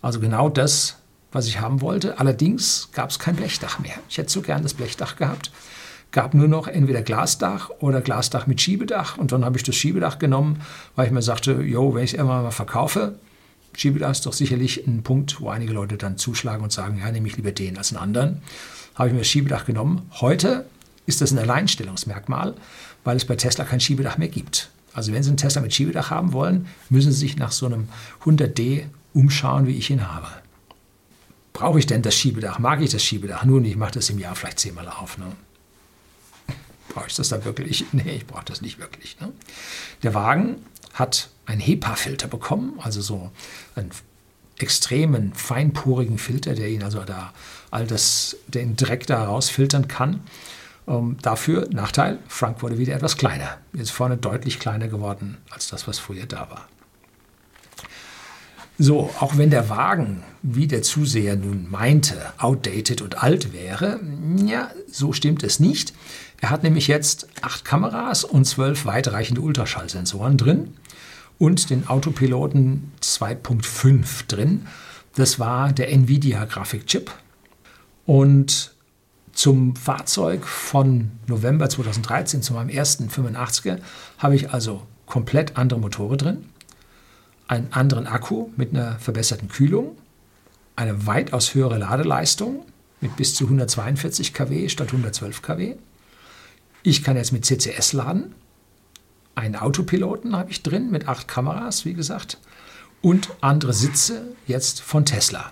Also 0.00 0.18
genau 0.18 0.48
das, 0.48 0.96
was 1.32 1.46
ich 1.46 1.60
haben 1.60 1.80
wollte. 1.80 2.18
Allerdings 2.18 2.88
gab 2.92 3.10
es 3.10 3.18
kein 3.18 3.36
Blechdach 3.36 3.78
mehr. 3.78 3.94
Ich 4.08 4.18
hätte 4.18 4.30
so 4.30 4.42
gern 4.42 4.62
das 4.62 4.74
Blechdach 4.74 5.16
gehabt. 5.16 5.50
Gab 6.12 6.34
nur 6.34 6.48
noch 6.48 6.66
entweder 6.66 7.02
Glasdach 7.02 7.70
oder 7.78 8.00
Glasdach 8.00 8.46
mit 8.46 8.60
Schiebedach. 8.60 9.16
Und 9.16 9.32
dann 9.32 9.44
habe 9.44 9.56
ich 9.56 9.62
das 9.62 9.76
Schiebedach 9.76 10.18
genommen, 10.18 10.60
weil 10.96 11.06
ich 11.06 11.12
mir 11.12 11.22
sagte, 11.22 11.52
jo, 11.62 11.94
wenn 11.94 12.02
ich 12.02 12.10
es 12.10 12.14
irgendwann 12.14 12.42
mal 12.42 12.50
verkaufe, 12.50 13.16
Schiebedach 13.76 14.10
ist 14.10 14.26
doch 14.26 14.32
sicherlich 14.32 14.86
ein 14.86 15.02
Punkt, 15.02 15.40
wo 15.40 15.48
einige 15.50 15.72
Leute 15.72 15.96
dann 15.96 16.18
zuschlagen 16.18 16.64
und 16.64 16.72
sagen, 16.72 16.98
ja, 16.98 17.10
nehme 17.12 17.28
ich 17.28 17.36
lieber 17.36 17.52
den 17.52 17.78
als 17.78 17.92
einen 17.92 18.02
anderen. 18.02 18.42
Habe 18.96 19.08
ich 19.08 19.12
mir 19.12 19.20
das 19.20 19.28
Schiebedach 19.28 19.64
genommen. 19.64 20.10
Heute 20.20 20.66
ist 21.06 21.20
das 21.20 21.30
ein 21.30 21.38
Alleinstellungsmerkmal, 21.38 22.54
weil 23.04 23.16
es 23.16 23.24
bei 23.24 23.36
Tesla 23.36 23.64
kein 23.64 23.80
Schiebedach 23.80 24.18
mehr 24.18 24.28
gibt. 24.28 24.70
Also 24.92 25.12
wenn 25.12 25.22
Sie 25.22 25.30
einen 25.30 25.36
Tesla 25.36 25.62
mit 25.62 25.72
Schiebedach 25.72 26.10
haben 26.10 26.32
wollen, 26.32 26.66
müssen 26.88 27.12
Sie 27.12 27.18
sich 27.18 27.36
nach 27.36 27.52
so 27.52 27.66
einem 27.66 27.88
100D 28.24 28.86
umschauen, 29.14 29.66
wie 29.66 29.76
ich 29.76 29.90
ihn 29.90 30.12
habe. 30.12 30.26
Brauche 31.60 31.78
ich 31.78 31.84
denn 31.84 32.00
das 32.00 32.14
Schiebedach? 32.14 32.58
Mag 32.58 32.80
ich 32.80 32.88
das 32.88 33.04
Schiebedach? 33.04 33.44
Nun, 33.44 33.66
ich 33.66 33.76
mache 33.76 33.92
das 33.92 34.08
im 34.08 34.18
Jahr 34.18 34.34
vielleicht 34.34 34.58
zehnmal 34.58 34.88
auf. 34.88 35.18
Ne? 35.18 35.26
Brauche 36.88 37.08
ich 37.08 37.14
das 37.14 37.28
dann 37.28 37.44
wirklich? 37.44 37.84
Nee, 37.92 38.16
ich 38.16 38.26
brauche 38.26 38.46
das 38.46 38.62
nicht 38.62 38.78
wirklich. 38.78 39.20
Ne? 39.20 39.30
Der 40.02 40.14
Wagen 40.14 40.56
hat 40.94 41.28
einen 41.44 41.60
HEPA-Filter 41.60 42.28
bekommen, 42.28 42.80
also 42.82 43.02
so 43.02 43.30
einen 43.74 43.90
extremen, 44.58 45.34
feinporigen 45.34 46.16
Filter, 46.16 46.54
der 46.54 46.70
ihn 46.70 46.82
also 46.82 47.04
da 47.04 47.34
all 47.70 47.86
das, 47.86 48.38
den 48.48 48.76
Dreck 48.76 49.06
da 49.06 49.22
rausfiltern 49.24 49.86
kann. 49.86 50.20
Ähm, 50.88 51.18
dafür 51.20 51.68
Nachteil, 51.70 52.20
Frank 52.26 52.62
wurde 52.62 52.78
wieder 52.78 52.94
etwas 52.94 53.18
kleiner. 53.18 53.58
Jetzt 53.74 53.90
vorne 53.90 54.16
deutlich 54.16 54.60
kleiner 54.60 54.88
geworden 54.88 55.36
als 55.50 55.68
das, 55.68 55.86
was 55.86 55.98
früher 55.98 56.24
da 56.24 56.48
war. 56.48 56.68
So, 58.82 59.10
auch 59.20 59.36
wenn 59.36 59.50
der 59.50 59.68
Wagen, 59.68 60.22
wie 60.40 60.66
der 60.66 60.80
Zuseher 60.80 61.36
nun 61.36 61.70
meinte, 61.70 62.16
outdated 62.38 63.02
und 63.02 63.22
alt 63.22 63.52
wäre, 63.52 64.00
ja, 64.42 64.70
so 64.90 65.12
stimmt 65.12 65.42
es 65.42 65.60
nicht. 65.60 65.92
Er 66.40 66.48
hat 66.48 66.62
nämlich 66.62 66.88
jetzt 66.88 67.28
acht 67.42 67.66
Kameras 67.66 68.24
und 68.24 68.46
zwölf 68.46 68.86
weitreichende 68.86 69.42
Ultraschallsensoren 69.42 70.38
drin 70.38 70.72
und 71.38 71.68
den 71.68 71.88
Autopiloten 71.88 72.90
2.5 73.02 74.26
drin. 74.28 74.66
Das 75.14 75.38
war 75.38 75.74
der 75.74 75.92
Nvidia-Grafikchip. 75.92 77.10
Und 78.06 78.72
zum 79.32 79.76
Fahrzeug 79.76 80.46
von 80.46 81.10
November 81.26 81.68
2013, 81.68 82.40
zu 82.40 82.54
meinem 82.54 82.70
ersten 82.70 83.10
85er, 83.10 83.76
habe 84.16 84.36
ich 84.36 84.54
also 84.54 84.80
komplett 85.04 85.58
andere 85.58 85.78
Motoren 85.78 86.16
drin 86.16 86.44
einen 87.50 87.72
anderen 87.72 88.06
Akku 88.06 88.50
mit 88.56 88.72
einer 88.72 89.00
verbesserten 89.00 89.48
Kühlung, 89.48 89.98
eine 90.76 91.06
weitaus 91.08 91.52
höhere 91.52 91.78
Ladeleistung 91.78 92.64
mit 93.00 93.16
bis 93.16 93.34
zu 93.34 93.44
142 93.44 94.32
kW 94.32 94.68
statt 94.68 94.88
112 94.88 95.42
kW. 95.42 95.74
Ich 96.84 97.02
kann 97.02 97.16
jetzt 97.16 97.32
mit 97.32 97.44
CCS 97.44 97.92
laden. 97.92 98.36
Einen 99.34 99.56
Autopiloten 99.56 100.36
habe 100.36 100.52
ich 100.52 100.62
drin 100.62 100.92
mit 100.92 101.08
acht 101.08 101.26
Kameras, 101.26 101.84
wie 101.84 101.94
gesagt, 101.94 102.38
und 103.02 103.30
andere 103.40 103.72
Sitze 103.72 104.28
jetzt 104.46 104.80
von 104.80 105.04
Tesla. 105.04 105.50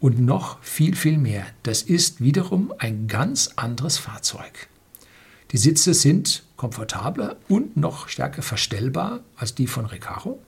Und 0.00 0.20
noch 0.20 0.62
viel, 0.62 0.94
viel 0.94 1.16
mehr. 1.16 1.46
Das 1.62 1.80
ist 1.80 2.20
wiederum 2.20 2.70
ein 2.78 3.08
ganz 3.08 3.52
anderes 3.56 3.96
Fahrzeug. 3.96 4.68
Die 5.52 5.58
Sitze 5.58 5.94
sind 5.94 6.42
komfortabler 6.58 7.36
und 7.48 7.78
noch 7.78 8.08
stärker 8.08 8.42
verstellbar 8.42 9.20
als 9.36 9.54
die 9.54 9.66
von 9.66 9.86
Recaro. 9.86 10.38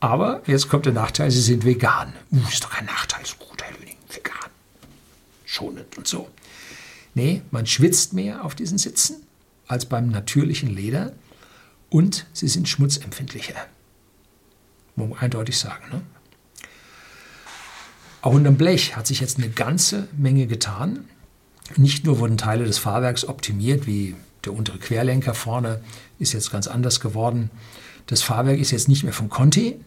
Aber 0.00 0.42
jetzt 0.46 0.68
kommt 0.68 0.86
der 0.86 0.92
Nachteil, 0.92 1.30
sie 1.30 1.40
sind 1.40 1.64
vegan. 1.64 2.12
Uh, 2.30 2.38
ist 2.48 2.62
doch 2.64 2.70
kein 2.70 2.84
Nachteil, 2.86 3.22
ist 3.22 3.38
gut, 3.38 3.62
Herr 3.62 3.72
Löning, 3.78 3.96
vegan. 4.12 4.50
Schonend 5.44 5.96
und 5.96 6.06
so. 6.06 6.28
Nee, 7.14 7.42
man 7.50 7.66
schwitzt 7.66 8.12
mehr 8.12 8.44
auf 8.44 8.54
diesen 8.54 8.78
Sitzen. 8.78 9.22
als 9.68 9.86
beim 9.86 10.10
natürlichen 10.10 10.68
Leder 10.68 11.12
und 11.90 12.26
sie 12.32 12.46
sind 12.46 12.68
schmutzempfindlicher. 12.68 13.54
Muss 14.94 15.10
man 15.10 15.18
eindeutig 15.18 15.58
sagen. 15.58 15.84
Ne? 15.90 16.02
Auch 18.22 18.32
unterm 18.32 18.56
Blech 18.56 18.96
hat 18.96 19.06
sich 19.06 19.20
jetzt 19.20 19.38
eine 19.38 19.50
ganze 19.50 20.08
Menge 20.16 20.46
getan. 20.46 21.04
Nicht 21.76 22.04
nur 22.04 22.18
wurden 22.18 22.38
Teile 22.38 22.64
des 22.64 22.78
Fahrwerks 22.78 23.24
optimiert, 23.24 23.86
wie 23.86 24.14
der 24.44 24.52
untere 24.52 24.78
Querlenker 24.78 25.34
vorne 25.34 25.80
ist 26.18 26.32
jetzt 26.32 26.52
ganz 26.52 26.66
anders 26.66 27.00
geworden. 27.00 27.50
Das 28.06 28.22
Fahrwerk 28.22 28.58
ist 28.58 28.70
jetzt 28.70 28.88
nicht 28.88 29.02
mehr 29.02 29.12
von 29.12 29.28
Conti, 29.28 29.80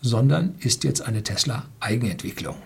sondern 0.00 0.54
ist 0.60 0.84
jetzt 0.84 1.02
eine 1.02 1.22
Tesla 1.22 1.66
Eigenentwicklung. 1.80 2.56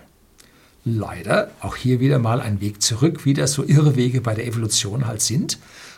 Leider 0.85 1.51
auch 1.61 1.75
hier 1.75 1.99
wieder 1.99 2.19
mal 2.19 2.41
ein 2.41 2.59
Weg 2.59 2.81
zurück, 2.81 3.25
wie 3.25 3.33
das 3.33 3.53
so 3.53 3.63
irre 3.63 3.95
Wege 3.95 4.21
bei 4.21 4.33
der 4.33 4.45
Evolution 4.45 5.07
halt 5.07 5.21
sind, 5.21 5.57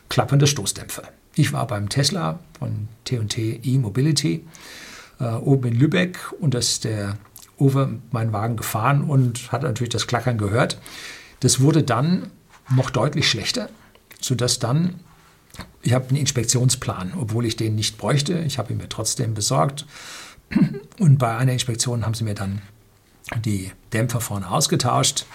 klappernde 0.09 0.47
Stoßdämpfer. 0.47 1.03
Ich 1.35 1.51
war 1.53 1.67
beim 1.67 1.89
Tesla 1.89 2.39
von 2.57 2.87
T&T 3.03 3.61
E-Mobility 3.63 4.45
äh, 5.19 5.25
oben 5.25 5.69
in 5.69 5.79
Lübeck 5.79 6.19
und 6.39 6.53
das 6.53 6.69
ist 6.69 6.83
der 6.83 7.17
Uwe 7.59 7.99
meinen 8.11 8.33
Wagen 8.33 8.57
gefahren 8.57 9.03
und 9.03 9.51
hat 9.51 9.63
natürlich 9.63 9.89
das 9.89 10.07
Klackern 10.07 10.37
gehört. 10.37 10.79
Das 11.39 11.59
wurde 11.59 11.83
dann 11.83 12.31
noch 12.73 12.89
deutlich 12.89 13.29
schlechter, 13.29 13.69
sodass 14.19 14.59
dann, 14.59 14.95
ich 15.81 15.93
habe 15.93 16.09
einen 16.09 16.17
Inspektionsplan, 16.17 17.13
obwohl 17.19 17.45
ich 17.45 17.55
den 17.55 17.75
nicht 17.75 17.97
bräuchte, 17.97 18.39
ich 18.39 18.57
habe 18.57 18.73
ihn 18.73 18.77
mir 18.77 18.89
trotzdem 18.89 19.33
besorgt. 19.33 19.85
Und 20.99 21.17
bei 21.17 21.35
einer 21.35 21.53
Inspektion 21.53 22.05
haben 22.05 22.13
sie 22.13 22.23
mir 22.23 22.35
dann 22.35 22.61
die 23.43 23.71
Dämpfer 23.93 24.21
vorne 24.21 24.49
ausgetauscht 24.49 25.25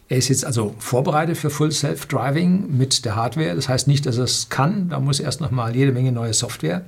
Er 0.10 0.18
ist 0.18 0.30
jetzt 0.30 0.46
also 0.46 0.76
vorbereitet 0.80 1.38
für 1.38 1.50
Full 1.50 1.72
Self-Driving 1.72 2.78
mit 2.78 3.06
der 3.06 3.16
Hardware. 3.16 3.56
Das 3.56 3.70
heißt 3.70 3.88
nicht, 3.88 4.06
dass 4.06 4.18
er 4.18 4.26
es 4.26 4.50
kann. 4.50 4.90
Da 4.90 5.00
muss 5.00 5.20
erst 5.20 5.42
noch 5.42 5.50
mal 5.50 5.76
jede 5.76 5.92
Menge 5.92 6.12
neue 6.12 6.34
Software 6.34 6.86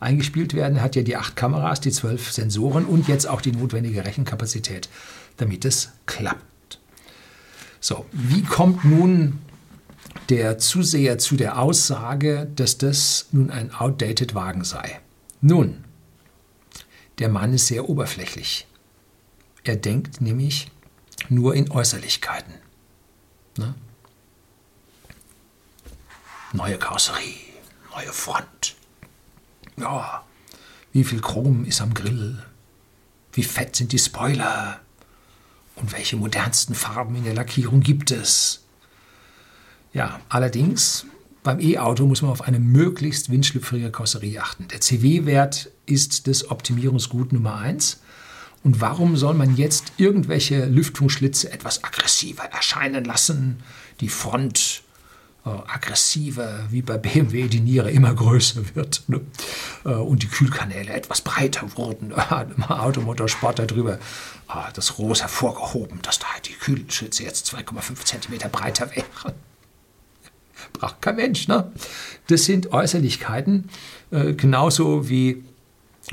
eingespielt 0.00 0.54
werden. 0.54 0.76
Er 0.76 0.82
hat 0.82 0.96
ja 0.96 1.02
die 1.02 1.16
acht 1.16 1.36
Kameras, 1.36 1.80
die 1.80 1.90
zwölf 1.90 2.32
Sensoren 2.32 2.84
und 2.84 3.08
jetzt 3.08 3.26
auch 3.26 3.40
die 3.40 3.52
notwendige 3.52 4.04
Rechenkapazität, 4.04 4.88
damit 5.36 5.64
es 5.64 5.90
klappt. 6.06 6.80
So, 7.80 8.06
wie 8.12 8.42
kommt 8.42 8.84
nun 8.84 9.38
der 10.28 10.58
Zuseher 10.58 11.18
zu 11.18 11.36
der 11.36 11.58
Aussage, 11.58 12.48
dass 12.56 12.78
das 12.78 13.26
nun 13.32 13.50
ein 13.50 13.72
outdated 13.72 14.34
Wagen 14.34 14.64
sei? 14.64 15.00
Nun, 15.40 15.84
der 17.18 17.28
Mann 17.28 17.52
ist 17.52 17.66
sehr 17.66 17.88
oberflächlich. 17.88 18.66
Er 19.64 19.76
denkt 19.76 20.20
nämlich 20.20 20.70
nur 21.28 21.54
in 21.54 21.70
Äußerlichkeiten. 21.70 22.54
Ne? 23.56 23.74
Neue 26.52 26.78
Karosserie, 26.78 27.34
neue 27.94 28.12
Front. 28.12 28.77
Ja, 29.80 30.24
wie 30.92 31.04
viel 31.04 31.20
Chrom 31.20 31.64
ist 31.64 31.80
am 31.80 31.94
Grill? 31.94 32.42
Wie 33.32 33.42
fett 33.42 33.76
sind 33.76 33.92
die 33.92 33.98
Spoiler? 33.98 34.80
Und 35.76 35.92
welche 35.92 36.16
modernsten 36.16 36.74
Farben 36.74 37.14
in 37.14 37.24
der 37.24 37.34
Lackierung 37.34 37.80
gibt 37.80 38.10
es? 38.10 38.64
Ja, 39.92 40.20
allerdings 40.28 41.06
beim 41.42 41.60
E-Auto 41.60 42.06
muss 42.06 42.22
man 42.22 42.30
auf 42.30 42.42
eine 42.42 42.58
möglichst 42.58 43.30
windschlüpfrige 43.30 43.90
Karosserie 43.90 44.42
achten. 44.42 44.68
Der 44.68 44.80
CW-Wert 44.80 45.70
ist 45.86 46.26
das 46.26 46.50
Optimierungsgut 46.50 47.32
Nummer 47.32 47.56
1. 47.56 48.00
Und 48.64 48.80
warum 48.80 49.16
soll 49.16 49.34
man 49.34 49.56
jetzt 49.56 49.92
irgendwelche 49.96 50.66
Lüftungsschlitze 50.66 51.52
etwas 51.52 51.84
aggressiver 51.84 52.44
erscheinen 52.44 53.04
lassen? 53.04 53.62
Die 54.00 54.08
Front 54.08 54.82
aggressiver, 55.66 56.66
wie 56.70 56.82
bei 56.82 56.98
BMW 56.98 57.48
die 57.48 57.60
Niere 57.60 57.90
immer 57.90 58.14
größer 58.14 58.74
wird 58.74 59.02
ne? 59.08 59.20
äh, 59.84 59.90
und 59.90 60.22
die 60.22 60.28
Kühlkanäle 60.28 60.92
etwas 60.92 61.20
breiter 61.20 61.76
wurden. 61.76 62.12
Im 62.56 62.62
Automotorsport 62.64 63.58
darüber 63.58 63.98
ah, 64.46 64.70
das 64.74 64.98
Roh 64.98 65.14
hervorgehoben, 65.14 66.00
dass 66.02 66.18
da 66.18 66.26
die 66.44 66.52
Kühlschlitze 66.52 67.22
jetzt 67.22 67.52
2,5 67.54 68.04
cm 68.04 68.50
breiter 68.50 68.90
wären. 68.94 69.34
Braucht 70.72 71.00
kein 71.02 71.16
Mensch. 71.16 71.48
Ne? 71.48 71.70
Das 72.28 72.44
sind 72.44 72.72
Äußerlichkeiten, 72.72 73.70
äh, 74.10 74.34
genauso 74.34 75.08
wie 75.08 75.44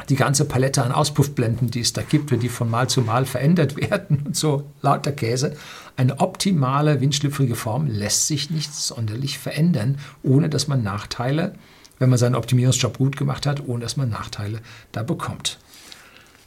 die 0.10 0.16
ganze 0.16 0.46
Palette 0.46 0.84
an 0.84 0.92
Auspuffblenden, 0.92 1.72
die 1.72 1.80
es 1.80 1.94
da 1.94 2.02
gibt, 2.02 2.32
wenn 2.32 2.40
die 2.40 2.50
von 2.50 2.70
Mal 2.70 2.90
zu 2.90 3.02
Mal 3.02 3.26
verändert 3.26 3.76
werden 3.92 4.24
und 4.26 4.36
so 4.36 4.64
lauter 4.82 5.12
Käse. 5.12 5.56
Eine 5.98 6.20
optimale 6.20 7.02
windschlüpfrige 7.02 7.56
Form 7.56 7.88
lässt 7.88 8.28
sich 8.28 8.50
nicht 8.50 8.74
sonderlich 8.74 9.40
verändern, 9.40 9.98
ohne 10.24 10.50
dass 10.50 10.68
man 10.68 10.84
Nachteile, 10.84 11.56
wenn 12.00 12.10
man 12.10 12.20
seinen 12.20 12.36
Optimierungsjob 12.36 12.98
gut 12.98 13.16
gemacht 13.16 13.46
hat, 13.46 13.68
ohne 13.68 13.84
dass 13.84 13.96
man 13.96 14.10
Nachteile 14.10 14.60
da 14.92 15.04
bekommt. 15.04 15.60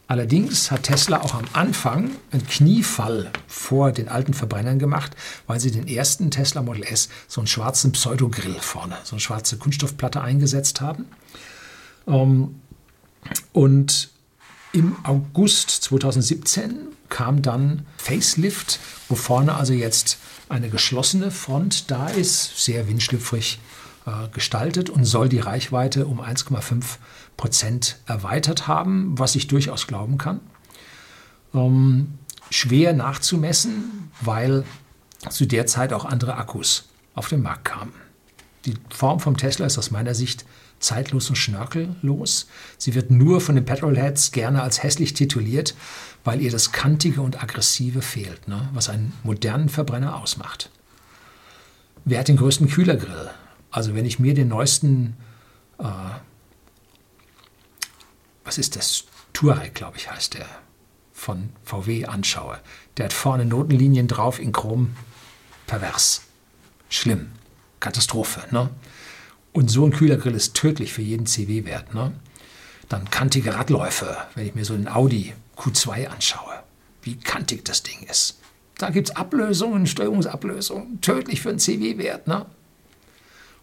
Allerdings 0.06 0.70
hat 0.70 0.84
Tesla 0.84 1.20
auch 1.20 1.34
am 1.34 1.44
Anfang 1.52 2.10
einen 2.30 2.46
Kniefall 2.46 3.30
vor 3.46 3.92
den 3.92 4.08
alten 4.08 4.32
Verbrennern 4.32 4.78
gemacht, 4.78 5.14
weil 5.46 5.60
sie 5.60 5.70
den 5.70 5.86
ersten 5.86 6.30
Tesla 6.30 6.62
Model 6.62 6.82
S 6.82 7.10
so 7.28 7.42
einen 7.42 7.46
schwarzen 7.46 7.92
Pseudogrill 7.92 8.56
vorne, 8.58 8.96
so 9.04 9.16
eine 9.16 9.20
schwarze 9.20 9.58
Kunststoffplatte 9.58 10.22
eingesetzt 10.22 10.80
haben. 10.80 11.04
Ähm, 12.06 12.54
und 13.52 14.10
im 14.72 14.96
August 15.04 15.70
2017 15.70 16.88
kam 17.08 17.42
dann 17.42 17.86
Facelift, 17.96 18.80
wo 19.08 19.14
vorne 19.14 19.54
also 19.54 19.72
jetzt 19.72 20.18
eine 20.48 20.68
geschlossene 20.68 21.30
Front 21.30 21.90
da 21.90 22.08
ist, 22.08 22.64
sehr 22.64 22.86
windschlüpfrig 22.88 23.58
äh, 24.06 24.28
gestaltet 24.32 24.90
und 24.90 25.04
soll 25.04 25.28
die 25.28 25.40
Reichweite 25.40 26.06
um 26.06 26.20
1,5 26.20 26.98
Prozent 27.36 27.98
erweitert 28.06 28.66
haben, 28.68 29.18
was 29.18 29.36
ich 29.36 29.46
durchaus 29.46 29.86
glauben 29.86 30.18
kann. 30.18 30.40
Ähm, 31.54 32.18
schwer 32.50 32.92
nachzumessen, 32.92 34.10
weil 34.20 34.64
zu 35.30 35.46
der 35.46 35.66
Zeit 35.66 35.92
auch 35.92 36.04
andere 36.04 36.36
Akkus 36.36 36.88
auf 37.14 37.28
den 37.28 37.42
Markt 37.42 37.64
kamen. 37.64 37.92
Die 38.64 38.74
Form 38.90 39.20
vom 39.20 39.36
Tesla 39.36 39.66
ist 39.66 39.78
aus 39.78 39.90
meiner 39.90 40.14
Sicht 40.14 40.44
zeitlos 40.80 41.28
und 41.28 41.36
schnörkellos. 41.36 42.46
Sie 42.76 42.94
wird 42.94 43.10
nur 43.10 43.40
von 43.40 43.54
den 43.54 43.64
Petrolheads 43.64 44.32
gerne 44.32 44.62
als 44.62 44.82
hässlich 44.82 45.14
tituliert, 45.14 45.74
weil 46.24 46.40
ihr 46.40 46.50
das 46.50 46.72
Kantige 46.72 47.22
und 47.22 47.42
Aggressive 47.42 48.02
fehlt, 48.02 48.48
ne? 48.48 48.68
was 48.72 48.88
einen 48.88 49.12
modernen 49.22 49.68
Verbrenner 49.68 50.16
ausmacht. 50.16 50.70
Wer 52.04 52.20
hat 52.20 52.28
den 52.28 52.36
größten 52.36 52.68
Kühlergrill? 52.68 53.30
Also 53.70 53.94
wenn 53.94 54.06
ich 54.06 54.18
mir 54.18 54.34
den 54.34 54.48
neuesten, 54.48 55.16
äh, 55.78 55.84
was 58.44 58.58
ist 58.58 58.76
das, 58.76 59.04
Touareg, 59.32 59.74
glaube 59.74 59.98
ich, 59.98 60.10
heißt 60.10 60.34
der, 60.34 60.46
von 61.12 61.50
VW 61.64 62.06
anschaue, 62.06 62.58
der 62.96 63.06
hat 63.06 63.12
vorne 63.12 63.44
Notenlinien 63.44 64.08
drauf 64.08 64.38
in 64.38 64.52
Chrom, 64.52 64.96
pervers, 65.66 66.22
schlimm, 66.88 67.32
Katastrophe. 67.80 68.42
Ne? 68.50 68.70
Und 69.52 69.70
so 69.70 69.84
ein 69.84 69.92
Kühlergrill 69.92 70.34
ist 70.34 70.54
tödlich 70.54 70.92
für 70.92 71.02
jeden 71.02 71.26
CW-Wert. 71.26 71.94
Ne? 71.94 72.12
Dann 72.88 73.10
kantige 73.10 73.54
Radläufe, 73.54 74.16
wenn 74.34 74.46
ich 74.46 74.54
mir 74.54 74.64
so 74.64 74.74
einen 74.74 74.88
Audi 74.88 75.32
Q2 75.56 76.06
anschaue, 76.08 76.62
wie 77.02 77.16
kantig 77.16 77.64
das 77.64 77.82
Ding 77.82 78.06
ist. 78.08 78.38
Da 78.78 78.90
gibt 78.90 79.10
es 79.10 79.16
Ablösungen, 79.16 79.86
Steuerungsablösungen, 79.86 81.00
tödlich 81.00 81.40
für 81.40 81.50
einen 81.50 81.58
CW-Wert. 81.58 82.28
Ne? 82.28 82.46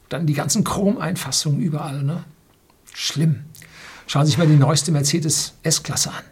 Dann 0.10 0.28
die 0.28 0.34
ganzen 0.34 0.64
Chromeinfassungen 0.64 1.62
überall. 1.62 2.04
Ne? 2.04 2.26
Schlimm. 2.94 3.46
Schauen 4.08 4.26
Sie 4.26 4.32
sich 4.32 4.38
mal 4.38 4.48
die 4.48 4.56
neueste 4.56 4.92
Mercedes 4.92 5.54
S-Klasse 5.64 6.12
an. 6.12 6.24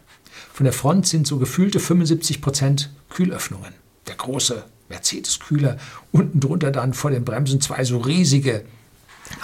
Von 0.52 0.64
der 0.64 0.72
Front 0.72 1.08
sind 1.08 1.26
so 1.26 1.38
gefühlte 1.38 1.80
75% 1.80 2.88
Kühlöffnungen. 3.08 3.72
Der 4.06 4.14
große 4.14 4.64
Mercedes-Kühler, 4.88 5.78
unten 6.12 6.38
drunter 6.40 6.70
dann 6.70 6.94
vor 6.94 7.10
den 7.10 7.24
Bremsen 7.24 7.60
zwei 7.60 7.84
so 7.84 7.98
riesige 7.98 8.64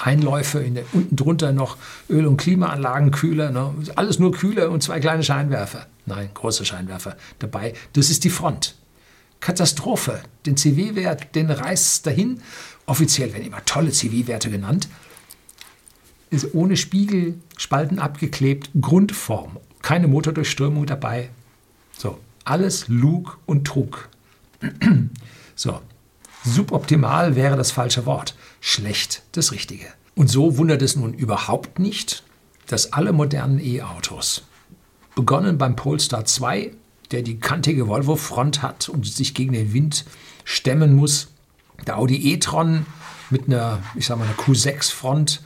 Einläufe, 0.02 0.60
in 0.60 0.74
der, 0.74 0.84
unten 0.92 1.16
drunter 1.16 1.52
noch 1.52 1.76
Öl- 2.08 2.26
und 2.26 2.36
Klimaanlagenkühler, 2.36 3.50
ne? 3.50 3.74
alles 3.96 4.18
nur 4.18 4.32
Kühler 4.32 4.70
und 4.70 4.82
zwei 4.82 5.00
kleine 5.00 5.22
Scheinwerfer. 5.22 5.86
Nein, 6.06 6.30
große 6.34 6.64
Scheinwerfer 6.64 7.16
dabei. 7.38 7.74
Das 7.92 8.10
ist 8.10 8.24
die 8.24 8.30
Front. 8.30 8.74
Katastrophe. 9.40 10.20
Den 10.46 10.56
CW-Wert, 10.56 11.34
den 11.34 11.50
reißt 11.50 12.06
dahin. 12.06 12.42
Offiziell 12.86 13.32
werden 13.32 13.46
immer 13.46 13.64
tolle 13.64 13.90
CW-Werte 13.90 14.50
genannt. 14.50 14.88
Ist 16.30 16.54
ohne 16.54 16.76
Spiegel, 16.76 17.34
Spalten 17.56 17.98
abgeklebt, 17.98 18.70
Grundform. 18.80 19.58
Keine 19.82 20.08
Motordurchströmung 20.08 20.86
dabei. 20.86 21.30
So, 21.96 22.18
alles 22.44 22.88
Lug 22.88 23.38
und 23.46 23.66
Trug. 23.66 24.08
so, 25.54 25.80
suboptimal 26.44 27.34
wäre 27.34 27.56
das 27.56 27.70
falsche 27.70 28.06
Wort 28.06 28.34
schlecht 28.60 29.22
das 29.32 29.52
Richtige. 29.52 29.86
Und 30.14 30.28
so 30.28 30.58
wundert 30.58 30.82
es 30.82 30.96
nun 30.96 31.14
überhaupt 31.14 31.78
nicht, 31.78 32.24
dass 32.66 32.92
alle 32.92 33.12
modernen 33.12 33.58
E-Autos, 33.58 34.42
begonnen 35.14 35.58
beim 35.58 35.76
Polestar 35.76 36.24
2, 36.24 36.72
der 37.10 37.22
die 37.22 37.40
kantige 37.40 37.88
Volvo-Front 37.88 38.62
hat 38.62 38.88
und 38.88 39.06
sich 39.06 39.34
gegen 39.34 39.52
den 39.52 39.72
Wind 39.72 40.04
stemmen 40.44 40.94
muss, 40.94 41.28
der 41.86 41.98
Audi 41.98 42.32
e-tron 42.32 42.86
mit 43.30 43.46
einer, 43.46 43.82
ich 43.94 44.06
sag 44.06 44.18
mal, 44.18 44.24
einer 44.24 44.34
Q6-Front, 44.34 45.42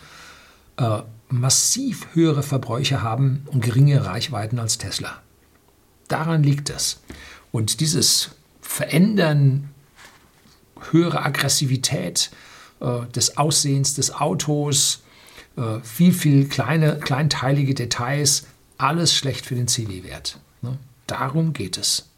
äh, 0.77 1.03
massiv 1.29 2.09
höhere 2.13 2.43
Verbräuche 2.43 3.03
haben 3.03 3.47
und 3.47 3.63
geringe 3.63 4.05
Reichweiten 4.05 4.59
als 4.59 4.79
Tesla. 4.79 5.23
Daran 6.09 6.43
liegt 6.43 6.71
es. 6.71 7.01
Und 7.51 7.81
dieses 7.81 8.31
Verändern, 8.61 9.71
höhere 10.91 11.25
Aggressivität, 11.25 12.31
des 12.81 13.37
Aussehens 13.37 13.95
des 13.95 14.13
Autos, 14.15 15.03
äh, 15.57 15.81
viel, 15.83 16.13
viel 16.13 16.49
kleine, 16.49 16.99
kleinteilige 16.99 17.75
Details, 17.75 18.47
alles 18.77 19.15
schlecht 19.15 19.47
für 19.47 19.55
den 19.55 19.69
CW-Wert. 19.69 20.39
Ne? 20.63 20.79
Darum 21.07 21.53
geht 21.53 21.79
es. 21.79 22.09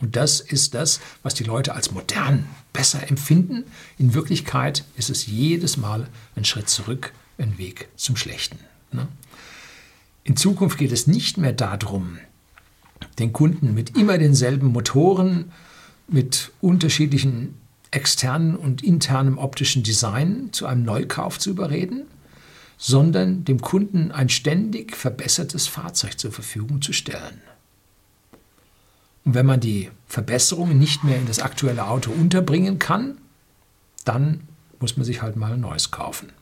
Und 0.00 0.16
das 0.16 0.40
ist 0.40 0.74
das, 0.74 1.00
was 1.22 1.34
die 1.34 1.44
Leute 1.44 1.74
als 1.74 1.92
modern 1.92 2.46
besser 2.72 3.08
empfinden. 3.08 3.64
In 3.98 4.14
Wirklichkeit 4.14 4.84
ist 4.96 5.10
es 5.10 5.26
jedes 5.26 5.76
Mal 5.76 6.08
ein 6.34 6.44
Schritt 6.44 6.68
zurück, 6.68 7.12
ein 7.38 7.56
Weg 7.58 7.88
zum 7.96 8.16
Schlechten. 8.16 8.58
Ne? 8.90 9.06
In 10.24 10.36
Zukunft 10.36 10.78
geht 10.78 10.90
es 10.90 11.06
nicht 11.06 11.38
mehr 11.38 11.52
darum, 11.52 12.18
den 13.20 13.32
Kunden 13.32 13.74
mit 13.74 13.96
immer 13.96 14.18
denselben 14.18 14.68
Motoren, 14.68 15.52
mit 16.08 16.50
unterschiedlichen 16.60 17.54
externen 17.92 18.56
und 18.56 18.82
internem 18.82 19.38
optischen 19.38 19.82
Design 19.82 20.48
zu 20.52 20.66
einem 20.66 20.82
Neukauf 20.82 21.38
zu 21.38 21.50
überreden, 21.50 22.06
sondern 22.78 23.44
dem 23.44 23.60
Kunden 23.60 24.10
ein 24.10 24.28
ständig 24.28 24.96
verbessertes 24.96 25.68
Fahrzeug 25.68 26.18
zur 26.18 26.32
Verfügung 26.32 26.82
zu 26.82 26.92
stellen. 26.92 27.40
Und 29.24 29.34
wenn 29.34 29.46
man 29.46 29.60
die 29.60 29.90
Verbesserungen 30.08 30.78
nicht 30.78 31.04
mehr 31.04 31.16
in 31.16 31.26
das 31.26 31.38
aktuelle 31.38 31.86
Auto 31.86 32.10
unterbringen 32.10 32.80
kann, 32.80 33.18
dann 34.04 34.40
muss 34.80 34.96
man 34.96 35.04
sich 35.04 35.22
halt 35.22 35.36
mal 35.36 35.52
ein 35.52 35.60
neues 35.60 35.92
kaufen. 35.92 36.32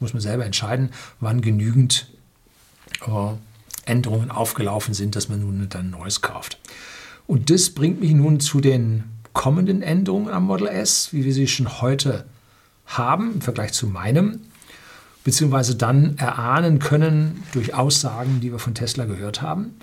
Muss 0.00 0.12
man 0.12 0.20
selber 0.20 0.44
entscheiden, 0.44 0.90
wann 1.20 1.40
genügend 1.40 2.08
äh, 3.06 3.34
Änderungen 3.84 4.30
aufgelaufen 4.30 4.92
sind, 4.92 5.14
dass 5.14 5.28
man 5.28 5.40
nun 5.40 5.68
dann 5.68 5.86
ein 5.86 5.90
neues 5.90 6.20
kauft. 6.20 6.58
Und 7.28 7.50
das 7.50 7.70
bringt 7.70 8.00
mich 8.00 8.12
nun 8.12 8.40
zu 8.40 8.60
den 8.60 9.04
kommenden 9.36 9.82
Änderungen 9.82 10.32
am 10.32 10.44
Model 10.44 10.66
S, 10.66 11.12
wie 11.12 11.26
wir 11.26 11.34
sie 11.34 11.46
schon 11.46 11.82
heute 11.82 12.24
haben 12.86 13.34
im 13.34 13.40
Vergleich 13.42 13.74
zu 13.74 13.86
meinem, 13.86 14.40
beziehungsweise 15.24 15.76
dann 15.76 16.16
erahnen 16.16 16.78
können 16.78 17.44
durch 17.52 17.74
Aussagen, 17.74 18.40
die 18.40 18.50
wir 18.50 18.58
von 18.58 18.74
Tesla 18.74 19.04
gehört 19.04 19.42
haben. 19.42 19.76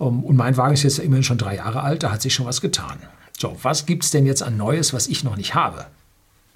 Ähm, 0.00 0.24
und 0.24 0.36
mein 0.36 0.56
Wagen 0.56 0.72
ist 0.72 0.84
jetzt 0.84 1.00
immerhin 1.00 1.22
schon 1.22 1.36
drei 1.36 1.56
Jahre 1.56 1.82
alt, 1.82 2.02
da 2.02 2.10
hat 2.10 2.22
sich 2.22 2.32
schon 2.32 2.46
was 2.46 2.62
getan. 2.62 2.98
So, 3.38 3.58
was 3.62 3.84
gibt 3.84 4.04
es 4.04 4.10
denn 4.10 4.24
jetzt 4.24 4.42
an 4.42 4.56
Neues, 4.56 4.94
was 4.94 5.06
ich 5.06 5.22
noch 5.22 5.36
nicht 5.36 5.54
habe? 5.54 5.86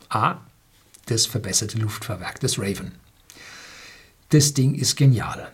A, 0.09 0.37
das 1.07 1.27
verbesserte 1.27 1.79
Luftfahrwerk 1.79 2.41
des 2.41 2.59
Raven. 2.59 2.93
Das 4.31 4.55
Ding 4.55 4.75
ist 4.75 4.97
genial. 4.97 5.51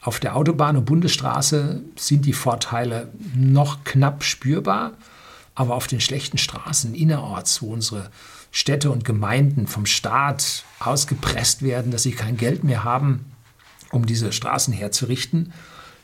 Auf 0.00 0.18
der 0.18 0.34
Autobahn 0.34 0.76
und 0.76 0.86
Bundesstraße 0.86 1.82
sind 1.94 2.26
die 2.26 2.32
Vorteile 2.32 3.12
noch 3.36 3.84
knapp 3.84 4.24
spürbar. 4.24 4.92
Aber 5.56 5.74
auf 5.74 5.88
den 5.88 6.00
schlechten 6.00 6.38
Straßen 6.38 6.94
innerorts, 6.94 7.60
wo 7.62 7.72
unsere 7.72 8.10
Städte 8.52 8.90
und 8.90 9.04
Gemeinden 9.04 9.66
vom 9.66 9.84
Staat 9.84 10.64
ausgepresst 10.78 11.62
werden, 11.62 11.90
dass 11.90 12.04
sie 12.04 12.12
kein 12.12 12.36
Geld 12.36 12.62
mehr 12.62 12.84
haben, 12.84 13.32
um 13.90 14.06
diese 14.06 14.32
Straßen 14.32 14.72
herzurichten, 14.72 15.52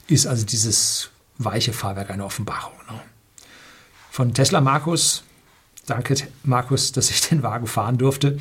ist 0.08 0.26
also 0.26 0.44
dieses 0.44 1.10
weiche 1.38 1.72
Fahrwerk 1.72 2.10
eine 2.10 2.24
Offenbarung. 2.24 2.74
Ne? 2.90 3.00
Von 4.10 4.34
Tesla 4.34 4.60
Markus, 4.60 5.22
danke 5.86 6.16
Markus, 6.44 6.92
dass 6.92 7.10
ich 7.10 7.20
den 7.28 7.42
Wagen 7.42 7.66
fahren 7.66 7.98
durfte, 7.98 8.38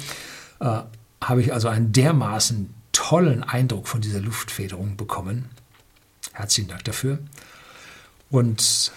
äh, 0.60 0.82
habe 1.21 1.41
ich 1.41 1.54
also 1.54 1.67
einen 1.67 1.93
dermaßen 1.93 2.74
tollen 2.91 3.43
Eindruck 3.43 3.88
von 3.88 4.02
dieser 4.02 4.19
Luftfederung 4.19 4.97
bekommen. 4.97 5.50
Herzlichen 6.34 6.69
Dank 6.69 6.84
dafür. 6.84 7.19
Und 8.30 8.91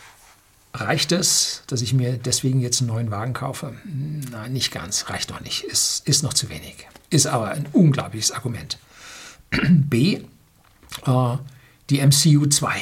Reicht 0.76 1.12
es, 1.12 1.62
dass 1.68 1.82
ich 1.82 1.94
mir 1.94 2.18
deswegen 2.18 2.60
jetzt 2.60 2.80
einen 2.80 2.88
neuen 2.88 3.10
Wagen 3.12 3.32
kaufe? 3.32 3.76
Nein, 3.84 4.52
nicht 4.52 4.72
ganz. 4.72 5.08
Reicht 5.08 5.30
noch 5.30 5.40
nicht. 5.40 5.62
Ist, 5.62 6.06
ist 6.06 6.24
noch 6.24 6.34
zu 6.34 6.50
wenig. 6.50 6.88
Ist 7.10 7.28
aber 7.28 7.50
ein 7.50 7.66
unglaubliches 7.72 8.32
Argument. 8.32 8.78
B, 9.70 10.20
äh, 11.06 11.36
die 11.90 12.04
MCU 12.04 12.46
2. 12.46 12.74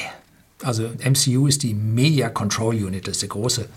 Also 0.63 0.89
MCU 1.03 1.45
ist 1.45 1.61
die 1.61 1.75
Media 1.75 2.29
Control 2.29 2.83
Unit, 2.83 3.07
das 3.07 3.17
ist 3.17 3.21
der 3.21 3.29
große 3.29 3.69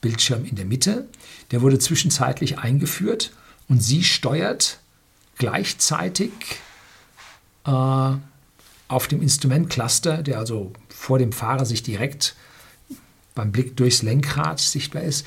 Bildschirm 0.00 0.44
in 0.44 0.54
der 0.54 0.64
Mitte. 0.66 1.08
Der 1.50 1.60
wurde 1.60 1.80
zwischenzeitlich 1.80 2.58
eingeführt 2.58 3.32
und 3.68 3.82
sie 3.82 4.04
steuert 4.04 4.78
gleichzeitig 5.36 6.30
äh, 7.66 7.70
auf 7.70 9.08
dem 9.08 9.20
Instrumentcluster, 9.20 10.22
der 10.22 10.38
also 10.38 10.72
vor 10.88 11.18
dem 11.18 11.32
Fahrer 11.32 11.64
sich 11.64 11.82
direkt 11.82 12.36
beim 13.38 13.52
Blick 13.52 13.76
durchs 13.76 14.02
Lenkrad 14.02 14.58
sichtbar 14.58 15.02
ist. 15.02 15.24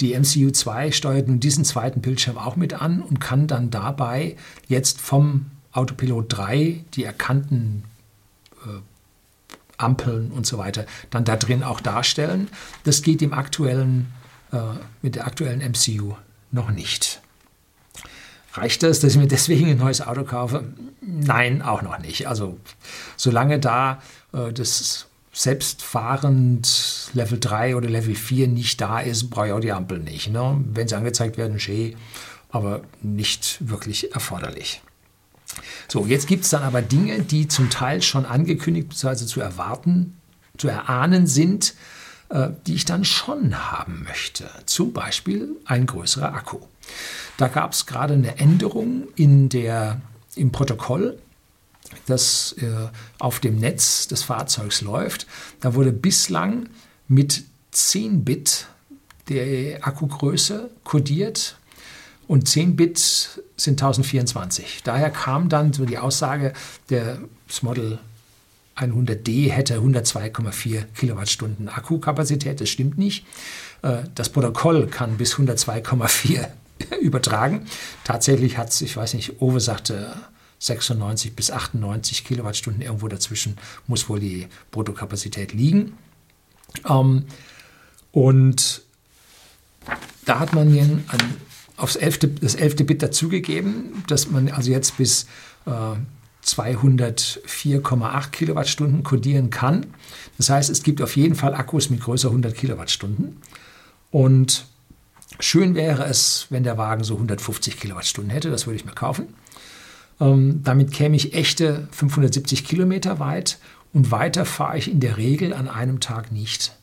Die 0.00 0.16
MCU 0.16 0.52
2 0.52 0.92
steuert 0.92 1.26
nun 1.26 1.40
diesen 1.40 1.64
zweiten 1.64 2.00
Bildschirm 2.00 2.38
auch 2.38 2.54
mit 2.54 2.74
an 2.74 3.02
und 3.02 3.20
kann 3.20 3.48
dann 3.48 3.70
dabei 3.70 4.36
jetzt 4.68 5.00
vom 5.00 5.46
Autopilot 5.72 6.26
3 6.28 6.84
die 6.94 7.02
erkannten 7.02 7.82
äh, 8.64 8.78
Ampeln 9.76 10.30
und 10.30 10.46
so 10.46 10.56
weiter 10.58 10.86
dann 11.10 11.24
da 11.24 11.34
drin 11.34 11.64
auch 11.64 11.80
darstellen. 11.80 12.48
Das 12.84 13.02
geht 13.02 13.22
im 13.22 13.32
aktuellen, 13.32 14.12
äh, 14.52 14.58
mit 15.02 15.16
der 15.16 15.26
aktuellen 15.26 15.60
MCU 15.60 16.14
noch 16.52 16.70
nicht. 16.70 17.20
Reicht 18.54 18.84
das, 18.84 19.00
dass 19.00 19.12
ich 19.12 19.18
mir 19.18 19.26
deswegen 19.26 19.68
ein 19.68 19.78
neues 19.78 20.00
Auto 20.00 20.22
kaufe? 20.22 20.64
Nein, 21.00 21.60
auch 21.60 21.82
noch 21.82 21.98
nicht. 21.98 22.28
Also 22.28 22.58
solange 23.16 23.58
da 23.58 24.00
äh, 24.32 24.52
das 24.52 25.08
selbstfahrend 25.36 27.10
Level 27.12 27.38
3 27.38 27.76
oder 27.76 27.90
Level 27.90 28.14
4 28.14 28.48
nicht 28.48 28.80
da 28.80 29.00
ist, 29.00 29.28
brauche 29.28 29.48
ich 29.48 29.52
auch 29.52 29.60
die 29.60 29.72
Ampel 29.72 29.98
nicht. 29.98 30.30
Ne? 30.30 30.64
Wenn 30.72 30.88
sie 30.88 30.96
angezeigt 30.96 31.36
werden, 31.36 31.60
schön, 31.60 31.94
aber 32.48 32.80
nicht 33.02 33.58
wirklich 33.60 34.14
erforderlich. 34.14 34.80
So, 35.88 36.06
jetzt 36.06 36.26
gibt 36.26 36.44
es 36.44 36.50
dann 36.50 36.62
aber 36.62 36.80
Dinge, 36.80 37.20
die 37.20 37.48
zum 37.48 37.68
Teil 37.68 38.00
schon 38.00 38.24
angekündigt 38.24 38.88
bzw. 38.88 39.26
zu 39.26 39.40
erwarten, 39.42 40.16
zu 40.56 40.68
erahnen 40.68 41.26
sind, 41.26 41.74
äh, 42.30 42.48
die 42.66 42.74
ich 42.74 42.86
dann 42.86 43.04
schon 43.04 43.70
haben 43.70 44.04
möchte. 44.04 44.48
Zum 44.64 44.94
Beispiel 44.94 45.50
ein 45.66 45.84
größerer 45.84 46.32
Akku. 46.32 46.60
Da 47.36 47.48
gab 47.48 47.72
es 47.72 47.84
gerade 47.84 48.14
eine 48.14 48.38
Änderung 48.38 49.08
in 49.16 49.50
der, 49.50 50.00
im 50.34 50.50
Protokoll, 50.50 51.18
das 52.06 52.54
äh, 52.60 52.88
auf 53.18 53.40
dem 53.40 53.58
Netz 53.58 54.08
des 54.08 54.22
Fahrzeugs 54.22 54.80
läuft. 54.80 55.26
Da 55.60 55.74
wurde 55.74 55.92
bislang 55.92 56.68
mit 57.08 57.44
10 57.72 58.24
Bit 58.24 58.66
der 59.28 59.86
Akkugröße 59.86 60.70
kodiert 60.84 61.56
und 62.28 62.48
10 62.48 62.76
Bit 62.76 62.98
sind 63.56 63.80
1024. 63.80 64.82
Daher 64.84 65.10
kam 65.10 65.48
dann 65.48 65.72
so 65.72 65.84
die 65.84 65.98
Aussage, 65.98 66.52
der 66.90 67.18
Model 67.62 67.98
100D 68.76 69.50
hätte 69.50 69.78
102,4 69.78 70.84
Kilowattstunden 70.94 71.68
Akkukapazität. 71.68 72.60
Das 72.60 72.68
stimmt 72.68 72.98
nicht. 72.98 73.24
Äh, 73.82 74.04
das 74.14 74.28
Protokoll 74.28 74.86
kann 74.86 75.16
bis 75.16 75.34
102,4 75.34 76.46
übertragen. 77.00 77.66
Tatsächlich 78.04 78.58
hat 78.58 78.68
es, 78.68 78.82
ich 78.82 78.96
weiß 78.96 79.14
nicht, 79.14 79.40
Owe 79.40 79.60
sagte 79.60 80.12
96 80.58 81.34
bis 81.34 81.50
98 81.50 82.24
Kilowattstunden, 82.24 82.82
irgendwo 82.82 83.08
dazwischen 83.08 83.58
muss 83.86 84.08
wohl 84.08 84.20
die 84.20 84.48
Bruttokapazität 84.70 85.52
liegen. 85.52 85.98
Ähm, 86.88 87.24
und 88.12 88.82
da 90.24 90.38
hat 90.40 90.54
man 90.54 90.68
ein, 90.68 91.04
aufs 91.76 91.96
11. 91.96 92.40
das 92.40 92.54
11. 92.54 92.76
Bit 92.86 93.02
dazugegeben, 93.02 94.04
dass 94.08 94.30
man 94.30 94.48
also 94.50 94.70
jetzt 94.70 94.96
bis 94.96 95.26
äh, 95.66 95.96
204,8 96.44 98.30
Kilowattstunden 98.30 99.02
kodieren 99.02 99.50
kann. 99.50 99.86
Das 100.38 100.48
heißt, 100.48 100.70
es 100.70 100.82
gibt 100.82 101.02
auf 101.02 101.16
jeden 101.16 101.34
Fall 101.34 101.54
Akkus 101.54 101.90
mit 101.90 102.00
größer 102.00 102.28
100 102.28 102.54
Kilowattstunden. 102.54 103.42
Und 104.10 104.66
schön 105.40 105.74
wäre 105.74 106.04
es, 106.04 106.46
wenn 106.50 106.62
der 106.62 106.78
Wagen 106.78 107.02
so 107.04 107.14
150 107.14 107.78
Kilowattstunden 107.78 108.30
hätte. 108.30 108.50
Das 108.50 108.66
würde 108.66 108.76
ich 108.76 108.84
mir 108.84 108.92
kaufen. 108.92 109.26
Ähm, 110.20 110.60
damit 110.62 110.92
käme 110.92 111.16
ich 111.16 111.34
echte 111.34 111.88
570 111.90 112.64
Kilometer 112.64 113.18
weit 113.18 113.58
und 113.92 114.10
weiter 114.10 114.44
fahre 114.44 114.78
ich 114.78 114.90
in 114.90 115.00
der 115.00 115.16
Regel 115.16 115.52
an 115.52 115.68
einem 115.68 116.00
Tag 116.00 116.32
nicht. 116.32 116.74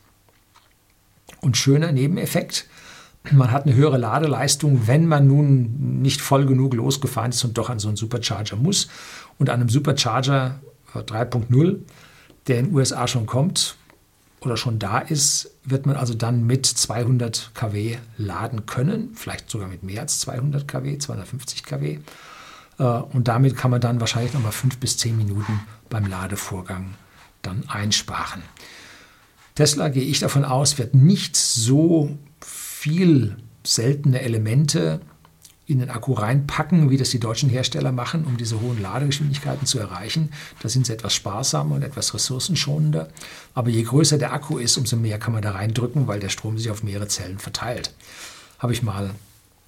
Und 1.42 1.58
schöner 1.58 1.92
Nebeneffekt, 1.92 2.68
man 3.32 3.52
hat 3.52 3.66
eine 3.66 3.76
höhere 3.76 3.98
Ladeleistung, 3.98 4.88
wenn 4.88 5.08
man 5.08 5.28
nun 5.28 6.02
nicht 6.02 6.22
voll 6.22 6.46
genug 6.46 6.74
losgefahren 6.74 7.32
ist 7.32 7.44
und 7.44 7.58
doch 7.58 7.70
an 7.70 7.80
so 7.80 7.88
einen 7.88 7.98
Supercharger 7.98 8.56
muss. 8.56 8.90
Und 9.40 9.50
an 9.50 9.62
einem 9.62 9.70
Supercharger 9.70 10.60
3.0, 10.94 11.80
der 12.48 12.60
in 12.60 12.66
den 12.66 12.76
USA 12.76 13.08
schon 13.08 13.26
kommt 13.26 13.78
oder 14.42 14.58
schon 14.58 14.78
da 14.78 15.00
ist, 15.00 15.52
wird 15.64 15.86
man 15.86 15.96
also 15.96 16.14
dann 16.14 16.46
mit 16.46 16.66
200 16.66 17.52
kW 17.54 17.98
laden 18.18 18.66
können, 18.66 19.12
vielleicht 19.16 19.50
sogar 19.50 19.70
mit 19.70 19.84
mehr 19.84 20.02
als 20.02 20.20
200 20.20 20.68
kW, 20.68 20.98
250 20.98 21.64
kW. 21.64 22.00
Äh, 22.80 22.84
und 22.84 23.28
damit 23.28 23.58
kann 23.58 23.72
man 23.72 23.82
dann 23.82 24.00
wahrscheinlich 24.00 24.34
nochmal 24.34 24.52
fünf 24.52 24.78
bis 24.78 24.98
zehn 24.98 25.18
Minuten 25.18 25.62
beim 25.90 26.06
Ladevorgang 26.06 26.96
dann 27.42 27.64
einsparen. 27.68 28.44
Tesla, 29.56 29.90
gehe 29.90 30.04
ich 30.04 30.20
davon 30.20 30.46
aus, 30.46 30.78
wird 30.80 30.96
nicht 30.96 31.36
so 31.36 32.18
viel 32.42 33.38
seltene 33.64 34.22
Elemente 34.22 35.02
in 35.66 35.80
den 35.80 35.90
Akku 35.90 36.14
reinpacken, 36.14 36.90
wie 36.90 36.98
das 36.98 37.12
die 37.12 37.20
deutschen 37.20 37.50
Hersteller 37.50 37.92
machen, 37.92 38.26
um 38.26 38.36
diese 38.36 38.60
hohen 38.60 38.82
Ladegeschwindigkeiten 38.82 39.66
zu 39.66 39.80
erreichen. 39.80 40.30
Da 40.62 40.68
sind 40.68 40.86
sie 40.86 40.94
etwas 40.94 41.14
sparsamer 41.14 41.76
und 41.76 41.84
etwas 41.84 42.14
ressourcenschonender. 42.14 43.10
Aber 43.54 43.70
je 43.70 43.84
größer 43.84 44.18
der 44.18 44.34
Akku 44.34 44.58
ist, 44.58 44.78
umso 44.78 44.98
mehr 44.98 45.20
kann 45.20 45.34
man 45.34 45.42
da 45.42 45.52
reindrücken, 45.52 46.08
weil 46.08 46.20
der 46.20 46.30
Strom 46.30 46.58
sich 46.58 46.70
auf 46.70 46.84
mehrere 46.84 47.08
Zellen 47.08 47.40
verteilt. 47.40 47.94
Habe 48.60 48.74
ich 48.74 48.84
mal 48.84 49.12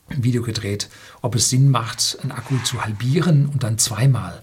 Video 0.09 0.41
gedreht, 0.43 0.89
ob 1.21 1.35
es 1.35 1.49
Sinn 1.49 1.69
macht, 1.69 2.17
einen 2.21 2.31
Akku 2.31 2.57
zu 2.63 2.83
halbieren 2.83 3.47
und 3.47 3.63
dann 3.63 3.77
zweimal 3.77 4.41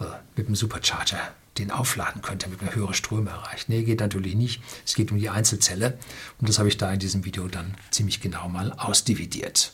äh, 0.00 0.04
mit 0.36 0.48
dem 0.48 0.54
Supercharger 0.54 1.20
den 1.58 1.70
aufladen 1.70 2.20
könnte, 2.20 2.46
damit 2.46 2.62
man 2.62 2.74
höhere 2.74 2.94
Ströme 2.94 3.30
erreicht. 3.30 3.68
Nee, 3.68 3.84
geht 3.84 4.00
natürlich 4.00 4.34
nicht. 4.34 4.60
Es 4.84 4.94
geht 4.94 5.12
um 5.12 5.18
die 5.18 5.30
Einzelzelle 5.30 5.98
und 6.40 6.48
das 6.48 6.58
habe 6.58 6.68
ich 6.68 6.76
da 6.76 6.92
in 6.92 6.98
diesem 6.98 7.24
Video 7.24 7.46
dann 7.46 7.74
ziemlich 7.90 8.20
genau 8.20 8.48
mal 8.48 8.72
ausdividiert. 8.72 9.72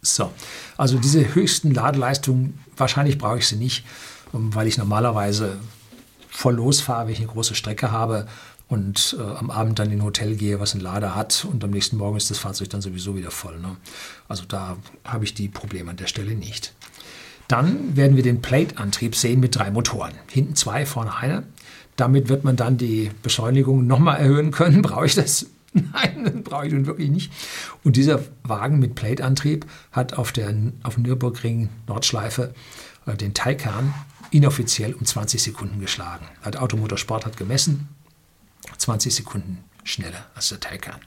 So, 0.00 0.32
also 0.76 0.98
diese 0.98 1.34
höchsten 1.34 1.74
Ladeleistungen, 1.74 2.60
wahrscheinlich 2.76 3.18
brauche 3.18 3.38
ich 3.38 3.48
sie 3.48 3.56
nicht, 3.56 3.84
ähm, 4.32 4.54
weil 4.54 4.68
ich 4.68 4.78
normalerweise 4.78 5.58
voll 6.30 6.54
losfahre, 6.54 7.06
wenn 7.06 7.12
ich 7.12 7.18
eine 7.18 7.28
große 7.28 7.56
Strecke 7.56 7.90
habe 7.90 8.28
und 8.68 9.16
äh, 9.18 9.22
am 9.22 9.50
Abend 9.50 9.78
dann 9.78 9.90
in 9.90 10.00
ein 10.00 10.04
Hotel 10.04 10.36
gehe, 10.36 10.60
was 10.60 10.74
einen 10.74 10.82
Lader 10.82 11.14
hat 11.14 11.46
und 11.50 11.64
am 11.64 11.70
nächsten 11.70 11.96
Morgen 11.96 12.16
ist 12.16 12.30
das 12.30 12.38
Fahrzeug 12.38 12.70
dann 12.70 12.82
sowieso 12.82 13.16
wieder 13.16 13.30
voll. 13.30 13.58
Ne? 13.58 13.76
Also 14.28 14.44
da 14.46 14.76
habe 15.04 15.24
ich 15.24 15.34
die 15.34 15.48
Probleme 15.48 15.90
an 15.90 15.96
der 15.96 16.06
Stelle 16.06 16.34
nicht. 16.34 16.74
Dann 17.48 17.96
werden 17.96 18.14
wir 18.14 18.22
den 18.22 18.42
Plate-Antrieb 18.42 19.16
sehen 19.16 19.40
mit 19.40 19.56
drei 19.56 19.70
Motoren. 19.70 20.12
Hinten 20.30 20.54
zwei, 20.54 20.84
vorne 20.84 21.16
einer. 21.16 21.44
Damit 21.96 22.28
wird 22.28 22.44
man 22.44 22.56
dann 22.56 22.76
die 22.76 23.10
Beschleunigung 23.22 23.86
nochmal 23.86 24.18
erhöhen 24.18 24.50
können. 24.50 24.82
Brauche 24.82 25.06
ich 25.06 25.14
das? 25.14 25.46
Nein, 25.72 26.24
das 26.24 26.34
brauche 26.44 26.66
ich 26.66 26.72
nun 26.72 26.86
wirklich 26.86 27.10
nicht. 27.10 27.32
Und 27.84 27.96
dieser 27.96 28.20
Wagen 28.42 28.78
mit 28.78 28.94
Plate-Antrieb 28.94 29.66
hat 29.92 30.14
auf 30.14 30.32
der 30.32 30.54
auf 30.82 30.96
Nürburgring 30.96 31.68
Nordschleife 31.86 32.54
äh, 33.06 33.16
den 33.16 33.34
Taycan 33.34 33.92
inoffiziell 34.30 34.94
um 34.94 35.04
20 35.04 35.42
Sekunden 35.42 35.80
geschlagen. 35.80 36.26
Hat 36.42 36.56
Automotorsport 36.56 37.26
hat 37.26 37.36
gemessen, 37.36 37.88
20 38.76 39.14
Sekunden 39.14 39.64
schneller 39.84 40.26
als 40.34 40.48
der 40.50 40.60
Taycan. 40.60 41.00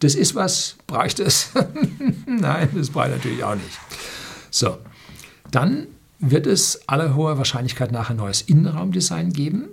Das 0.00 0.14
ist 0.14 0.34
was, 0.34 0.76
brauche 0.86 1.06
ich 1.06 1.14
das? 1.14 1.50
Nein, 2.26 2.68
das 2.74 2.90
brauche 2.90 3.08
ich 3.08 3.14
natürlich 3.14 3.44
auch 3.44 3.54
nicht. 3.54 3.78
So, 4.50 4.78
dann 5.50 5.86
wird 6.18 6.46
es 6.46 6.88
aller 6.88 7.14
hoher 7.14 7.38
Wahrscheinlichkeit 7.38 7.92
nach 7.92 8.10
ein 8.10 8.16
neues 8.16 8.42
Innenraumdesign 8.42 9.32
geben. 9.32 9.68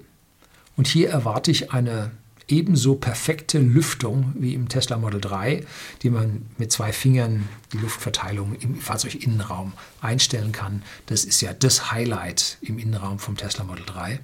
Und 0.75 0.88
hier 0.88 1.09
erwarte 1.09 1.51
ich 1.51 1.71
eine 1.71 2.11
ebenso 2.47 2.95
perfekte 2.95 3.59
Lüftung 3.59 4.34
wie 4.36 4.53
im 4.53 4.67
Tesla 4.67 4.97
Model 4.97 5.21
3, 5.21 5.65
die 6.01 6.09
man 6.09 6.45
mit 6.57 6.71
zwei 6.71 6.91
Fingern 6.91 7.47
die 7.71 7.77
Luftverteilung 7.77 8.55
im 8.55 8.75
Fahrzeuginnenraum 8.75 9.73
einstellen 10.01 10.51
kann. 10.51 10.84
Das 11.05 11.23
ist 11.23 11.41
ja 11.41 11.53
das 11.53 11.91
Highlight 11.91 12.57
im 12.61 12.77
Innenraum 12.77 13.19
vom 13.19 13.38
Tesla 13.38 13.63
Model 13.63 13.86
3. 13.86 14.19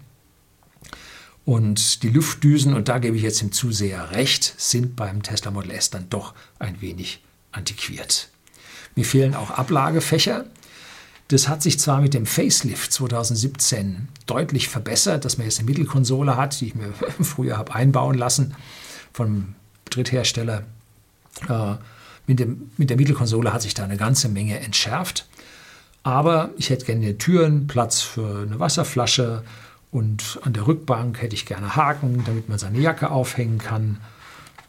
Und 1.48 2.04
die 2.04 2.10
Luftdüsen, 2.10 2.74
und 2.74 2.90
da 2.90 3.00
gebe 3.00 3.16
ich 3.16 3.24
jetzt 3.24 3.40
dem 3.40 3.54
Zuseher 3.54 4.12
recht, 4.12 4.54
sind 4.58 4.98
beim 4.98 5.24
Tesla 5.24 5.50
Model 5.50 5.72
S 5.72 5.90
dann 5.90 6.10
doch 6.10 6.34
ein 6.60 6.82
wenig 6.82 7.24
antiquiert. 7.54 8.28
Mir 8.98 9.06
fehlen 9.06 9.34
auch 9.34 9.52
Ablagefächer. 9.52 10.44
Das 11.30 11.48
hat 11.48 11.64
sich 11.64 11.80
zwar 11.80 12.02
mit 12.02 12.14
dem 12.14 12.26
Facelift 12.26 12.92
2017 12.92 14.10
deutlich 14.26 14.68
verbessert, 14.68 15.24
dass 15.24 15.38
man 15.38 15.48
jetzt 15.48 15.60
eine 15.60 15.70
Mittelkonsole 15.70 16.36
hat, 16.36 16.60
die 16.60 16.68
ich 16.68 16.76
mir 16.76 16.92
früher 17.22 17.58
habe 17.58 17.74
einbauen 17.74 18.18
lassen 18.18 18.54
vom 19.14 19.56
Dritthersteller. 19.90 20.66
Äh, 21.48 21.76
mit, 22.26 22.42
dem, 22.42 22.72
mit 22.76 22.90
der 22.90 22.98
Mittelkonsole 22.98 23.54
hat 23.54 23.62
sich 23.62 23.74
da 23.74 23.86
eine 23.86 23.96
ganze 23.96 24.28
Menge 24.28 24.60
entschärft. 24.60 25.26
Aber 26.04 26.50
ich 26.58 26.72
hätte 26.72 26.84
gerne 26.84 27.18
Türen, 27.18 27.68
Platz 27.68 28.02
für 28.02 28.42
eine 28.42 28.60
Wasserflasche 28.60 29.46
und 29.92 30.40
an 30.44 30.54
der 30.54 30.68
Rückbank 30.68 31.22
hätte 31.22 31.36
ich 31.36 31.46
gerne 31.46 31.76
Haken, 31.76 32.24
damit 32.26 32.50
man 32.50 32.58
seine 32.58 32.80
Jacke 32.80 33.10
aufhängen 33.10 33.58
kann. 33.58 34.00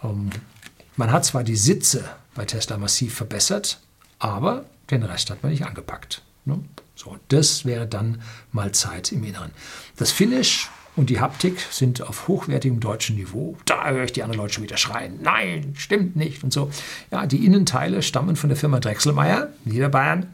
Ähm, 0.03 0.31
man 0.97 1.12
hat 1.12 1.25
zwar 1.25 1.45
die 1.45 1.57
Sitze 1.57 2.05
bei 2.35 2.45
Tesla 2.45 2.79
massiv 2.79 3.14
verbessert, 3.14 3.81
aber 4.19 4.64
den 4.91 5.03
Rest 5.03 5.31
hat 5.31 5.43
man 5.43 5.53
nicht 5.53 5.66
angepackt. 5.66 6.23
Ne? 6.45 6.61
So, 6.95 7.16
das 7.29 7.64
wäre 7.64 7.87
dann 7.87 8.23
mal 8.53 8.73
Zeit 8.73 9.12
im 9.12 9.23
Inneren. 9.25 9.51
Das 9.97 10.11
Finish 10.11 10.71
und 10.97 11.11
die 11.11 11.21
Haptik 11.21 11.61
sind 11.71 12.03
auf 12.03 12.27
hochwertigem 12.27 12.81
deutschen 12.81 13.14
Niveau. 13.16 13.57
Da 13.66 13.91
höre 13.91 14.05
ich 14.05 14.12
die 14.12 14.25
anderen 14.25 14.41
Leute 14.41 14.55
schon 14.55 14.64
wieder 14.64 14.77
schreien. 14.77 15.21
Nein, 15.23 15.75
stimmt 15.77 16.16
nicht 16.16 16.43
und 16.43 16.53
so. 16.53 16.71
Ja, 17.12 17.27
die 17.27 17.45
Innenteile 17.47 18.03
stammen 18.03 18.35
von 18.35 18.49
der 18.49 18.57
Firma 18.57 18.81
Drechselmeier, 18.81 19.53
Niederbayern. 19.64 20.27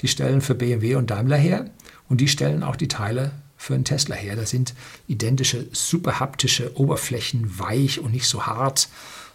Die 0.00 0.08
stellen 0.08 0.40
für 0.40 0.54
BMW 0.54 0.94
und 0.94 1.10
Daimler 1.10 1.36
her 1.36 1.66
und 2.08 2.20
die 2.20 2.28
stellen 2.28 2.62
auch 2.62 2.76
die 2.76 2.86
Teile 2.86 3.32
für 3.62 3.74
einen 3.74 3.84
Tesla 3.84 4.16
her. 4.16 4.34
Da 4.34 4.44
sind 4.44 4.74
identische, 5.06 5.66
super 5.70 6.18
haptische 6.18 6.76
Oberflächen, 6.76 7.60
weich 7.60 8.00
und 8.00 8.10
nicht 8.10 8.26
so 8.26 8.44
hart. 8.44 8.88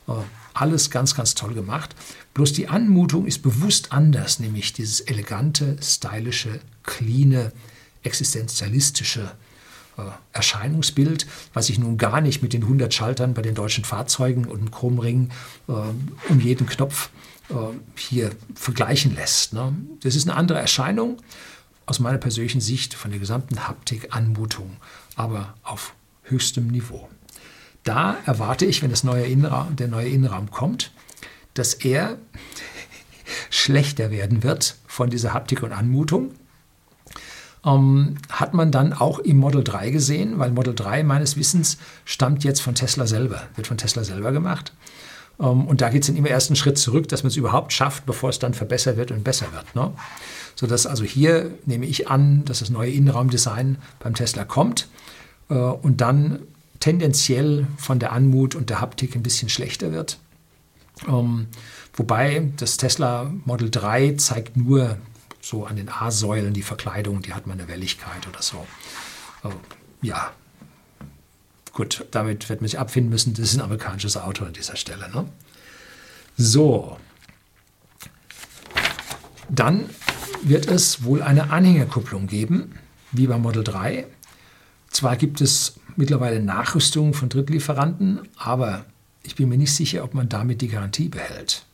Äh, 0.07 0.11
alles 0.53 0.89
ganz, 0.89 1.15
ganz 1.15 1.33
toll 1.33 1.53
gemacht. 1.53 1.95
Bloß 2.33 2.51
die 2.51 2.67
Anmutung 2.67 3.25
ist 3.25 3.41
bewusst 3.41 3.93
anders, 3.93 4.39
nämlich 4.39 4.73
dieses 4.73 4.99
elegante, 4.99 5.77
stylische, 5.81 6.59
cleane, 6.83 7.53
existenzialistische 8.03 9.31
äh, 9.97 10.01
Erscheinungsbild, 10.33 11.25
was 11.53 11.67
sich 11.67 11.79
nun 11.79 11.97
gar 11.97 12.19
nicht 12.19 12.41
mit 12.41 12.51
den 12.51 12.63
100 12.63 12.93
Schaltern 12.93 13.33
bei 13.33 13.41
den 13.41 13.55
deutschen 13.55 13.85
Fahrzeugen 13.85 14.43
und 14.43 14.59
dem 14.59 14.71
Chromring 14.71 15.29
äh, 15.69 15.71
um 15.71 16.39
jeden 16.39 16.67
Knopf 16.67 17.09
hier 17.95 18.31
vergleichen 18.55 19.15
lässt. 19.15 19.53
Ne? 19.53 19.73
Das 20.01 20.17
ist 20.17 20.27
eine 20.27 20.35
andere 20.37 20.59
Erscheinung 20.59 21.21
aus 21.87 21.99
meiner 21.99 22.19
persönlichen 22.19 22.61
Sicht 22.61 22.93
von 22.93 23.09
der 23.09 23.19
gesamten 23.19 23.67
Haptik 23.67 24.15
Anmutung, 24.15 24.77
aber 25.15 25.55
auf 25.63 25.93
höchstem 26.23 26.67
Niveau. 26.67 27.09
Da 27.83 28.17
erwarte 28.25 28.65
ich, 28.65 28.83
wenn 28.83 28.91
das 28.91 29.03
neue 29.03 29.25
Innenraum, 29.25 29.75
der 29.77 29.87
neue 29.87 30.09
Innenraum 30.09 30.51
kommt, 30.51 30.91
dass 31.53 31.73
er 31.73 32.17
schlechter 33.49 34.11
werden 34.11 34.43
wird 34.43 34.75
von 34.85 35.09
dieser 35.09 35.33
Haptik 35.33 35.63
und 35.63 35.71
Anmutung. 35.71 36.31
Ähm, 37.65 38.17
hat 38.29 38.53
man 38.53 38.71
dann 38.71 38.93
auch 38.93 39.19
im 39.19 39.37
Model 39.37 39.63
3 39.63 39.89
gesehen, 39.89 40.37
weil 40.37 40.51
Model 40.51 40.75
3 40.75 41.03
meines 41.03 41.37
Wissens 41.37 41.77
stammt 42.05 42.43
jetzt 42.43 42.61
von 42.61 42.75
Tesla 42.75 43.07
selber, 43.07 43.43
wird 43.55 43.67
von 43.67 43.77
Tesla 43.77 44.03
selber 44.03 44.31
gemacht. 44.33 44.73
Ähm, 45.39 45.65
und 45.65 45.81
da 45.81 45.89
geht 45.89 46.01
es 46.01 46.07
dann 46.07 46.17
immer 46.17 46.29
erst 46.29 46.49
einen 46.49 46.55
Schritt 46.57 46.77
zurück, 46.77 47.07
dass 47.07 47.23
man 47.23 47.29
es 47.29 47.37
überhaupt 47.37 47.73
schafft, 47.73 48.05
bevor 48.05 48.29
es 48.29 48.39
dann 48.39 48.53
verbessert 48.53 48.97
wird 48.97 49.11
und 49.11 49.23
besser 49.23 49.51
wird. 49.53 49.75
Ne? 49.75 49.91
Sodass 50.59 50.87
also 50.87 51.03
hier 51.03 51.51
nehme 51.65 51.85
ich 51.85 52.09
an, 52.09 52.43
dass 52.45 52.59
das 52.59 52.69
neue 52.69 52.91
Innenraumdesign 52.91 53.77
beim 53.99 54.15
Tesla 54.15 54.43
kommt 54.43 54.87
äh, 55.49 55.53
und 55.53 56.01
dann 56.01 56.39
tendenziell 56.79 57.67
von 57.77 57.99
der 57.99 58.11
Anmut 58.11 58.55
und 58.55 58.69
der 58.69 58.81
Haptik 58.81 59.15
ein 59.15 59.23
bisschen 59.23 59.49
schlechter 59.49 59.91
wird. 59.91 60.17
Ähm, 61.07 61.47
wobei 61.93 62.51
das 62.57 62.77
Tesla 62.77 63.31
Model 63.45 63.69
3 63.69 64.15
zeigt 64.15 64.57
nur 64.57 64.97
so 65.41 65.65
an 65.65 65.75
den 65.75 65.89
A-Säulen 65.89 66.53
die 66.53 66.63
Verkleidung, 66.63 67.21
die 67.21 67.33
hat 67.33 67.47
man 67.47 67.59
eine 67.59 67.67
Welligkeit 67.67 68.27
oder 68.27 68.41
so. 68.41 68.65
Äh, 69.43 69.49
ja, 70.01 70.31
gut, 71.71 72.05
damit 72.11 72.49
wird 72.49 72.61
man 72.61 72.67
sich 72.67 72.79
abfinden 72.79 73.11
müssen. 73.11 73.33
Das 73.33 73.45
ist 73.45 73.55
ein 73.55 73.61
amerikanisches 73.61 74.17
Auto 74.17 74.45
an 74.45 74.53
dieser 74.53 74.75
Stelle. 74.75 75.09
Ne? 75.13 75.25
So, 76.35 76.97
dann 79.49 79.89
wird 80.43 80.67
es 80.67 81.03
wohl 81.03 81.21
eine 81.21 81.49
Anhängerkupplung 81.51 82.27
geben, 82.27 82.73
wie 83.11 83.27
beim 83.27 83.41
Model 83.41 83.63
3. 83.63 84.05
Zwar 84.89 85.15
gibt 85.15 85.41
es 85.41 85.79
mittlerweile 85.95 86.41
Nachrüstungen 86.41 87.13
von 87.13 87.29
Drittlieferanten, 87.29 88.21
aber 88.37 88.85
ich 89.23 89.35
bin 89.35 89.49
mir 89.49 89.57
nicht 89.57 89.73
sicher, 89.73 90.03
ob 90.03 90.13
man 90.13 90.29
damit 90.29 90.61
die 90.61 90.67
Garantie 90.67 91.09
behält. 91.09 91.65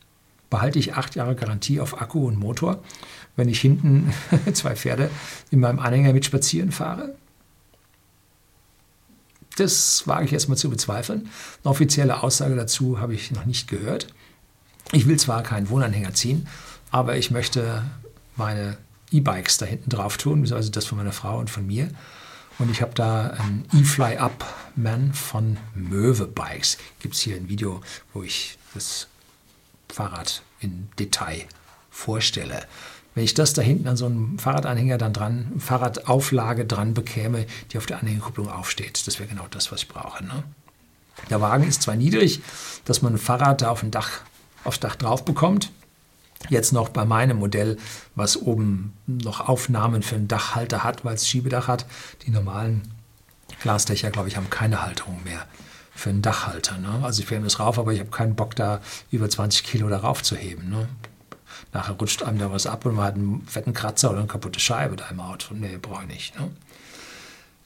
Behalte 0.50 0.78
ich 0.78 0.94
acht 0.94 1.14
Jahre 1.14 1.34
Garantie 1.34 1.80
auf 1.80 2.00
Akku 2.00 2.26
und 2.26 2.38
Motor, 2.38 2.82
wenn 3.36 3.48
ich 3.48 3.60
hinten 3.60 4.12
zwei 4.52 4.76
Pferde 4.76 5.10
in 5.50 5.60
meinem 5.60 5.78
Anhänger 5.78 6.12
mit 6.12 6.24
spazieren 6.24 6.72
fahre? 6.72 7.14
Das 9.56 10.06
wage 10.06 10.24
ich 10.26 10.32
erstmal 10.32 10.58
zu 10.58 10.68
bezweifeln. 10.68 11.28
Eine 11.62 11.70
offizielle 11.70 12.22
Aussage 12.22 12.56
dazu 12.56 13.00
habe 13.00 13.14
ich 13.14 13.30
noch 13.30 13.46
nicht 13.46 13.68
gehört. 13.68 14.08
Ich 14.92 15.06
will 15.06 15.18
zwar 15.18 15.42
keinen 15.42 15.70
Wohnanhänger 15.70 16.14
ziehen, 16.14 16.48
aber 16.90 17.16
ich 17.16 17.30
möchte 17.30 17.84
meine 18.36 18.76
E-Bikes 19.10 19.58
da 19.58 19.66
hinten 19.66 19.90
drauf 19.90 20.16
tun, 20.16 20.40
also 20.52 20.70
das 20.70 20.86
von 20.86 20.98
meiner 20.98 21.12
Frau 21.12 21.38
und 21.38 21.50
von 21.50 21.66
mir. 21.66 21.88
Und 22.58 22.70
ich 22.70 22.82
habe 22.82 22.94
da 22.94 23.30
einen 23.30 23.64
E-Fly 23.72 24.18
Up 24.18 24.44
Man 24.76 25.12
von 25.12 25.56
Möwe 25.74 26.26
Bikes. 26.26 26.78
Gibt 27.00 27.14
es 27.14 27.20
hier 27.20 27.36
ein 27.36 27.48
Video, 27.48 27.80
wo 28.12 28.22
ich 28.22 28.58
das 28.74 29.08
Fahrrad 29.88 30.42
in 30.60 30.88
Detail 30.98 31.46
vorstelle. 31.90 32.66
Wenn 33.14 33.24
ich 33.24 33.34
das 33.34 33.52
da 33.52 33.62
hinten 33.62 33.86
an 33.86 33.96
so 33.96 34.06
einem 34.06 34.38
Fahrradanhänger 34.38 34.98
dann 34.98 35.12
dran, 35.12 35.52
Fahrradauflage 35.58 36.64
dran 36.64 36.94
bekäme, 36.94 37.46
die 37.70 37.78
auf 37.78 37.86
der 37.86 38.00
Anhängerkupplung 38.00 38.50
aufsteht, 38.50 39.06
das 39.06 39.20
wäre 39.20 39.28
genau 39.28 39.46
das, 39.50 39.70
was 39.70 39.82
ich 39.82 39.88
brauche. 39.88 40.24
Ne? 40.24 40.42
Der 41.30 41.40
Wagen 41.40 41.64
ist 41.64 41.82
zwar 41.82 41.94
niedrig, 41.94 42.40
dass 42.84 43.02
man 43.02 43.14
ein 43.14 43.18
Fahrrad 43.18 43.62
da 43.62 43.70
auf 43.70 43.80
dem 43.80 43.92
Dach, 43.92 44.10
aufs 44.64 44.80
Dach 44.80 44.96
drauf 44.96 45.24
bekommt, 45.24 45.70
Jetzt 46.48 46.72
noch 46.72 46.88
bei 46.90 47.04
meinem 47.04 47.38
Modell, 47.38 47.78
was 48.14 48.36
oben 48.36 48.92
noch 49.06 49.48
Aufnahmen 49.48 50.02
für 50.02 50.16
einen 50.16 50.28
Dachhalter 50.28 50.84
hat, 50.84 51.04
weil 51.04 51.14
es 51.14 51.26
Schiebedach 51.26 51.68
hat. 51.68 51.86
Die 52.26 52.30
normalen 52.30 52.82
Glasdächer, 53.60 54.10
glaube 54.10 54.28
ich, 54.28 54.36
haben 54.36 54.50
keine 54.50 54.82
Halterung 54.82 55.22
mehr 55.24 55.46
für 55.94 56.10
einen 56.10 56.22
Dachhalter. 56.22 56.76
Ne? 56.78 57.00
Also 57.02 57.22
ich 57.22 57.28
fähre 57.28 57.42
das 57.42 57.60
rauf, 57.60 57.78
aber 57.78 57.92
ich 57.92 58.00
habe 58.00 58.10
keinen 58.10 58.34
Bock, 58.34 58.56
da 58.56 58.80
über 59.10 59.28
20 59.28 59.64
Kilo 59.64 59.88
darauf 59.88 60.22
zu 60.22 60.36
heben. 60.36 60.68
Ne? 60.68 60.88
Nachher 61.72 61.94
rutscht 61.94 62.22
einem 62.22 62.38
da 62.38 62.52
was 62.52 62.66
ab 62.66 62.84
und 62.84 62.96
man 62.96 63.04
hat 63.06 63.14
einen 63.14 63.46
fetten 63.46 63.72
Kratzer 63.72 64.10
oder 64.10 64.18
eine 64.18 64.28
kaputte 64.28 64.60
Scheibe 64.60 64.96
da 64.96 65.08
im 65.08 65.20
Auto. 65.20 65.54
Nee, 65.54 65.78
brauche 65.80 66.02
ich 66.02 66.08
nicht. 66.08 66.38
Ne? 66.38 66.50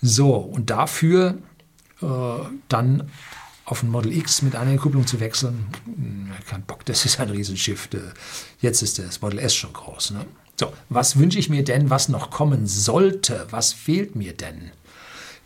So, 0.01 0.37
und 0.37 0.71
dafür 0.71 1.39
äh, 2.03 2.07
dann 2.69 3.11
auf 3.69 3.83
ein 3.83 3.91
Model 3.91 4.17
X 4.17 4.41
mit 4.41 4.57
einer 4.57 4.77
Kupplung 4.79 5.07
zu 5.07 5.21
wechseln, 5.21 5.67
kein 6.49 6.63
Bock, 6.63 6.87
das 6.87 7.05
ist 7.05 7.21
ein 7.21 7.29
Riesenschiff. 7.29 7.89
Jetzt 8.61 8.81
ist 8.83 8.99
das 8.99 9.21
Model 9.21 9.39
S 9.39 9.55
schon 9.55 9.75
groß. 9.75 10.13
Ne? 10.13 10.25
So, 10.59 10.73
was 10.89 11.19
wünsche 11.19 11.39
ich 11.39 11.51
mir 11.51 11.63
denn, 11.63 11.91
was 11.91 12.09
noch 12.09 12.31
kommen 12.31 12.67
sollte? 12.67 13.47
Was 13.51 13.75
fehlt 13.75 14.17
mir 14.17 14.33
denn? 14.33 14.71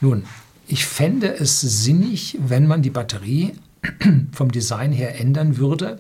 Nun, 0.01 0.25
ich 0.69 0.87
fände 0.87 1.35
es 1.35 1.61
sinnig, 1.61 2.39
wenn 2.41 2.69
man 2.69 2.83
die 2.83 2.91
Batterie 2.91 3.55
vom 4.33 4.53
Design 4.53 4.93
her 4.93 5.19
ändern 5.19 5.57
würde 5.57 5.99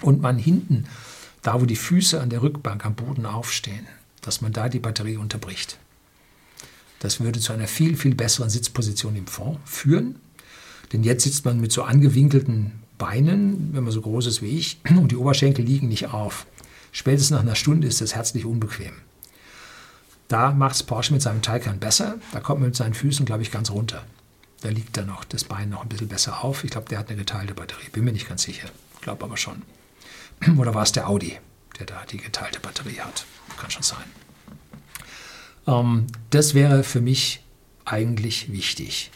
und 0.00 0.22
man 0.22 0.38
hinten, 0.38 0.86
da 1.42 1.60
wo 1.60 1.66
die 1.66 1.76
Füße 1.76 2.18
an 2.18 2.30
der 2.30 2.42
Rückbank 2.42 2.86
am 2.86 2.94
Boden 2.94 3.26
aufstehen, 3.26 3.86
dass 4.22 4.40
man 4.40 4.54
da 4.54 4.70
die 4.70 4.80
Batterie 4.80 5.18
unterbricht. 5.18 5.76
Das 7.00 7.20
würde 7.20 7.40
zu 7.40 7.52
einer 7.52 7.68
viel, 7.68 7.94
viel 7.94 8.14
besseren 8.14 8.48
Sitzposition 8.48 9.16
im 9.16 9.26
Fond 9.26 9.58
führen 9.66 10.18
denn 10.92 11.02
jetzt 11.02 11.24
sitzt 11.24 11.44
man 11.44 11.60
mit 11.60 11.72
so 11.72 11.82
angewinkelten 11.82 12.82
Beinen, 12.98 13.70
wenn 13.72 13.84
man 13.84 13.92
so 13.92 14.00
groß 14.00 14.26
ist 14.26 14.42
wie 14.42 14.58
ich, 14.58 14.80
und 14.88 15.12
die 15.12 15.16
Oberschenkel 15.16 15.64
liegen 15.64 15.88
nicht 15.88 16.08
auf. 16.12 16.46
Spätestens 16.92 17.30
nach 17.30 17.40
einer 17.40 17.54
Stunde 17.54 17.86
ist 17.86 18.00
das 18.00 18.14
herzlich 18.14 18.44
unbequem. 18.44 18.94
Da 20.28 20.50
macht 20.50 20.74
es 20.74 20.82
Porsche 20.82 21.12
mit 21.12 21.22
seinem 21.22 21.42
Taycan 21.42 21.78
besser. 21.78 22.16
Da 22.32 22.40
kommt 22.40 22.60
man 22.60 22.70
mit 22.70 22.76
seinen 22.76 22.94
Füßen, 22.94 23.26
glaube 23.26 23.42
ich, 23.42 23.52
ganz 23.52 23.70
runter. 23.70 24.04
Da 24.62 24.70
liegt 24.70 24.96
dann 24.96 25.06
noch 25.06 25.24
das 25.24 25.44
Bein 25.44 25.68
noch 25.68 25.82
ein 25.82 25.88
bisschen 25.88 26.08
besser 26.08 26.42
auf. 26.42 26.64
Ich 26.64 26.70
glaube, 26.70 26.88
der 26.88 26.98
hat 26.98 27.08
eine 27.08 27.18
geteilte 27.18 27.54
Batterie. 27.54 27.88
Bin 27.92 28.04
mir 28.04 28.12
nicht 28.12 28.28
ganz 28.28 28.42
sicher. 28.42 28.68
Glaube 29.02 29.24
aber 29.24 29.36
schon. 29.36 29.62
Oder 30.58 30.74
war 30.74 30.82
es 30.82 30.92
der 30.92 31.08
Audi, 31.08 31.38
der 31.78 31.86
da 31.86 32.02
die 32.10 32.18
geteilte 32.18 32.60
Batterie 32.60 33.00
hat? 33.00 33.26
Kann 33.56 33.70
schon 33.70 33.82
sein. 33.82 34.04
Ähm, 35.66 36.06
das 36.30 36.54
wäre 36.54 36.82
für 36.82 37.00
mich 37.00 37.44
eigentlich 37.84 38.50
wichtig. 38.50 39.10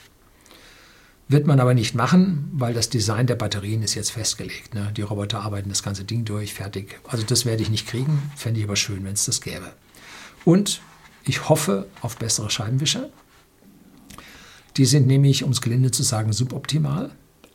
Wird 1.31 1.47
man 1.47 1.61
aber 1.61 1.75
nicht 1.75 1.95
machen, 1.95 2.51
weil 2.53 2.75
das 2.75 2.89
Design 2.89 3.29
der 3.29 3.37
Batterien 3.37 3.85
ist 3.85 3.95
jetzt 3.95 4.11
festgelegt. 4.11 4.75
Ne? 4.75 4.93
Die 4.97 5.03
Roboter 5.03 5.43
arbeiten 5.43 5.69
das 5.69 5.85
ganze 5.85 6.03
Ding 6.03 6.25
durch, 6.25 6.55
fertig. 6.55 6.99
Also 7.07 7.25
das 7.25 7.45
werde 7.45 7.63
ich 7.63 7.71
nicht 7.71 7.87
kriegen, 7.87 8.33
fände 8.35 8.59
ich 8.59 8.67
aber 8.67 8.75
schön, 8.75 9.05
wenn 9.05 9.13
es 9.13 9.27
das 9.27 9.41
gäbe. 9.41 9.73
Und 10.45 10.81
ich 11.25 11.49
hoffe 11.49 11.87
auf 12.01 12.17
bessere 12.17 12.51
Scheibenwischer. 12.51 13.11
Die 14.77 14.85
sind 14.85 15.07
nämlich, 15.07 15.45
um 15.45 15.53
es 15.53 15.61
gelinde 15.61 15.93
zu 15.93 16.03
sagen, 16.03 16.33
suboptimal. 16.33 17.13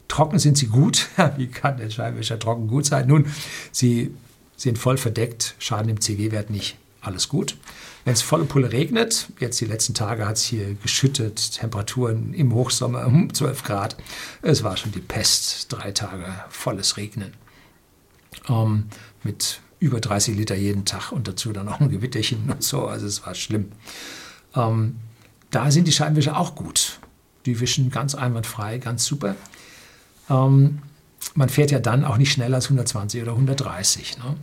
Trocken 0.07 0.39
sind 0.39 0.57
sie 0.57 0.67
gut. 0.67 1.09
Wie 1.35 1.47
kann 1.47 1.75
der 1.75 1.89
Scheibenwischer 1.89 2.39
trocken 2.39 2.67
gut 2.67 2.85
sein? 2.85 3.09
Nun, 3.09 3.25
sie 3.73 4.15
sind 4.55 4.77
voll 4.77 4.95
verdeckt, 4.95 5.53
schaden 5.59 5.89
im 5.89 5.99
CW-Wert 5.99 6.49
nicht. 6.49 6.77
Alles 7.05 7.29
gut. 7.29 7.55
Wenn 8.03 8.13
es 8.13 8.23
volle 8.23 8.45
Pulle 8.45 8.71
regnet, 8.71 9.27
jetzt 9.39 9.61
die 9.61 9.65
letzten 9.65 9.93
Tage 9.93 10.27
hat 10.27 10.37
es 10.37 10.43
hier 10.43 10.73
geschüttet, 10.73 11.53
Temperaturen 11.53 12.33
im 12.33 12.51
Hochsommer 12.51 13.05
um 13.05 13.31
12 13.31 13.63
Grad. 13.63 13.95
Es 14.41 14.63
war 14.63 14.75
schon 14.75 14.91
die 14.91 15.01
Pest, 15.01 15.71
drei 15.71 15.91
Tage 15.91 16.25
volles 16.49 16.97
Regnen. 16.97 17.33
Ähm, 18.49 18.85
mit 19.23 19.61
über 19.79 19.99
30 20.01 20.35
Liter 20.35 20.55
jeden 20.55 20.85
Tag 20.85 21.11
und 21.11 21.27
dazu 21.27 21.53
dann 21.53 21.67
auch 21.67 21.79
ein 21.79 21.89
Gewitterchen 21.89 22.49
und 22.49 22.63
so, 22.63 22.87
also 22.87 23.05
es 23.05 23.23
war 23.25 23.35
schlimm. 23.35 23.71
Ähm, 24.55 24.95
da 25.51 25.69
sind 25.69 25.87
die 25.87 25.91
Scheibenwischer 25.91 26.39
auch 26.39 26.55
gut. 26.55 26.99
Die 27.45 27.59
wischen 27.59 27.91
ganz 27.91 28.15
einwandfrei, 28.15 28.79
ganz 28.79 29.05
super. 29.05 29.35
Ähm, 30.27 30.79
man 31.35 31.49
fährt 31.49 31.69
ja 31.69 31.79
dann 31.79 32.03
auch 32.03 32.17
nicht 32.17 32.31
schneller 32.31 32.55
als 32.55 32.65
120 32.65 33.21
oder 33.21 33.33
130. 33.33 34.17
Ne? 34.17 34.37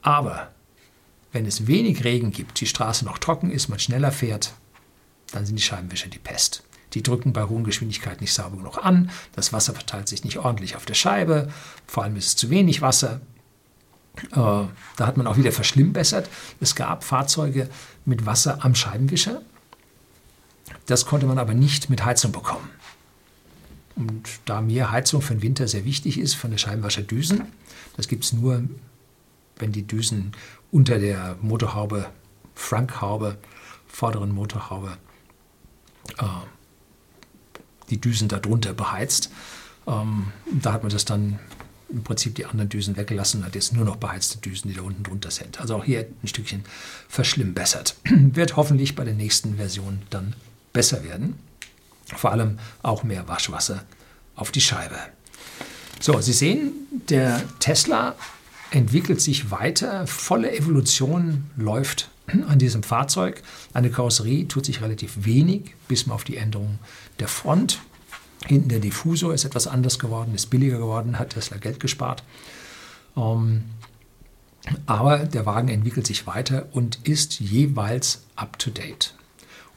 Aber 0.00 0.48
wenn 1.32 1.46
es 1.46 1.66
wenig 1.66 2.04
Regen 2.04 2.32
gibt, 2.32 2.60
die 2.60 2.66
Straße 2.66 3.04
noch 3.04 3.18
trocken 3.18 3.50
ist, 3.50 3.68
man 3.68 3.78
schneller 3.78 4.12
fährt, 4.12 4.52
dann 5.32 5.46
sind 5.46 5.56
die 5.56 5.62
Scheibenwischer 5.62 6.08
die 6.08 6.18
Pest. 6.18 6.64
Die 6.94 7.02
drücken 7.02 7.32
bei 7.32 7.44
hohen 7.44 7.64
Geschwindigkeiten 7.64 8.20
nicht 8.20 8.32
sauber 8.32 8.56
genug 8.56 8.84
an, 8.84 9.10
das 9.36 9.52
Wasser 9.52 9.74
verteilt 9.74 10.08
sich 10.08 10.24
nicht 10.24 10.38
ordentlich 10.38 10.74
auf 10.74 10.86
der 10.86 10.94
Scheibe, 10.94 11.52
vor 11.86 12.02
allem 12.02 12.16
ist 12.16 12.26
es 12.26 12.36
zu 12.36 12.50
wenig 12.50 12.82
Wasser. 12.82 13.20
Äh, 14.32 14.34
da 14.34 14.66
hat 14.98 15.16
man 15.16 15.28
auch 15.28 15.36
wieder 15.36 15.52
verschlimmbessert. 15.52 16.28
Es 16.60 16.74
gab 16.74 17.04
Fahrzeuge 17.04 17.70
mit 18.04 18.26
Wasser 18.26 18.64
am 18.64 18.74
Scheibenwischer. 18.74 19.42
Das 20.86 21.06
konnte 21.06 21.26
man 21.26 21.38
aber 21.38 21.54
nicht 21.54 21.90
mit 21.90 22.04
Heizung 22.04 22.32
bekommen. 22.32 22.68
Und 23.94 24.28
da 24.46 24.60
mir 24.60 24.90
Heizung 24.90 25.22
für 25.22 25.34
den 25.34 25.42
Winter 25.42 25.68
sehr 25.68 25.84
wichtig 25.84 26.18
ist, 26.18 26.34
von 26.34 26.50
der 26.50 26.58
Scheibenwascherdüsen, 26.58 27.42
das 27.96 28.08
gibt 28.08 28.24
es 28.24 28.32
nur, 28.32 28.64
wenn 29.58 29.72
die 29.72 29.86
Düsen 29.86 30.32
unter 30.70 30.98
der 30.98 31.36
Motorhaube, 31.40 32.10
Frankhaube, 32.54 33.38
vorderen 33.86 34.32
Motorhaube, 34.32 34.96
äh, 36.18 36.24
die 37.90 38.00
Düsen 38.00 38.28
darunter 38.28 38.72
beheizt. 38.72 39.30
Ähm, 39.86 40.32
da 40.50 40.72
hat 40.72 40.82
man 40.82 40.92
das 40.92 41.04
dann 41.04 41.38
im 41.88 42.04
Prinzip 42.04 42.36
die 42.36 42.46
anderen 42.46 42.68
Düsen 42.68 42.96
weggelassen 42.96 43.40
und 43.40 43.46
hat 43.46 43.54
jetzt 43.54 43.72
nur 43.72 43.84
noch 43.84 43.96
beheizte 43.96 44.38
Düsen, 44.38 44.68
die 44.68 44.76
da 44.76 44.82
unten 44.82 45.02
drunter 45.02 45.30
sind. 45.30 45.60
Also 45.60 45.76
auch 45.76 45.84
hier 45.84 46.06
ein 46.22 46.28
Stückchen 46.28 46.64
verschlimmbessert. 47.08 47.96
Wird 48.04 48.56
hoffentlich 48.56 48.94
bei 48.94 49.04
der 49.04 49.14
nächsten 49.14 49.56
Version 49.56 50.02
dann 50.10 50.34
besser 50.72 51.02
werden. 51.02 51.38
Vor 52.16 52.32
allem 52.32 52.58
auch 52.82 53.02
mehr 53.02 53.26
Waschwasser 53.28 53.84
auf 54.36 54.52
die 54.52 54.60
Scheibe. 54.60 54.96
So, 56.00 56.20
Sie 56.20 56.32
sehen, 56.32 56.72
der 57.08 57.42
Tesla 57.58 58.14
entwickelt 58.70 59.20
sich 59.20 59.50
weiter. 59.50 60.06
Volle 60.06 60.56
Evolution 60.56 61.50
läuft 61.56 62.10
an 62.26 62.58
diesem 62.58 62.82
Fahrzeug. 62.82 63.42
Eine 63.72 63.90
Karosserie 63.90 64.46
tut 64.46 64.66
sich 64.66 64.80
relativ 64.82 65.24
wenig, 65.24 65.74
bis 65.88 66.06
man 66.06 66.14
auf 66.14 66.24
die 66.24 66.36
Änderung 66.36 66.78
der 67.18 67.28
Front. 67.28 67.80
Hinten 68.46 68.68
der 68.68 68.80
Diffusor 68.80 69.34
ist 69.34 69.44
etwas 69.44 69.66
anders 69.66 69.98
geworden, 69.98 70.34
ist 70.34 70.48
billiger 70.50 70.78
geworden, 70.78 71.18
hat 71.18 71.30
Tesla 71.30 71.58
Geld 71.58 71.80
gespart. 71.80 72.22
Ähm, 73.16 73.64
aber 74.86 75.18
der 75.18 75.46
Wagen 75.46 75.68
entwickelt 75.68 76.06
sich 76.06 76.26
weiter 76.26 76.68
und 76.72 77.06
ist 77.06 77.40
jeweils 77.40 78.24
up-to-date. 78.36 79.14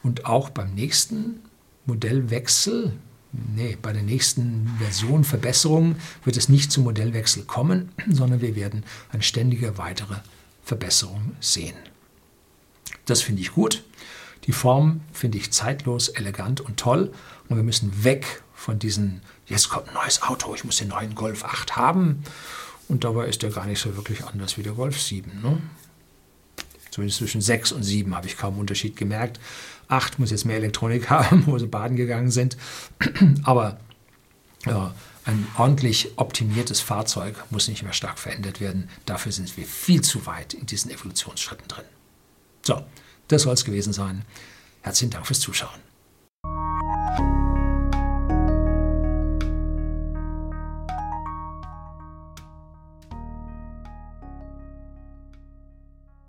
Und 0.01 0.25
auch 0.25 0.49
beim 0.49 0.73
nächsten 0.75 1.39
Modellwechsel, 1.85 2.93
nee, 3.33 3.77
bei 3.81 3.93
der 3.93 4.03
nächsten 4.03 4.71
Version, 4.79 5.23
Verbesserung, 5.23 5.95
wird 6.23 6.37
es 6.37 6.49
nicht 6.49 6.71
zum 6.71 6.83
Modellwechsel 6.83 7.43
kommen, 7.43 7.91
sondern 8.09 8.41
wir 8.41 8.55
werden 8.55 8.83
eine 9.11 9.23
ständige 9.23 9.77
weitere 9.77 10.15
Verbesserung 10.63 11.35
sehen. 11.39 11.75
Das 13.05 13.21
finde 13.21 13.41
ich 13.41 13.51
gut. 13.51 13.83
Die 14.45 14.51
Form 14.51 15.01
finde 15.11 15.37
ich 15.37 15.51
zeitlos, 15.51 16.09
elegant 16.09 16.61
und 16.61 16.77
toll. 16.77 17.11
Und 17.49 17.55
wir 17.55 17.63
müssen 17.63 18.03
weg 18.03 18.43
von 18.53 18.79
diesen, 18.79 19.21
jetzt 19.47 19.69
kommt 19.69 19.89
ein 19.89 19.93
neues 19.93 20.21
Auto, 20.21 20.53
ich 20.55 20.63
muss 20.63 20.77
den 20.77 20.89
neuen 20.89 21.15
Golf 21.15 21.43
8 21.43 21.75
haben. 21.75 22.23
Und 22.87 23.03
dabei 23.03 23.27
ist 23.27 23.41
der 23.41 23.49
gar 23.49 23.65
nicht 23.65 23.79
so 23.79 23.95
wirklich 23.95 24.23
anders 24.25 24.57
wie 24.57 24.63
der 24.63 24.73
Golf 24.73 25.01
7. 25.01 25.41
Ne? 25.41 25.61
Zumindest 26.91 27.19
zwischen 27.19 27.41
6 27.41 27.71
und 27.71 27.83
7 27.83 28.15
habe 28.15 28.27
ich 28.27 28.37
kaum 28.37 28.59
Unterschied 28.59 28.95
gemerkt. 28.95 29.39
8 29.87 30.19
muss 30.19 30.31
jetzt 30.31 30.45
mehr 30.45 30.57
Elektronik 30.57 31.09
haben, 31.09 31.45
wo 31.47 31.57
sie 31.57 31.67
baden 31.67 31.95
gegangen 31.97 32.31
sind. 32.31 32.57
Aber 33.43 33.79
ja, 34.65 34.93
ein 35.25 35.47
ordentlich 35.57 36.11
optimiertes 36.17 36.81
Fahrzeug 36.81 37.35
muss 37.49 37.67
nicht 37.67 37.83
mehr 37.83 37.93
stark 37.93 38.19
verändert 38.19 38.59
werden. 38.59 38.89
Dafür 39.05 39.31
sind 39.31 39.55
wir 39.57 39.65
viel 39.65 40.01
zu 40.01 40.25
weit 40.25 40.53
in 40.53 40.65
diesen 40.65 40.91
Evolutionsschritten 40.91 41.67
drin. 41.67 41.85
So, 42.61 42.85
das 43.27 43.43
soll 43.43 43.53
es 43.53 43.65
gewesen 43.65 43.93
sein. 43.93 44.23
Herzlichen 44.81 45.11
Dank 45.11 45.25
fürs 45.25 45.39
Zuschauen. 45.39 45.92